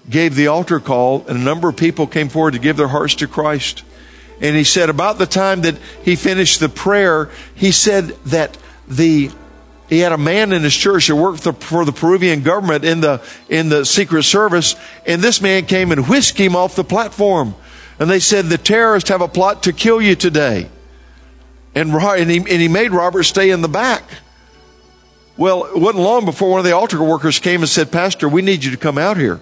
gave 0.10 0.36
the 0.36 0.48
altar 0.48 0.80
call, 0.80 1.26
and 1.28 1.38
a 1.38 1.44
number 1.44 1.68
of 1.68 1.76
people 1.76 2.08
came 2.08 2.30
forward 2.30 2.54
to 2.54 2.60
give 2.60 2.78
their 2.78 2.88
hearts 2.88 3.16
to 3.16 3.28
Christ. 3.28 3.84
And 4.40 4.56
he 4.56 4.64
said, 4.64 4.90
about 4.90 5.18
the 5.18 5.26
time 5.26 5.62
that 5.62 5.78
he 6.04 6.16
finished 6.16 6.60
the 6.60 6.70
prayer, 6.70 7.30
he 7.56 7.72
said 7.72 8.10
that 8.26 8.58
the 8.88 9.32
he 9.90 10.00
had 10.00 10.12
a 10.12 10.18
man 10.18 10.52
in 10.52 10.64
his 10.64 10.76
church 10.76 11.08
that 11.08 11.16
worked 11.16 11.44
for 11.64 11.86
the 11.86 11.94
Peruvian 11.94 12.44
government 12.44 12.84
in 12.84 13.00
the 13.00 13.22
in 13.48 13.70
the 13.70 13.86
Secret 13.86 14.24
Service, 14.24 14.76
and 15.06 15.22
this 15.22 15.42
man 15.42 15.66
came 15.66 15.92
and 15.92 16.08
whisked 16.08 16.38
him 16.38 16.56
off 16.56 16.76
the 16.76 16.84
platform. 16.84 17.56
And 18.00 18.10
they 18.10 18.20
said 18.20 18.46
the 18.46 18.58
terrorists 18.58 19.10
have 19.10 19.22
a 19.22 19.28
plot 19.28 19.64
to 19.64 19.74
kill 19.74 20.02
you 20.02 20.16
today. 20.16 20.70
And, 21.78 21.94
and, 21.94 22.32
he, 22.32 22.38
and 22.38 22.48
he 22.48 22.68
made 22.68 22.92
Robert 22.92 23.22
stay 23.24 23.52
in 23.52 23.62
the 23.62 23.68
back. 23.68 24.04
Well, 25.38 25.66
it 25.66 25.78
wasn't 25.78 26.04
long 26.04 26.26
before 26.26 26.50
one 26.50 26.60
of 26.60 26.66
the 26.66 26.72
altar 26.72 27.04
workers 27.04 27.38
came 27.38 27.62
and 27.62 27.70
said, 27.70 27.92
Pastor, 27.92 28.28
we 28.28 28.42
need 28.42 28.64
you 28.64 28.72
to 28.72 28.78
come 28.78 28.98
out 28.98 29.18
here. 29.18 29.40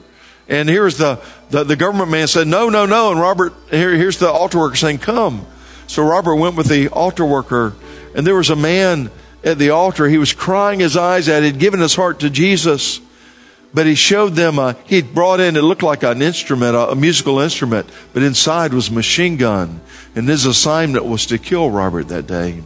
And 0.49 0.67
here's 0.67 0.97
the, 0.97 1.21
the, 1.49 1.63
the 1.63 1.77
government 1.77 2.11
man 2.11 2.27
said, 2.27 2.47
No, 2.47 2.67
no, 2.67 2.86
no. 2.86 3.11
And 3.11 3.21
Robert, 3.21 3.53
here, 3.71 3.95
here's 3.95 4.19
the 4.19 4.29
altar 4.29 4.59
worker 4.59 4.75
saying, 4.75 4.97
Come. 4.97 5.47
So 5.88 6.03
Robert 6.03 6.36
went 6.36 6.57
with 6.57 6.67
the 6.67 6.89
altar 6.89 7.25
worker, 7.25 7.73
and 8.13 8.27
there 8.27 8.36
was 8.36 8.49
a 8.49 8.55
man 8.57 9.11
at 9.41 9.57
the 9.57 9.69
altar. 9.69 10.09
He 10.09 10.17
was 10.17 10.33
crying 10.33 10.81
his 10.81 10.97
eyes 10.97 11.29
out. 11.29 11.41
He'd 11.41 11.57
given 11.57 11.79
his 11.79 11.95
heart 11.95 12.19
to 12.19 12.29
Jesus, 12.29 12.99
but 13.76 13.86
he 13.86 13.93
showed 13.93 14.36
them, 14.36 14.57
a, 14.57 14.78
he'd 14.86 15.13
brought 15.13 15.41
in, 15.41 15.57
it 15.57 15.61
looked 15.61 15.84
like 15.84 16.01
an 16.01 16.21
instrument, 16.21 16.78
a, 16.78 16.91
a 16.91 16.95
musical 16.95 17.39
instrument, 17.39 17.89
but 18.13 18.23
inside 18.23 18.73
was 18.73 18.88
a 18.88 18.93
machine 18.93 19.36
gun. 19.36 19.82
And 20.15 20.30
his 20.30 20.45
assignment 20.45 21.03
was 21.03 21.26
to 21.26 21.38
kill 21.38 21.69
Robert 21.69 22.07
that 22.07 22.26
day. 22.26 22.63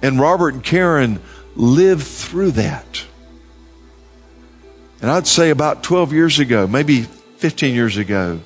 And 0.00 0.20
Robert 0.20 0.54
and 0.54 0.62
Karen 0.62 1.20
lived 1.56 2.06
through 2.06 2.52
that. 2.52 3.04
And 5.02 5.10
I'd 5.10 5.26
say 5.26 5.50
about 5.50 5.82
12 5.82 6.12
years 6.12 6.38
ago, 6.38 6.68
maybe 6.68 7.02
15 7.38 7.74
years 7.74 7.96
ago, 7.96 8.38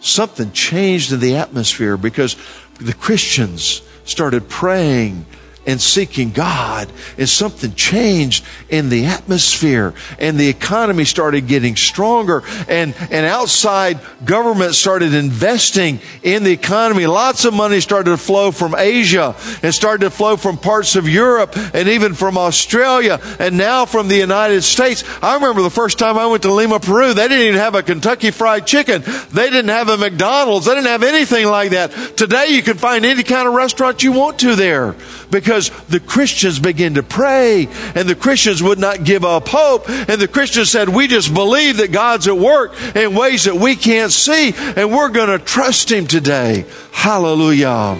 something 0.00 0.50
changed 0.50 1.12
in 1.12 1.20
the 1.20 1.36
atmosphere 1.36 1.96
because 1.96 2.34
the 2.80 2.94
Christians 2.94 3.82
started 4.04 4.48
praying 4.48 5.24
and 5.66 5.80
seeking 5.80 6.30
God, 6.30 6.90
and 7.18 7.28
something 7.28 7.74
changed 7.74 8.44
in 8.70 8.88
the 8.88 9.06
atmosphere, 9.06 9.94
and 10.18 10.38
the 10.38 10.48
economy 10.48 11.04
started 11.04 11.46
getting 11.46 11.76
stronger, 11.76 12.42
and, 12.68 12.94
and 13.10 13.26
outside 13.26 14.00
government 14.24 14.74
started 14.74 15.12
investing 15.12 16.00
in 16.22 16.44
the 16.44 16.52
economy. 16.52 17.06
Lots 17.06 17.44
of 17.44 17.52
money 17.52 17.80
started 17.80 18.10
to 18.10 18.16
flow 18.16 18.50
from 18.50 18.74
Asia, 18.74 19.36
and 19.62 19.74
started 19.74 20.04
to 20.04 20.10
flow 20.10 20.36
from 20.36 20.56
parts 20.56 20.96
of 20.96 21.08
Europe, 21.08 21.52
and 21.74 21.88
even 21.88 22.14
from 22.14 22.38
Australia, 22.38 23.20
and 23.38 23.56
now 23.56 23.84
from 23.84 24.08
the 24.08 24.16
United 24.16 24.62
States. 24.62 25.04
I 25.22 25.34
remember 25.34 25.62
the 25.62 25.70
first 25.70 25.98
time 25.98 26.18
I 26.18 26.26
went 26.26 26.42
to 26.44 26.52
Lima, 26.52 26.80
Peru, 26.80 27.12
they 27.12 27.28
didn't 27.28 27.46
even 27.46 27.60
have 27.60 27.74
a 27.74 27.82
Kentucky 27.82 28.30
Fried 28.30 28.66
Chicken. 28.66 29.02
They 29.32 29.50
didn't 29.50 29.68
have 29.68 29.88
a 29.88 29.96
McDonald's. 29.96 30.66
They 30.66 30.74
didn't 30.74 30.86
have 30.86 31.02
anything 31.02 31.46
like 31.46 31.70
that. 31.70 31.92
Today 32.16 32.48
you 32.48 32.62
can 32.62 32.78
find 32.78 33.04
any 33.04 33.22
kind 33.22 33.46
of 33.46 33.54
restaurant 33.54 34.02
you 34.02 34.12
want 34.12 34.38
to 34.40 34.56
there 34.56 34.94
because 35.30 35.70
the 35.86 36.00
Christians 36.00 36.58
began 36.58 36.94
to 36.94 37.02
pray 37.02 37.68
and 37.94 38.08
the 38.08 38.14
Christians 38.14 38.62
would 38.62 38.78
not 38.78 39.04
give 39.04 39.24
up 39.24 39.48
hope. 39.48 39.88
And 39.88 40.20
the 40.20 40.28
Christians 40.28 40.70
said, 40.70 40.88
we 40.88 41.06
just 41.06 41.32
believe 41.32 41.78
that 41.78 41.92
God's 41.92 42.28
at 42.28 42.36
work 42.36 42.80
in 42.94 43.14
ways 43.14 43.44
that 43.44 43.54
we 43.54 43.76
can't 43.76 44.12
see 44.12 44.52
and 44.76 44.92
we're 44.92 45.10
going 45.10 45.28
to 45.28 45.44
trust 45.44 45.90
Him 45.90 46.06
today. 46.06 46.64
Hallelujah. 46.92 47.94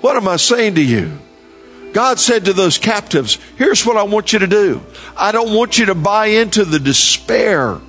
What 0.00 0.16
am 0.16 0.28
I 0.28 0.36
saying 0.36 0.74
to 0.76 0.82
you? 0.82 1.18
God 1.92 2.18
said 2.18 2.46
to 2.46 2.52
those 2.52 2.76
captives, 2.76 3.38
here's 3.56 3.86
what 3.86 3.96
I 3.96 4.02
want 4.02 4.32
you 4.32 4.40
to 4.40 4.48
do. 4.48 4.82
I 5.16 5.30
don't 5.30 5.54
want 5.54 5.78
you 5.78 5.86
to 5.86 5.94
buy 5.94 6.26
into 6.26 6.64
the 6.64 6.80
despair 6.80 7.80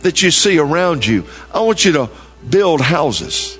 that 0.00 0.22
you 0.22 0.30
see 0.30 0.58
around 0.58 1.04
you. 1.04 1.26
I 1.52 1.60
want 1.60 1.84
you 1.84 1.92
to 1.92 2.10
build 2.48 2.80
houses. 2.80 3.58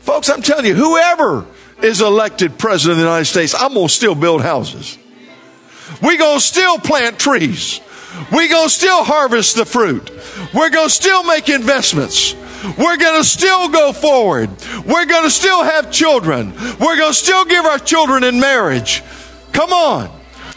Folks, 0.00 0.28
I'm 0.28 0.42
telling 0.42 0.66
you, 0.66 0.74
whoever 0.74 1.46
is 1.82 2.00
elected 2.00 2.58
president 2.58 2.92
of 2.92 2.98
the 2.98 3.04
United 3.04 3.26
States, 3.26 3.54
I'm 3.54 3.74
going 3.74 3.88
to 3.88 3.92
still 3.92 4.14
build 4.14 4.42
houses. 4.42 4.98
We're 6.02 6.18
going 6.18 6.38
to 6.38 6.44
still 6.44 6.78
plant 6.78 7.18
trees. 7.18 7.80
We're 8.32 8.48
going 8.48 8.66
to 8.66 8.74
still 8.74 9.04
harvest 9.04 9.56
the 9.56 9.64
fruit. 9.64 10.10
We're 10.54 10.70
going 10.70 10.88
to 10.88 10.94
still 10.94 11.22
make 11.24 11.48
investments. 11.48 12.34
We're 12.78 12.96
going 12.96 13.20
to 13.20 13.28
still 13.28 13.68
go 13.68 13.92
forward. 13.92 14.50
We're 14.86 15.06
going 15.06 15.24
to 15.24 15.30
still 15.30 15.62
have 15.62 15.92
children. 15.92 16.52
We're 16.80 16.96
going 16.96 17.12
to 17.12 17.18
still 17.18 17.44
give 17.44 17.64
our 17.64 17.78
children 17.78 18.24
in 18.24 18.40
marriage. 18.40 19.02
Come 19.52 19.72
on 19.72 20.10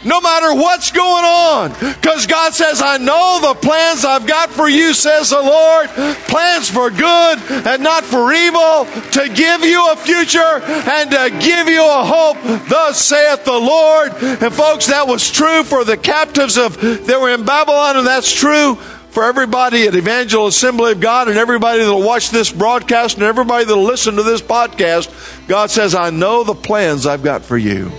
no 0.04 0.20
matter 0.20 0.54
what's 0.54 0.92
going 0.92 1.24
on. 1.60 1.70
Because 1.94 2.26
God 2.26 2.54
says, 2.54 2.80
I 2.82 2.96
know 2.98 3.40
the 3.40 3.54
plans 3.54 4.04
I've 4.04 4.26
got 4.26 4.50
for 4.50 4.68
you, 4.68 4.94
says 4.94 5.30
the 5.30 5.40
Lord. 5.40 5.88
Plans 6.28 6.70
for 6.70 6.90
good 6.90 7.38
and 7.66 7.82
not 7.82 8.04
for 8.04 8.32
evil, 8.32 8.86
to 9.12 9.28
give 9.34 9.64
you 9.64 9.92
a 9.92 9.96
future 9.96 10.40
and 10.40 11.10
to 11.10 11.30
give 11.40 11.68
you 11.68 11.84
a 11.84 12.04
hope. 12.04 12.68
Thus 12.68 13.04
saith 13.04 13.44
the 13.44 13.52
Lord. 13.52 14.12
And 14.22 14.52
folks, 14.52 14.86
that 14.86 15.06
was 15.06 15.30
true 15.30 15.64
for 15.64 15.84
the 15.84 15.96
captives 15.96 16.56
of 16.56 16.80
that 16.80 17.20
were 17.20 17.30
in 17.30 17.44
Babylon, 17.44 17.96
and 17.96 18.06
that's 18.06 18.32
true 18.32 18.76
for 19.10 19.24
everybody 19.24 19.88
at 19.88 19.94
Evangel 19.94 20.46
Assembly 20.46 20.92
of 20.92 21.00
God 21.00 21.28
and 21.28 21.36
everybody 21.36 21.80
that'll 21.80 22.02
watch 22.02 22.30
this 22.30 22.52
broadcast 22.52 23.16
and 23.16 23.24
everybody 23.24 23.64
that'll 23.64 23.82
listen 23.82 24.14
to 24.16 24.22
this 24.22 24.40
podcast. 24.40 25.48
God 25.48 25.70
says, 25.70 25.96
I 25.96 26.10
know 26.10 26.44
the 26.44 26.54
plans 26.54 27.06
I've 27.06 27.24
got 27.24 27.42
for 27.42 27.58
you 27.58 27.90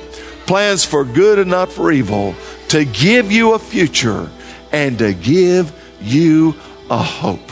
plans 0.45 0.85
for 0.85 1.03
good 1.03 1.39
and 1.39 1.49
not 1.49 1.71
for 1.71 1.91
evil, 1.91 2.35
to 2.69 2.85
give 2.85 3.31
you 3.31 3.53
a 3.53 3.59
future 3.59 4.29
and 4.71 4.97
to 4.99 5.13
give 5.13 5.73
you 6.01 6.55
a 6.89 6.97
hope. 6.97 7.51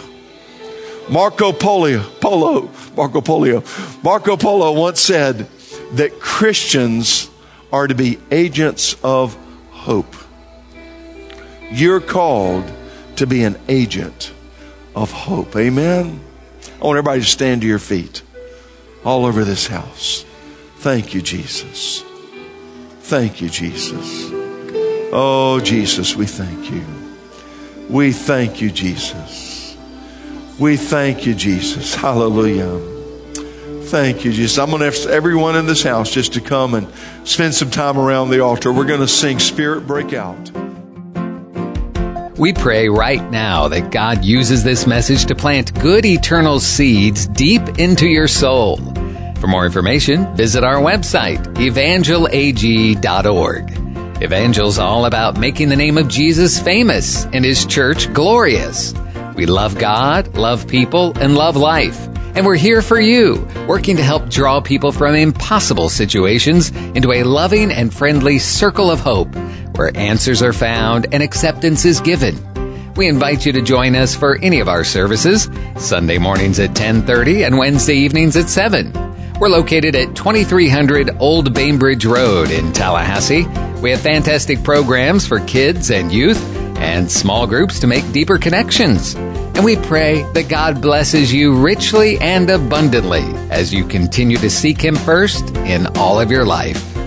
Marco 1.10 1.52
Polo, 1.52 2.04
Polo, 2.22 2.70
Marco 2.96 3.22
Polo, 3.22 3.64
Marco 4.04 4.38
Polo 4.38 4.72
once 4.74 5.00
said 5.00 5.48
that 5.94 6.20
Christians 6.20 7.30
are 7.72 7.88
to 7.88 7.96
be 7.96 8.20
agents 8.32 8.96
of 9.04 9.36
hope. 9.72 10.16
You're 11.72 12.02
called 12.02 12.72
to 13.16 13.28
be 13.28 13.44
an 13.44 13.60
agent 13.68 14.32
of 14.96 15.12
hope. 15.12 15.56
Amen. 15.56 16.20
I 16.82 16.86
want 16.86 16.98
everybody 16.98 17.22
to 17.22 17.28
stand 17.28 17.62
to 17.62 17.68
your 17.68 17.80
feet 17.80 18.22
all 19.04 19.26
over 19.26 19.44
this 19.44 19.68
house. 19.68 20.26
Thank 20.78 21.14
you, 21.14 21.22
Jesus. 21.22 22.04
Thank 23.10 23.42
you, 23.42 23.50
Jesus. 23.50 24.30
Oh, 25.12 25.60
Jesus, 25.64 26.16
we 26.16 26.28
thank 26.28 26.70
you. 26.70 26.86
We 27.90 28.12
thank 28.12 28.62
you, 28.62 28.70
Jesus. 28.70 29.76
We 30.60 30.78
thank 30.78 31.26
you, 31.26 31.34
Jesus. 31.34 31.96
Hallelujah. 31.96 32.80
Thank 33.86 34.24
you, 34.24 34.32
Jesus. 34.32 34.60
I'm 34.60 34.70
going 34.70 34.82
to 34.82 34.88
ask 34.90 35.10
everyone 35.10 35.56
in 35.56 35.66
this 35.66 35.82
house 35.82 36.12
just 36.12 36.34
to 36.34 36.40
come 36.40 36.76
and 36.76 36.88
spend 37.24 37.56
some 37.56 37.72
time 37.72 37.98
around 37.98 38.30
the 38.30 38.42
altar. 38.42 38.72
We're 38.72 38.86
going 38.86 39.00
to 39.00 39.08
sing 39.08 39.40
Spirit 39.40 39.88
Break 39.88 40.14
Out. 40.14 40.52
We 42.38 42.54
pray 42.54 42.90
right 42.90 43.28
now 43.32 43.70
that 43.70 43.90
God 43.90 44.24
uses 44.24 44.64
this 44.64 44.86
message 44.86 45.26
to 45.26 45.36
plant 45.36 45.74
good 45.82 46.06
eternal 46.06 46.60
seeds 46.60 47.26
deep 47.26 47.80
into 47.80 48.06
your 48.06 48.28
soul. 48.28 48.89
For 49.40 49.48
more 49.48 49.66
information, 49.66 50.36
visit 50.36 50.64
our 50.64 50.78
website, 50.78 51.44
evangelag.org. 51.56 54.22
Evangel's 54.22 54.78
all 54.78 55.06
about 55.06 55.40
making 55.40 55.70
the 55.70 55.78
name 55.78 55.98
of 55.98 56.10
Jesus 56.10 56.60
famous 56.60 57.24
and 57.28 57.46
his 57.46 57.66
church 57.66 58.14
glorious. 58.14 58.94
We 59.36 59.46
love 59.46 59.78
God, 59.78 60.36
love 60.36 60.68
people, 60.68 61.18
and 61.18 61.36
love 61.36 61.56
life. 61.56 62.06
And 62.36 62.46
we're 62.46 62.58
here 62.58 62.82
for 62.82 63.00
you, 63.00 63.48
working 63.66 63.96
to 63.96 64.04
help 64.04 64.30
draw 64.30 64.60
people 64.60 64.92
from 64.92 65.16
impossible 65.16 65.88
situations 65.88 66.72
into 66.94 67.14
a 67.14 67.24
loving 67.24 67.72
and 67.72 67.94
friendly 67.94 68.40
circle 68.40 68.92
of 68.92 69.00
hope 69.00 69.34
where 69.78 69.96
answers 69.96 70.42
are 70.42 70.52
found 70.52 71.08
and 71.14 71.24
acceptance 71.24 71.86
is 71.86 72.02
given. 72.02 72.38
We 72.96 73.08
invite 73.08 73.46
you 73.46 73.54
to 73.54 73.62
join 73.62 73.96
us 73.96 74.14
for 74.14 74.38
any 74.40 74.60
of 74.60 74.68
our 74.68 74.84
services, 74.84 75.50
Sunday 75.78 76.18
mornings 76.18 76.60
at 76.60 76.76
10:30 76.76 77.46
and 77.46 77.58
Wednesday 77.58 77.96
evenings 77.96 78.36
at 78.36 78.50
7. 78.50 79.09
We're 79.40 79.48
located 79.48 79.96
at 79.96 80.18
2300 80.18 81.16
Old 81.22 81.54
Bainbridge 81.54 82.06
Road 82.06 82.52
in 82.52 82.74
Tallahassee. 82.74 83.46
We 83.82 83.92
have 83.92 84.02
fantastic 84.02 84.62
programs 84.64 85.26
for 85.26 85.40
kids 85.40 85.92
and 85.92 86.12
youth 86.12 86.44
and 86.76 87.10
small 87.10 87.48
groups 87.48 87.80
to 87.80 87.88
make 87.88 88.12
deeper 88.12 88.38
connections. 88.38 89.16
And 89.16 89.64
we 89.64 89.78
pray 89.78 90.24
that 90.34 90.50
God 90.50 90.82
blesses 90.82 91.32
you 91.32 91.56
richly 91.56 92.18
and 92.20 92.50
abundantly 92.50 93.24
as 93.50 93.74
you 93.74 93.86
continue 93.86 94.38
to 94.40 94.50
seek 94.50 94.82
Him 94.82 94.96
first 94.96 95.56
in 95.56 95.88
all 95.96 96.20
of 96.20 96.32
your 96.32 96.44
life. 96.44 96.99